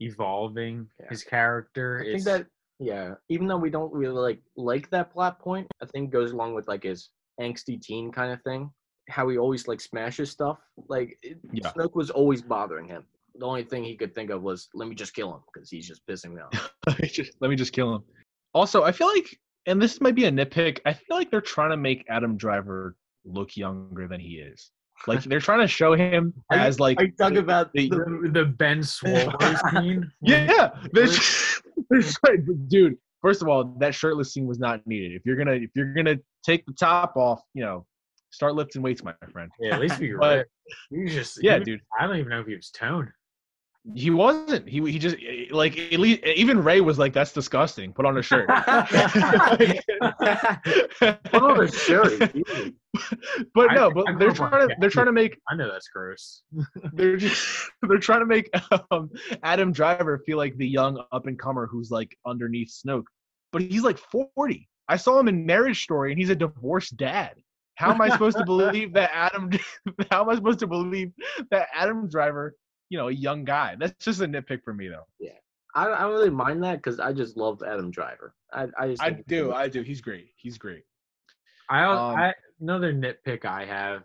evolving 0.00 0.88
Yeah. 1.00 1.06
his 1.10 1.22
character. 1.24 2.00
I 2.06 2.12
think 2.12 2.24
that 2.24 2.46
yeah, 2.80 3.14
even 3.28 3.46
though 3.48 3.56
we 3.56 3.70
don't 3.70 3.92
really 3.92 4.14
like 4.20 4.40
like 4.56 4.88
that 4.90 5.10
plot 5.12 5.40
point, 5.40 5.66
I 5.82 5.86
think 5.86 6.10
goes 6.12 6.30
along 6.32 6.54
with 6.54 6.68
like 6.68 6.84
his 6.84 7.10
angsty 7.40 7.80
teen 7.80 8.12
kind 8.12 8.32
of 8.32 8.40
thing. 8.42 8.70
How 9.10 9.28
he 9.28 9.38
always 9.38 9.66
like 9.66 9.80
smashes 9.80 10.30
stuff. 10.30 10.58
Like 10.88 11.18
it, 11.22 11.38
Yeah. 11.52 11.72
Snoke 11.72 11.94
was 11.94 12.10
always 12.10 12.40
bothering 12.42 12.86
him. 12.86 13.04
The 13.38 13.46
only 13.46 13.62
thing 13.64 13.84
he 13.84 13.96
could 13.96 14.14
think 14.14 14.30
of 14.30 14.42
was 14.42 14.68
let 14.74 14.88
me 14.88 14.94
just 14.94 15.14
kill 15.14 15.32
him 15.34 15.40
because 15.52 15.70
he's 15.70 15.86
just 15.86 16.04
pissing 16.06 16.32
me 16.34 16.42
off. 16.42 16.70
Just- 17.12 17.32
Let 17.40 17.48
me 17.50 17.56
just 17.56 17.72
kill 17.72 17.94
him. 17.94 18.02
Also, 18.54 18.82
I 18.82 18.92
feel 18.92 19.06
like, 19.08 19.38
and 19.66 19.80
this 19.80 20.00
might 20.00 20.14
be 20.14 20.24
a 20.24 20.30
nitpick, 20.32 20.80
I 20.86 20.92
feel 20.92 21.16
like 21.16 21.30
they're 21.30 21.40
trying 21.40 21.70
to 21.70 21.76
make 21.76 22.04
Adam 22.08 22.36
Driver 22.36 22.96
look 23.24 23.56
younger 23.56 24.08
than 24.08 24.20
he 24.20 24.36
is. 24.36 24.70
Like 25.06 25.22
they're 25.22 25.38
trying 25.40 25.60
to 25.60 25.68
show 25.68 25.94
him 25.94 26.34
Are 26.50 26.56
you- 26.56 26.62
as 26.64 26.80
like 26.80 27.00
Are 27.00 27.04
you 27.04 27.12
talking 27.12 27.38
about 27.38 27.72
the- 27.74 27.88
the, 27.88 27.96
the, 28.24 28.30
the 28.40 28.44
Ben 28.46 28.80
Swolo 28.80 29.70
scene. 29.72 30.10
yeah. 30.22 30.70
There's, 30.92 31.60
there's 31.90 32.16
like, 32.26 32.40
dude. 32.68 32.96
First 33.22 33.42
of 33.42 33.48
all, 33.48 33.64
that 33.80 33.94
shirtless 33.94 34.32
scene 34.32 34.46
was 34.46 34.58
not 34.60 34.84
needed. 34.86 35.12
If 35.12 35.22
you're 35.26 35.34
gonna 35.36 35.52
if 35.54 35.70
you're 35.74 35.92
gonna 35.92 36.16
take 36.44 36.64
the 36.66 36.72
top 36.72 37.16
off, 37.16 37.40
you 37.52 37.64
know, 37.64 37.84
start 38.30 38.54
lifting 38.54 38.80
weights, 38.80 39.02
my 39.02 39.12
friend. 39.32 39.50
Yeah, 39.60 39.74
at 39.74 39.80
least 39.80 39.98
be 39.98 40.12
But- 40.12 40.18
right. 40.36 40.46
You 40.90 41.08
just 41.08 41.42
Yeah, 41.42 41.58
he 41.58 41.64
dude. 41.64 41.80
I 41.98 42.06
don't 42.06 42.16
even 42.16 42.28
know 42.28 42.40
if 42.40 42.46
he 42.46 42.54
was 42.54 42.70
toned. 42.70 43.08
He 43.94 44.10
wasn't. 44.10 44.68
He 44.68 44.80
he 44.90 44.98
just 44.98 45.16
like 45.50 45.78
at 45.78 45.98
least 45.98 46.22
even 46.24 46.62
Rey 46.62 46.80
was 46.80 46.98
like, 46.98 47.12
"That's 47.12 47.32
disgusting." 47.32 47.92
Put 47.92 48.04
on 48.04 48.18
a 48.18 48.22
shirt. 48.22 48.48
Put 50.98 51.42
on 51.42 51.64
a 51.64 51.70
shirt. 51.70 52.34
But 53.54 53.74
no, 53.74 53.90
but 53.90 54.18
they're 54.18 54.32
trying 54.32 54.68
to 54.68 54.76
they're 54.80 54.90
trying 54.90 55.06
to 55.06 55.12
make 55.12 55.38
I 55.48 55.54
know 55.54 55.70
that's 55.70 55.88
gross. 55.88 56.42
they're 56.94 57.16
just 57.16 57.70
they're 57.82 57.98
trying 57.98 58.20
to 58.20 58.26
make 58.26 58.50
um, 58.90 59.10
Adam 59.42 59.72
Driver 59.72 60.22
feel 60.26 60.38
like 60.38 60.56
the 60.56 60.66
young 60.66 61.04
up 61.12 61.26
and 61.26 61.38
comer 61.38 61.66
who's 61.66 61.90
like 61.90 62.16
underneath 62.26 62.72
Snoke, 62.72 63.04
but 63.52 63.62
he's 63.62 63.82
like 63.82 63.98
forty. 63.98 64.68
I 64.88 64.96
saw 64.96 65.20
him 65.20 65.28
in 65.28 65.44
Marriage 65.46 65.82
Story, 65.82 66.12
and 66.12 66.18
he's 66.18 66.30
a 66.30 66.34
divorced 66.34 66.96
dad. 66.96 67.34
How 67.74 67.92
am 67.92 68.00
I 68.00 68.08
supposed 68.08 68.38
to 68.38 68.44
believe 68.44 68.94
that 68.94 69.10
Adam? 69.14 69.50
How 70.10 70.22
am 70.22 70.30
I 70.30 70.34
supposed 70.34 70.58
to 70.60 70.66
believe 70.66 71.12
that 71.50 71.68
Adam 71.72 72.08
Driver, 72.08 72.56
you 72.90 72.98
know, 72.98 73.08
a 73.08 73.12
young 73.12 73.44
guy? 73.44 73.76
That's 73.78 74.04
just 74.04 74.20
a 74.20 74.26
nitpick 74.26 74.62
for 74.64 74.72
me, 74.74 74.88
though. 74.88 75.06
Yeah, 75.20 75.32
I, 75.74 75.86
I 75.88 76.00
don't 76.02 76.12
really 76.12 76.30
mind 76.30 76.62
that 76.64 76.76
because 76.76 77.00
I 77.00 77.12
just 77.12 77.36
love 77.36 77.62
Adam 77.66 77.90
Driver. 77.90 78.34
I, 78.52 78.66
I 78.78 78.88
just 78.88 79.02
I 79.02 79.10
do, 79.28 79.52
I 79.52 79.68
do. 79.68 79.82
He's 79.82 80.00
great. 80.00 80.30
He's 80.36 80.58
great. 80.58 80.84
I, 81.70 81.84
Um, 81.84 82.16
I 82.16 82.34
another 82.60 82.92
nitpick 82.92 83.44
I 83.44 83.64
have. 83.66 84.02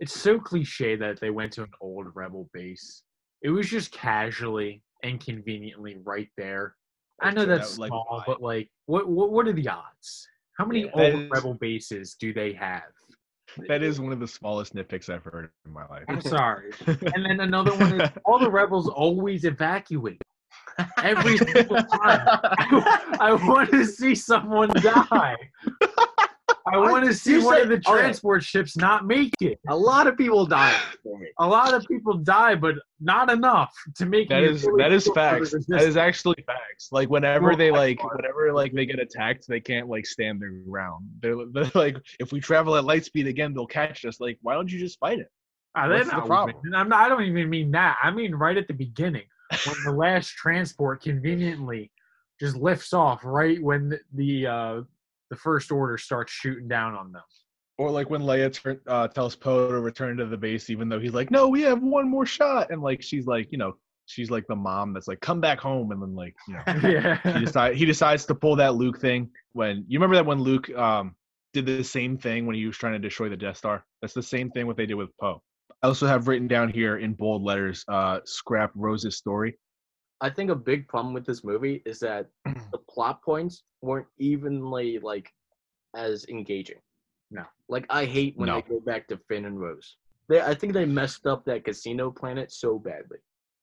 It's 0.00 0.18
so 0.18 0.38
cliche 0.38 0.94
that 0.96 1.18
they 1.20 1.30
went 1.30 1.52
to 1.54 1.62
an 1.64 1.70
old 1.80 2.06
rebel 2.14 2.48
base. 2.54 3.02
It 3.42 3.50
was 3.50 3.68
just 3.68 3.90
casually 3.90 4.82
and 5.02 5.20
conveniently 5.20 5.98
right 6.04 6.28
there. 6.36 6.74
I 7.20 7.32
know 7.32 7.46
that's 7.46 7.78
like, 7.78 7.88
small, 7.88 8.06
why? 8.08 8.22
but 8.26 8.40
like, 8.40 8.70
what, 8.86 9.08
what 9.08 9.32
what 9.32 9.48
are 9.48 9.52
the 9.52 9.68
odds? 9.68 10.28
How 10.56 10.64
many 10.64 10.82
Yeah, 10.84 10.90
old 10.94 11.22
is- 11.24 11.30
rebel 11.30 11.54
bases 11.54 12.14
do 12.14 12.32
they 12.32 12.52
have? 12.52 12.82
That 13.66 13.82
is 13.82 14.00
one 14.00 14.12
of 14.12 14.20
the 14.20 14.28
smallest 14.28 14.74
nitpicks 14.74 15.08
I've 15.08 15.24
heard 15.24 15.50
in 15.66 15.72
my 15.72 15.86
life. 15.86 16.04
I'm 16.08 16.20
sorry. 16.20 16.72
and 16.86 17.24
then 17.24 17.40
another 17.40 17.74
one 17.74 18.00
is 18.00 18.10
all 18.24 18.38
the 18.38 18.50
rebels 18.50 18.88
always 18.88 19.44
evacuate 19.44 20.20
every 21.02 21.38
single 21.38 21.82
time. 21.82 21.86
I 23.20 23.38
want 23.46 23.70
to 23.70 23.84
see 23.84 24.14
someone 24.14 24.70
die. 24.70 25.36
I 26.72 26.76
want 26.78 27.04
to 27.06 27.14
see 27.14 27.32
You 27.32 27.44
one 27.44 27.54
said- 27.56 27.62
of 27.64 27.68
the 27.68 27.74
okay. 27.76 28.00
transport 28.00 28.42
ships 28.42 28.76
not 28.76 29.06
make 29.06 29.32
it. 29.40 29.58
A 29.68 29.76
lot 29.76 30.06
of 30.06 30.16
people 30.16 30.46
die. 30.46 30.78
A 31.38 31.46
lot 31.46 31.74
of 31.74 31.84
people 31.86 32.14
die, 32.14 32.54
but 32.54 32.76
not 33.00 33.30
enough 33.30 33.72
to 33.96 34.06
make 34.06 34.28
That 34.28 34.42
me 34.42 34.48
really 34.48 34.82
that 34.82 34.92
is 34.92 35.04
feel 35.04 35.14
for 35.14 35.18
the 35.40 35.50
facts. 35.50 35.66
That 35.68 35.82
is 35.82 35.96
actually 35.96 36.42
facts. 36.46 36.88
Like 36.92 37.08
whenever 37.10 37.54
they 37.56 37.70
like 37.70 37.98
God. 37.98 38.10
whenever 38.16 38.52
like 38.52 38.72
they 38.72 38.86
get 38.86 38.98
attacked, 38.98 39.46
they 39.48 39.60
can't 39.60 39.88
like 39.88 40.06
stand 40.06 40.40
their 40.40 40.50
ground. 40.50 41.08
They're, 41.20 41.36
they're 41.52 41.70
like, 41.74 41.96
if 42.18 42.32
we 42.32 42.40
travel 42.40 42.76
at 42.76 42.84
light 42.84 43.04
speed 43.04 43.26
again, 43.26 43.54
they'll 43.54 43.66
catch 43.66 44.04
us. 44.04 44.20
Like, 44.20 44.38
why 44.42 44.54
don't 44.54 44.70
you 44.70 44.78
just 44.78 44.98
fight 44.98 45.18
it? 45.18 45.30
Ah, 45.76 45.86
they're 45.86 45.98
What's 45.98 46.10
the 46.10 46.20
problem? 46.22 46.56
I'm 46.74 46.88
not, 46.88 47.00
I 47.04 47.08
don't 47.08 47.22
even 47.22 47.48
mean 47.50 47.70
that. 47.72 47.98
I 48.02 48.10
mean 48.10 48.34
right 48.34 48.56
at 48.56 48.66
the 48.68 48.74
beginning 48.74 49.24
when 49.66 49.76
the 49.84 49.92
last 49.92 50.30
transport 50.30 51.02
conveniently 51.02 51.90
just 52.40 52.56
lifts 52.56 52.92
off 52.92 53.20
right 53.24 53.62
when 53.62 53.88
the, 53.88 53.98
the 54.14 54.46
uh 54.46 54.80
the 55.30 55.36
first 55.36 55.70
order 55.70 55.98
starts 55.98 56.32
shooting 56.32 56.68
down 56.68 56.94
on 56.94 57.12
them. 57.12 57.22
Or 57.78 57.90
like 57.90 58.10
when 58.10 58.22
Leia 58.22 58.80
uh, 58.88 59.08
tells 59.08 59.36
Poe 59.36 59.70
to 59.70 59.80
return 59.80 60.16
to 60.16 60.26
the 60.26 60.36
base, 60.36 60.68
even 60.68 60.88
though 60.88 60.98
he's 60.98 61.14
like, 61.14 61.30
no, 61.30 61.46
we 61.46 61.62
have 61.62 61.82
one 61.82 62.08
more 62.08 62.26
shot, 62.26 62.70
and 62.70 62.82
like 62.82 63.02
she's 63.02 63.26
like, 63.26 63.48
you 63.52 63.58
know, 63.58 63.74
she's 64.06 64.30
like 64.30 64.46
the 64.48 64.56
mom 64.56 64.92
that's 64.92 65.06
like, 65.06 65.20
come 65.20 65.40
back 65.40 65.60
home, 65.60 65.92
and 65.92 66.02
then 66.02 66.16
like, 66.16 66.34
you 66.48 66.54
know, 66.54 66.72
he 66.80 66.92
yeah. 66.94 67.38
decide 67.38 67.76
he 67.76 67.84
decides 67.84 68.24
to 68.26 68.34
pull 68.34 68.56
that 68.56 68.74
Luke 68.74 69.00
thing 69.00 69.30
when 69.52 69.84
you 69.86 69.98
remember 69.98 70.16
that 70.16 70.26
when 70.26 70.40
Luke 70.40 70.68
um 70.76 71.14
did 71.52 71.66
the 71.66 71.84
same 71.84 72.18
thing 72.18 72.46
when 72.46 72.56
he 72.56 72.66
was 72.66 72.76
trying 72.76 72.94
to 72.94 72.98
destroy 72.98 73.28
the 73.28 73.36
Death 73.36 73.56
Star. 73.56 73.84
That's 74.02 74.14
the 74.14 74.22
same 74.22 74.50
thing 74.50 74.66
what 74.66 74.76
they 74.76 74.86
did 74.86 74.94
with 74.94 75.16
Poe. 75.20 75.42
I 75.82 75.86
also 75.86 76.06
have 76.06 76.26
written 76.26 76.48
down 76.48 76.70
here 76.70 76.98
in 76.98 77.14
bold 77.14 77.42
letters, 77.42 77.84
uh, 77.88 78.20
scrap 78.24 78.72
Rose's 78.74 79.16
story. 79.16 79.56
I 80.20 80.30
think 80.30 80.50
a 80.50 80.54
big 80.56 80.88
problem 80.88 81.14
with 81.14 81.24
this 81.26 81.44
movie 81.44 81.82
is 81.86 82.00
that 82.00 82.26
the 82.44 82.78
plot 82.90 83.22
points 83.22 83.62
weren't 83.82 84.06
evenly 84.18 84.98
like 84.98 85.30
as 85.96 86.26
engaging. 86.28 86.78
No. 87.30 87.44
Like 87.68 87.86
I 87.90 88.04
hate 88.04 88.36
when 88.36 88.48
No. 88.48 88.56
they 88.56 88.62
go 88.74 88.80
back 88.80 89.06
to 89.08 89.18
Finn 89.28 89.44
and 89.44 89.60
Rose. 89.60 89.96
They, 90.28 90.40
I 90.40 90.54
think 90.54 90.72
they 90.72 90.84
messed 90.84 91.26
up 91.26 91.44
that 91.46 91.64
casino 91.64 92.10
planet 92.10 92.52
so 92.52 92.78
badly. 92.78 93.18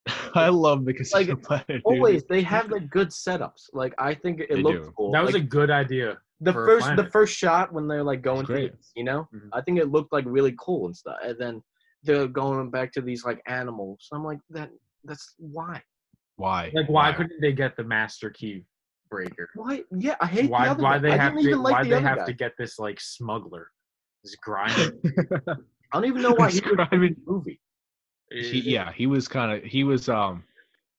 I 0.36 0.50
love 0.50 0.86
the 0.86 0.94
Casino 0.94 1.34
Like, 1.36 1.42
Planet. 1.44 1.66
dude. 1.68 1.82
Always 1.86 2.24
they 2.26 2.42
have 2.44 2.70
like 2.72 2.90
good 2.90 3.10
setups. 3.10 3.70
Like 3.74 3.94
I 3.98 4.14
think 4.14 4.40
it 4.42 4.50
They 4.50 4.62
looks 4.62 4.86
do. 4.88 4.94
cool. 4.98 5.12
That 5.12 5.24
was 5.24 5.34
Like, 5.34 5.44
a 5.44 5.46
good 5.46 5.72
idea. 5.72 6.18
the 6.42 6.54
first 6.54 6.88
the 6.96 7.10
first 7.12 7.36
shot 7.36 7.72
when 7.74 7.88
they're 7.88 8.04
like 8.04 8.22
going 8.22 8.46
to 8.46 8.70
you 8.96 9.06
know 9.06 9.26
Mhm. 9.34 9.50
i 9.54 9.62
think 9.62 9.80
it 9.80 9.90
looked 9.90 10.12
like 10.12 10.26
really 10.28 10.54
cool 10.60 10.86
and 10.88 10.96
stuff 10.96 11.18
and 11.24 11.38
then 11.40 11.64
they're 12.04 12.28
going 12.28 12.70
back 12.70 12.92
to 12.92 13.02
these 13.02 13.24
like 13.24 13.42
animals 13.48 14.10
i'm 14.12 14.22
like 14.32 14.40
that 14.50 14.70
that's 15.06 15.36
why 15.38 15.82
Why? 16.38 16.72
Like 16.74 16.90
why 16.90 17.14
couldn't 17.14 17.40
they 17.42 17.54
get 17.54 17.76
the 17.78 17.84
master 17.84 18.30
key 18.30 18.64
breaker? 19.10 19.50
why 19.56 19.84
yeah 19.92 20.16
i 20.20 20.26
hate 20.26 20.50
Why 20.50 20.66
the 20.66 20.72
other 20.72 20.84
why 20.84 20.94
guy. 20.94 20.98
they 21.00 21.12
I 21.12 21.18
have 21.18 21.34
to 21.38 21.56
like 21.58 21.74
why 21.74 21.84
the 21.84 21.90
they 21.90 22.02
have 22.02 22.18
guy. 22.20 22.26
to 22.26 22.34
get 22.34 22.54
this 22.58 22.80
like 22.80 23.00
smuggler? 23.00 23.70
This 24.24 24.36
grinder. 24.36 24.92
i 25.94 26.00
don't 26.00 26.06
even 26.06 26.22
know 26.22 26.34
why 26.34 26.50
he 26.52 26.60
was 26.62 26.88
in 26.92 27.00
the 27.02 27.16
movie 27.26 27.60
he, 28.32 28.60
yeah, 28.62 28.92
he 28.92 29.06
was 29.08 29.28
kind 29.28 29.52
of 29.52 29.64
he 29.64 29.84
was 29.84 30.10
um 30.10 30.44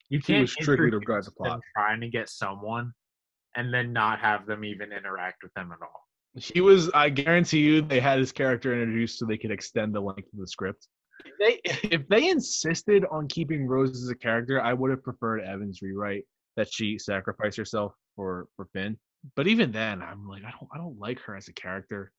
You 0.08 0.18
he 0.18 0.22
can't 0.22 0.40
was 0.42 0.52
strictly 0.52 0.90
to 0.90 0.96
introduce 0.96 1.06
drive 1.06 1.24
the 1.24 1.30
plot. 1.32 1.60
trying 1.76 2.00
to 2.00 2.08
get 2.08 2.28
someone 2.28 2.92
and 3.56 3.72
then 3.74 3.92
not 3.92 4.20
have 4.20 4.46
them 4.46 4.64
even 4.64 4.92
interact 4.92 5.42
with 5.42 5.52
them 5.54 5.72
at 5.72 5.82
all. 5.82 6.02
He 6.36 6.60
was. 6.60 6.90
I 6.92 7.08
guarantee 7.08 7.60
you, 7.60 7.80
they 7.82 7.98
had 7.98 8.18
his 8.18 8.30
character 8.30 8.72
introduced 8.80 9.18
so 9.18 9.24
they 9.26 9.38
could 9.38 9.50
extend 9.50 9.94
the 9.94 10.00
length 10.00 10.32
of 10.34 10.38
the 10.38 10.46
script. 10.46 10.86
If 11.24 11.34
they 11.38 11.88
if 11.88 12.08
they 12.08 12.28
insisted 12.28 13.04
on 13.10 13.28
keeping 13.28 13.66
Rose 13.66 14.02
as 14.02 14.08
a 14.08 14.14
character, 14.14 14.60
I 14.60 14.72
would 14.72 14.90
have 14.90 15.02
preferred 15.02 15.40
Evan's 15.40 15.80
rewrite 15.82 16.24
that 16.56 16.72
she 16.72 16.98
sacrificed 16.98 17.56
herself 17.56 17.92
for 18.14 18.48
for 18.56 18.66
Finn. 18.72 18.96
But 19.34 19.46
even 19.46 19.72
then, 19.72 20.02
I'm 20.02 20.26
like, 20.28 20.44
I 20.44 20.50
don't 20.50 20.68
I 20.72 20.78
don't 20.78 20.98
like 20.98 21.20
her 21.20 21.36
as 21.36 21.48
a 21.48 21.52
character. 21.52 22.12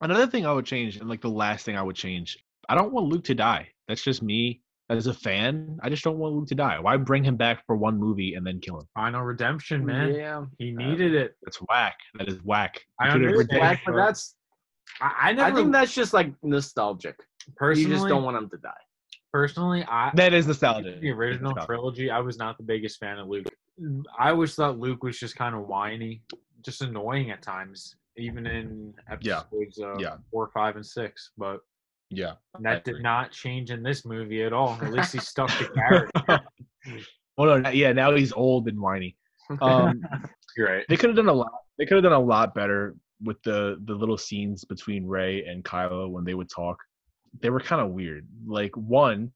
Another 0.00 0.26
thing 0.26 0.46
I 0.46 0.52
would 0.52 0.66
change, 0.66 0.96
and 0.96 1.08
like 1.08 1.20
the 1.20 1.28
last 1.28 1.64
thing 1.64 1.76
I 1.76 1.82
would 1.82 1.96
change, 1.96 2.38
I 2.68 2.74
don't 2.74 2.92
want 2.92 3.06
Luke 3.06 3.24
to 3.24 3.34
die. 3.34 3.68
That's 3.88 4.02
just 4.02 4.22
me 4.22 4.62
as 4.88 5.06
a 5.06 5.14
fan. 5.14 5.78
I 5.82 5.88
just 5.88 6.02
don't 6.02 6.18
want 6.18 6.34
Luke 6.34 6.48
to 6.48 6.54
die. 6.54 6.78
Why 6.80 6.96
bring 6.96 7.22
him 7.22 7.36
back 7.36 7.64
for 7.66 7.76
one 7.76 7.98
movie 7.98 8.34
and 8.34 8.46
then 8.46 8.60
kill 8.60 8.80
him? 8.80 8.88
Final 8.94 9.22
redemption, 9.22 9.84
man. 9.84 10.14
yeah 10.14 10.44
He 10.58 10.72
needed 10.72 11.14
it. 11.14 11.36
That's 11.42 11.58
whack. 11.68 11.96
That 12.18 12.28
is 12.28 12.42
whack. 12.44 12.82
I 12.98 13.08
understand. 13.08 13.38
redeemed 13.38 13.60
Black, 13.60 13.82
but 13.86 13.94
that's 13.94 14.34
I, 15.00 15.28
I 15.28 15.32
never 15.32 15.52
i 15.52 15.54
think 15.54 15.72
that's 15.72 15.94
just 15.94 16.12
like 16.12 16.32
nostalgic 16.42 17.16
personally 17.56 17.88
you 17.90 17.94
just 17.96 18.08
don't 18.08 18.22
want 18.22 18.36
him 18.36 18.48
to 18.50 18.56
die 18.58 18.70
personally 19.32 19.84
I 19.88 20.10
that 20.14 20.32
is 20.34 20.46
nostalgia. 20.46 20.98
the 21.00 21.10
original 21.10 21.54
Nostalgia. 21.54 21.66
trilogy, 21.66 22.10
I 22.10 22.18
was 22.20 22.36
not 22.38 22.56
the 22.56 22.64
biggest 22.64 22.98
fan 22.98 23.18
of 23.18 23.28
Luke. 23.28 23.46
I 24.18 24.30
always 24.30 24.54
thought 24.54 24.78
Luke 24.78 25.02
was 25.04 25.18
just 25.18 25.36
kind 25.36 25.54
of 25.54 25.66
whiny, 25.68 26.22
just 26.62 26.82
annoying 26.82 27.30
at 27.30 27.40
times, 27.40 27.94
even 28.16 28.46
in 28.46 28.92
Yeah. 29.20 29.38
episodes 29.40 29.78
uh, 29.80 29.96
Yeah. 29.98 30.16
four, 30.32 30.50
five, 30.52 30.74
and 30.76 30.84
six. 30.84 31.30
But 31.38 31.60
Yeah. 32.10 32.34
that 32.60 32.84
did 32.84 33.02
not 33.02 33.30
change 33.30 33.70
in 33.70 33.82
this 33.84 34.04
movie 34.04 34.42
at 34.42 34.52
all. 34.52 34.76
At 34.82 34.90
least 34.92 35.12
he 35.12 35.20
stuck 35.20 35.48
to 35.58 35.68
character. 35.74 36.40
Well, 37.38 37.60
no, 37.60 37.70
yeah. 37.70 37.92
Now 37.92 38.12
he's 38.14 38.32
old 38.32 38.66
and 38.68 38.80
whiny. 38.80 39.16
Um, 39.62 40.02
You're 40.56 40.68
right. 40.68 40.84
they 40.88 40.96
could 40.96 41.10
have 41.10 41.16
done 41.16 41.28
a 41.28 41.32
lot. 41.32 41.52
They 41.78 41.86
could 41.86 41.94
have 41.94 42.02
done 42.04 42.12
a 42.12 42.18
lot 42.18 42.52
better 42.54 42.96
with 43.22 43.40
the 43.44 43.80
the 43.84 43.94
little 43.94 44.18
scenes 44.18 44.64
between 44.64 45.06
Rey 45.06 45.44
and 45.44 45.64
Kylo 45.64 46.10
when 46.10 46.24
they 46.24 46.34
would 46.34 46.50
talk. 46.50 46.78
They 47.40 47.50
were 47.50 47.60
kind 47.60 47.80
of 47.80 47.90
weird. 47.92 48.26
Like 48.46 48.76
one, 48.76 49.32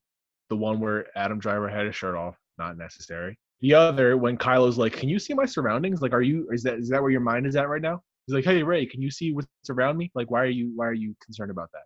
the 0.49 0.57
one 0.57 0.79
where 0.79 1.07
Adam 1.17 1.39
Driver 1.39 1.69
had 1.69 1.85
his 1.85 1.95
shirt 1.95 2.15
off, 2.15 2.35
not 2.57 2.77
necessary. 2.77 3.37
The 3.61 3.73
other, 3.73 4.17
when 4.17 4.37
Kylo's 4.37 4.77
like, 4.77 4.93
"Can 4.93 5.09
you 5.09 5.17
see 5.17 5.33
my 5.33 5.45
surroundings? 5.45 6.01
Like, 6.01 6.13
are 6.13 6.21
you? 6.21 6.47
Is 6.51 6.63
that 6.63 6.75
is 6.79 6.89
that 6.89 7.01
where 7.01 7.11
your 7.11 7.21
mind 7.21 7.47
is 7.47 7.55
at 7.55 7.69
right 7.69 7.81
now?" 7.81 8.01
He's 8.27 8.35
like, 8.35 8.43
"Hey 8.43 8.63
Rey, 8.63 8.85
can 8.85 9.01
you 9.01 9.09
see 9.09 9.31
what's 9.31 9.47
around 9.69 9.97
me? 9.97 10.11
Like, 10.13 10.29
why 10.29 10.41
are 10.41 10.47
you 10.47 10.71
why 10.75 10.87
are 10.87 10.93
you 10.93 11.15
concerned 11.23 11.51
about 11.51 11.69
that?" 11.73 11.83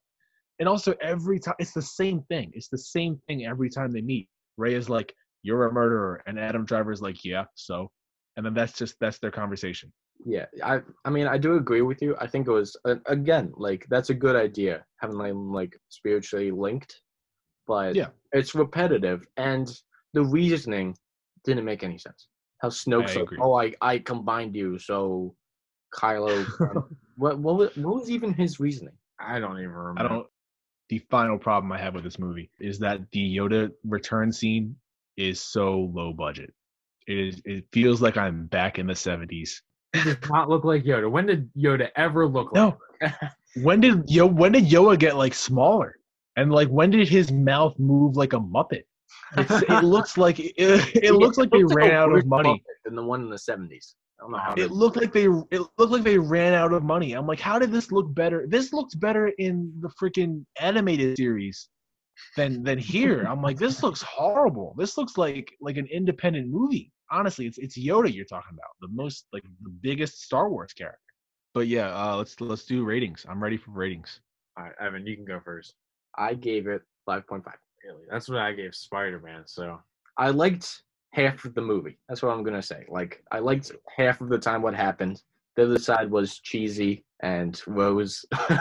And 0.60 0.68
also, 0.68 0.94
every 1.02 1.40
time 1.40 1.56
it's 1.60 1.74
the 1.74 1.82
same 1.82 2.22
thing. 2.24 2.52
It's 2.54 2.70
the 2.70 2.78
same 2.78 3.22
thing 3.28 3.46
every 3.46 3.70
time 3.70 3.92
they 3.92 4.02
meet. 4.02 4.28
Rey 4.58 4.74
is 4.74 4.90
like, 4.90 5.14
"You're 5.44 5.68
a 5.68 5.72
murderer," 5.72 6.24
and 6.26 6.40
Adam 6.40 6.66
Driver's 6.66 7.02
like, 7.02 7.24
"Yeah, 7.24 7.46
so." 7.56 7.92
And 8.36 8.46
then 8.46 8.54
that's 8.54 8.74
just 8.74 8.96
that's 9.00 9.20
their 9.20 9.32
conversation. 9.32 9.92
Yeah, 10.26 10.46
I 10.64 10.82
I 11.06 11.10
mean 11.10 11.28
I 11.28 11.38
do 11.38 11.56
agree 11.56 11.82
with 11.82 12.02
you. 12.02 12.16
I 12.20 12.28
think 12.28 12.48
it 12.48 12.52
was 12.52 12.76
uh, 12.86 12.96
again 13.06 13.54
like 13.56 13.86
that's 13.90 14.10
a 14.10 14.14
good 14.14 14.36
idea 14.36 14.86
having 14.98 15.18
them 15.18 15.52
like 15.54 15.80
spiritually 15.90 16.52
linked, 16.52 17.02
but 17.68 17.96
Yeah. 17.96 18.10
it's 18.34 18.54
repetitive 18.56 19.26
and 19.38 19.70
the 20.14 20.24
reasoning 20.24 20.96
didn't 21.46 21.66
make 21.66 21.84
any 21.84 21.98
sense. 21.98 22.28
How 22.62 22.70
Snoke's 22.70 23.16
like, 23.16 23.30
oh 23.40 23.54
I 23.54 23.74
I 23.82 24.00
combined 24.00 24.56
you 24.56 24.78
so 24.78 25.36
Kylo. 25.94 26.46
what 27.16 27.40
what 27.40 27.56
was, 27.58 27.78
what 27.78 27.96
was 27.96 28.12
even 28.12 28.34
his 28.34 28.60
reasoning? 28.60 28.96
I 29.20 29.40
don't 29.40 29.58
even 29.58 29.72
remember. 29.72 30.04
I 30.04 30.08
don't. 30.08 30.28
The 30.90 31.00
final 31.12 31.38
problem 31.38 31.72
I 31.72 31.78
have 31.78 31.94
with 31.94 32.04
this 32.04 32.20
movie 32.20 32.50
is 32.60 32.80
that 32.80 33.00
the 33.12 33.38
Yoda 33.38 33.72
return 33.86 34.32
scene 34.32 34.76
is 35.18 35.40
so 35.40 35.92
low 35.94 36.14
budget. 36.14 36.54
It 37.08 37.18
is. 37.18 37.42
It 37.46 37.66
feels 37.72 38.02
like 38.02 38.18
I'm 38.18 38.48
back 38.48 38.80
in 38.80 38.88
the 38.88 38.94
'70s. 38.94 39.62
He 39.94 40.04
does 40.04 40.18
not 40.30 40.50
look 40.50 40.64
like 40.64 40.84
Yoda. 40.84 41.10
When 41.10 41.26
did 41.26 41.50
Yoda 41.56 41.90
ever 41.96 42.28
look 42.28 42.52
like? 42.54 42.76
No. 43.02 43.12
when 43.64 43.82
did 43.82 44.10
Yo? 44.10 44.26
When 44.26 44.52
did 44.52 44.66
Yoda 44.66 44.98
get 45.00 45.18
like 45.18 45.34
smaller? 45.34 45.96
And 46.36 46.52
like 46.52 46.68
when 46.70 46.92
did 46.92 47.08
his 47.08 47.32
mouth 47.32 47.78
move 47.80 48.16
like 48.16 48.34
a 48.34 48.40
Muppet? 48.40 48.84
It's, 49.38 49.64
it 49.64 49.70
looks 49.84 50.18
like 50.18 50.40
it, 50.40 50.54
it 50.58 51.14
looks 51.14 51.38
like 51.38 51.50
they 51.50 51.64
looks 51.64 51.76
ran 51.76 51.92
a 51.92 51.96
out 51.96 52.16
of 52.16 52.26
money. 52.26 52.50
Muppet 52.50 52.86
than 52.86 52.96
the 52.96 53.04
one 53.04 53.22
in 53.22 53.30
the 53.30 53.38
seventies. 53.38 53.96
I 54.20 54.24
don't 54.24 54.32
know 54.32 54.38
how. 54.38 54.54
It 54.56 54.72
looked 54.72 54.98
like 54.98 55.12
they 55.12 55.26
it 55.26 55.62
looked 55.78 55.92
like 55.92 56.04
they 56.04 56.18
ran 56.18 56.54
out 56.54 56.72
of 56.74 56.84
money. 56.84 57.14
I'm 57.14 57.26
like, 57.26 57.40
how 57.40 57.58
did 57.58 57.72
this 57.72 57.92
look 57.92 58.14
better? 58.14 58.46
This 58.48 58.74
looks 58.74 58.94
better 58.94 59.30
in 59.40 59.74
the 59.82 59.90
freaking 60.00 60.46
animated 60.60 61.18
series 61.18 61.70
than 62.36 62.64
than 62.64 62.78
here. 62.78 63.24
I'm 63.30 63.42
like, 63.42 63.58
this 63.58 63.84
looks 63.84 64.02
horrible. 64.02 64.76
This 64.78 64.98
looks 64.98 65.18
like 65.18 65.52
like 65.62 65.78
an 65.78 65.88
independent 65.88 66.50
movie. 66.50 66.92
Honestly, 67.12 67.46
it's 67.46 67.58
it's 67.58 67.78
Yoda 67.78 68.14
you're 68.14 68.26
talking 68.26 68.54
about, 68.54 68.70
the 68.82 68.90
most 68.90 69.28
like 69.34 69.44
the 69.62 69.70
biggest 69.70 70.24
Star 70.24 70.50
Wars 70.50 70.74
character. 70.74 71.00
But 71.54 71.68
yeah, 71.68 71.90
uh, 71.90 72.18
let's 72.18 72.40
let's 72.40 72.66
do 72.66 72.84
ratings. 72.84 73.26
I'm 73.28 73.42
ready 73.42 73.58
for 73.58 73.72
ratings. 73.72 74.20
All 74.58 74.66
right, 74.66 74.74
Evan, 74.80 75.08
you 75.08 75.16
can 75.16 75.26
go 75.26 75.40
first. 75.44 75.74
I 76.18 76.34
gave 76.34 76.68
it 76.68 76.82
five 77.06 77.26
point 77.28 77.44
five. 77.44 77.58
Really, 77.84 78.04
that's 78.10 78.30
what 78.30 78.40
I 78.40 78.54
gave 78.54 78.76
Spider 78.76 79.20
Man. 79.20 79.44
So 79.46 79.80
I 80.18 80.30
liked 80.30 80.84
half 81.14 81.46
of 81.46 81.56
the 81.56 81.62
movie. 81.62 81.98
That's 82.08 82.22
what 82.22 82.32
I'm 82.32 82.44
gonna 82.44 82.62
say. 82.62 82.86
Like 82.88 83.24
I 83.32 83.40
liked 83.40 83.72
half 83.96 84.22
of 84.22 84.30
the 84.30 84.38
time 84.38 84.62
what 84.62 84.76
happened. 84.76 85.22
The 85.56 85.64
other 85.64 85.80
side 85.80 86.12
was 86.12 86.40
cheesy 86.40 87.04
and 87.22 87.62
Rose, 87.68 88.24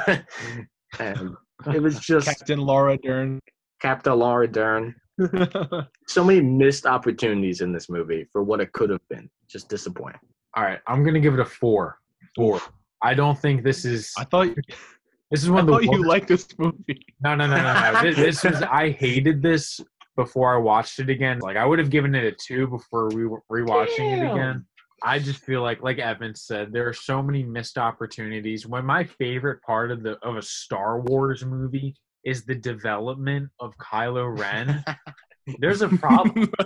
Um, 0.98 1.36
and 1.66 1.74
it 1.74 1.82
was 1.82 1.98
just 2.00 2.26
Captain 2.26 2.60
Laura 2.60 2.96
Dern. 2.98 3.40
Captain 3.80 4.18
Laura 4.18 4.46
Dern. 4.48 4.94
So 6.06 6.22
many 6.24 6.40
missed 6.40 6.86
opportunities 6.86 7.60
in 7.60 7.72
this 7.72 7.88
movie 7.90 8.24
for 8.32 8.42
what 8.42 8.60
it 8.60 8.72
could 8.72 8.88
have 8.90 9.00
been. 9.10 9.28
Just 9.48 9.68
disappointing. 9.68 10.20
all 10.56 10.62
right, 10.64 10.78
I'm 10.86 11.02
gonna 11.04 11.20
give 11.20 11.34
it 11.34 11.40
a 11.40 11.44
four. 11.44 11.98
Four. 12.36 12.60
I 13.02 13.14
don't 13.14 13.38
think 13.38 13.62
this 13.62 13.84
is. 13.84 14.12
I 14.16 14.24
thought 14.24 14.48
This 15.30 15.42
is 15.42 15.48
I 15.50 15.52
one 15.52 15.60
of 15.60 15.66
the 15.66 15.72
thought 15.72 15.82
you 15.84 15.90
worst- 15.90 16.06
liked 16.06 16.28
this 16.28 16.48
movie. 16.58 17.04
No, 17.22 17.34
no, 17.34 17.46
no, 17.46 17.56
no, 17.56 17.92
no. 17.92 18.02
This, 18.02 18.16
this 18.16 18.44
was 18.44 18.62
I 18.62 18.90
hated 18.90 19.42
this 19.42 19.78
before 20.16 20.54
I 20.54 20.58
watched 20.58 20.98
it 21.00 21.10
again. 21.10 21.38
Like 21.40 21.56
I 21.58 21.66
would 21.66 21.78
have 21.78 21.90
given 21.90 22.14
it 22.14 22.24
a 22.24 22.32
two 22.32 22.66
before 22.66 23.08
we 23.10 23.26
were 23.26 23.42
rewatching 23.52 24.18
it 24.18 24.30
again. 24.32 24.64
I 25.02 25.18
just 25.18 25.40
feel 25.44 25.62
like, 25.62 25.82
like 25.82 25.98
Evan 25.98 26.34
said, 26.34 26.72
there 26.72 26.88
are 26.88 26.92
so 26.92 27.22
many 27.22 27.42
missed 27.42 27.78
opportunities. 27.78 28.66
When 28.66 28.84
my 28.84 29.04
favorite 29.04 29.62
part 29.62 29.90
of 29.90 30.02
the 30.02 30.18
of 30.26 30.36
a 30.36 30.42
Star 30.42 31.00
Wars 31.00 31.44
movie 31.44 31.94
is 32.24 32.44
the 32.44 32.54
development 32.54 33.48
of 33.60 33.72
Kylo 33.78 34.36
Ren, 34.38 34.84
there's 35.60 35.82
a 35.82 35.88
problem. 35.88 36.50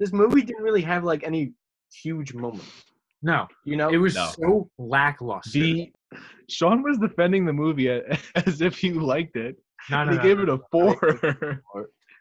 This 0.00 0.12
movie 0.12 0.42
didn't 0.42 0.64
really 0.64 0.82
have 0.82 1.04
like 1.04 1.22
any 1.22 1.52
huge 2.02 2.34
moments. 2.34 2.66
No, 3.22 3.46
You 3.64 3.76
know, 3.76 3.90
it 3.90 3.96
was 3.98 4.16
No. 4.16 4.26
so 4.36 4.70
lackluster. 4.76 5.50
the 5.52 5.92
Sean 6.50 6.82
was 6.82 6.98
defending 6.98 7.46
the 7.46 7.52
movie 7.52 7.88
as 8.34 8.60
if 8.60 8.76
he 8.76 8.92
liked 8.92 9.36
it. 9.36 9.54
no, 9.88 10.02
no, 10.04 10.10
he 10.10 10.16
no. 10.16 10.22
gave 10.22 10.40
it 10.40 10.48
a 10.48 10.58
four. 10.72 11.62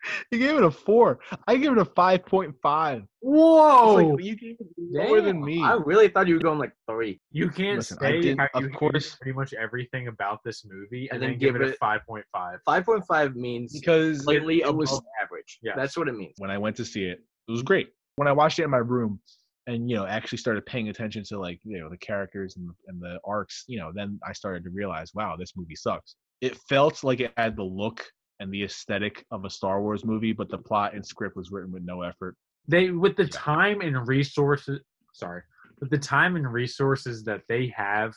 he 0.32 0.38
gave 0.38 0.56
it 0.56 0.64
a 0.64 0.72
four. 0.72 1.20
I 1.48 1.56
give 1.58 1.72
it 1.74 1.78
a 1.80 1.86
five 1.86 2.26
point 2.26 2.56
five. 2.62 3.04
Whoa! 3.22 4.18
you 4.18 4.36
gave 4.36 4.56
it 4.60 4.68
lower 4.78 5.22
than 5.22 5.44
me. 5.44 5.62
I 5.64 5.74
really 5.74 6.08
thought 6.10 6.28
you 6.28 6.36
were 6.36 6.42
going 6.42 6.60
like 6.60 6.74
three. 6.90 7.20
You 7.32 7.50
can't 7.50 7.78
Listen, 7.78 7.98
I 8.02 8.10
say 8.10 8.22
didn't- 8.22 8.40
how 8.40 8.48
of 8.54 8.62
you 8.62 8.68
hated 8.68 8.78
course- 8.80 9.16
pretty 9.16 9.36
much 9.36 9.54
everything 9.54 10.08
about 10.08 10.40
this 10.44 10.66
movie 10.66 11.08
and, 11.12 11.16
And 11.16 11.22
then, 11.24 11.30
then 11.32 11.40
give 11.40 11.54
give 11.54 11.62
it 11.62 11.70
a 11.70 11.78
five 11.78 12.02
point 12.08 12.26
five. 12.32 12.60
Five 12.66 12.86
point 12.86 13.04
five 13.08 13.36
means 13.36 13.78
because 13.80 14.24
slightly 14.24 14.62
it, 14.62 14.68
it 14.68 14.76
was 14.76 14.92
above 14.92 15.04
average. 15.22 15.60
Yeah, 15.62 15.74
That's 15.76 15.98
what 15.98 16.08
it 16.08 16.16
means. 16.16 16.34
when 16.38 16.52
I 16.52 16.58
went 16.58 16.76
to 16.78 16.86
see 16.86 17.04
it. 17.06 17.20
It 17.48 17.52
was 17.52 17.64
great. 17.64 17.90
When 18.16 18.28
I 18.28 18.32
watched 18.32 18.60
it 18.60 18.64
in 18.64 18.70
my 18.70 18.78
room 18.78 19.20
and 19.68 19.90
you 19.90 19.96
know 19.96 20.06
actually 20.06 20.38
started 20.38 20.66
paying 20.66 20.90
attention 20.90 21.24
to 21.24 21.40
like 21.40 21.60
you 21.64 21.80
know 21.80 21.90
the 21.90 21.98
characters 21.98 22.58
and, 22.58 22.70
and 22.88 23.02
the 23.02 23.20
arcs, 23.26 23.64
you 23.68 23.80
know, 23.80 23.92
then 23.94 24.20
I 24.28 24.34
started 24.34 24.64
to 24.66 24.70
realize, 24.70 25.12
wow, 25.14 25.36
this 25.38 25.54
movie 25.56 25.76
sucks. 25.76 26.16
It 26.42 26.58
felt 26.70 27.04
like 27.04 27.22
it 27.22 27.32
had 27.38 27.56
the 27.56 27.64
look 27.64 28.04
and 28.40 28.52
the 28.52 28.64
aesthetic 28.64 29.26
of 29.32 29.46
a 29.46 29.50
Star 29.50 29.82
Wars 29.82 30.06
movie, 30.06 30.34
but 30.34 30.50
the 30.50 30.58
plot 30.58 30.94
and 30.94 31.06
script 31.06 31.36
was 31.36 31.52
written 31.52 31.72
with 31.72 31.84
no 31.84 32.02
effort. 32.02 32.36
They 32.68 32.90
with 32.90 33.16
the 33.16 33.28
time 33.28 33.82
and 33.82 34.08
resources. 34.08 34.82
Sorry, 35.14 35.42
with 35.80 35.90
the 35.90 35.98
time 35.98 36.36
and 36.36 36.52
resources 36.52 37.24
that 37.26 37.42
they 37.48 37.74
have 37.76 38.14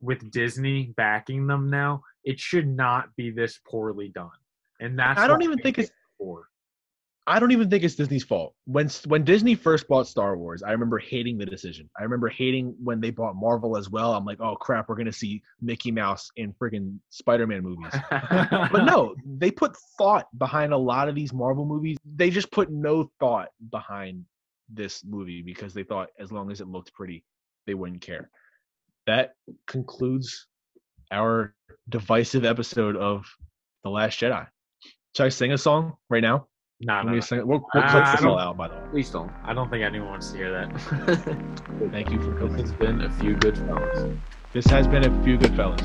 with 0.00 0.30
Disney 0.30 0.94
backing 0.96 1.46
them 1.46 1.68
now, 1.68 2.02
it 2.24 2.38
should 2.38 2.68
not 2.68 3.14
be 3.16 3.30
this 3.30 3.58
poorly 3.66 4.08
done. 4.08 4.30
And 4.80 4.98
that's 4.98 5.20
I 5.20 5.26
don't 5.26 5.42
even 5.42 5.58
think 5.58 5.78
it's 5.78 5.90
for. 6.16 6.48
I 7.28 7.38
don't 7.38 7.52
even 7.52 7.68
think 7.68 7.84
it's 7.84 7.94
Disney's 7.94 8.24
fault. 8.24 8.54
When 8.64 8.88
when 9.06 9.22
Disney 9.22 9.54
first 9.54 9.86
bought 9.86 10.08
Star 10.08 10.38
Wars, 10.38 10.62
I 10.62 10.72
remember 10.72 10.98
hating 10.98 11.36
the 11.36 11.44
decision. 11.44 11.90
I 11.98 12.02
remember 12.02 12.30
hating 12.30 12.74
when 12.82 13.02
they 13.02 13.10
bought 13.10 13.36
Marvel 13.36 13.76
as 13.76 13.90
well. 13.90 14.14
I'm 14.14 14.24
like, 14.24 14.40
oh 14.40 14.56
crap, 14.56 14.88
we're 14.88 14.96
gonna 14.96 15.12
see 15.12 15.42
Mickey 15.60 15.90
Mouse 15.90 16.30
in 16.36 16.54
friggin' 16.54 16.98
Spider-Man 17.10 17.62
movies. 17.62 17.92
but 18.10 18.84
no, 18.84 19.14
they 19.26 19.50
put 19.50 19.76
thought 19.98 20.26
behind 20.38 20.72
a 20.72 20.76
lot 20.76 21.06
of 21.06 21.14
these 21.14 21.34
Marvel 21.34 21.66
movies. 21.66 21.98
They 22.16 22.30
just 22.30 22.50
put 22.50 22.70
no 22.70 23.10
thought 23.20 23.50
behind 23.70 24.24
this 24.70 25.04
movie 25.04 25.42
because 25.42 25.74
they 25.74 25.82
thought 25.82 26.08
as 26.18 26.32
long 26.32 26.50
as 26.50 26.62
it 26.62 26.68
looked 26.68 26.94
pretty, 26.94 27.24
they 27.66 27.74
wouldn't 27.74 28.00
care. 28.00 28.30
That 29.06 29.34
concludes 29.66 30.46
our 31.12 31.54
divisive 31.90 32.46
episode 32.46 32.96
of 32.96 33.26
The 33.84 33.90
Last 33.90 34.18
Jedi. 34.18 34.46
Should 35.14 35.26
I 35.26 35.28
sing 35.28 35.52
a 35.52 35.58
song 35.58 35.94
right 36.08 36.22
now? 36.22 36.46
No, 36.80 37.02
no, 37.02 37.08
no. 37.10 37.14
to 37.16 37.22
sing? 37.22 37.38
We'll, 37.38 37.58
we'll 37.74 37.82
Uh, 37.82 37.90
clip 37.90 38.06
I 38.06 38.12
this 38.12 38.24
all 38.24 38.36
don't- 38.36 38.40
out, 38.40 38.56
by 38.56 38.68
the 38.68 38.74
way. 38.74 38.80
Please 38.92 39.10
don't. 39.10 39.30
I 39.44 39.52
don't 39.52 39.68
think 39.68 39.84
anyone 39.84 40.10
wants 40.10 40.30
to 40.30 40.36
hear 40.36 40.52
that. 40.52 40.80
Thank 41.90 42.10
you 42.10 42.18
for 42.20 42.30
this 42.30 42.38
coming. 42.38 42.58
has 42.60 42.72
been 42.72 43.00
a 43.02 43.10
few 43.14 43.34
good 43.34 43.58
fellas. 43.58 44.14
This 44.52 44.66
has 44.66 44.86
been 44.86 45.04
a 45.04 45.24
few 45.24 45.36
good 45.36 45.54
fellas. 45.56 45.82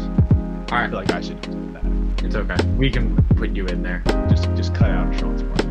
All 0.71 0.77
I 0.79 0.87
feel 0.87 0.95
like 0.97 1.11
I 1.11 1.21
should 1.21 1.41
do 1.41 1.51
that. 1.73 2.25
it's 2.25 2.35
okay. 2.35 2.55
We 2.77 2.89
can 2.91 3.15
put 3.35 3.55
you 3.55 3.65
in 3.67 3.81
there. 3.83 4.03
Just, 4.29 4.43
just 4.55 4.73
cut 4.75 4.89
out 4.91 5.13
Sean's 5.19 5.41
part. 5.43 5.65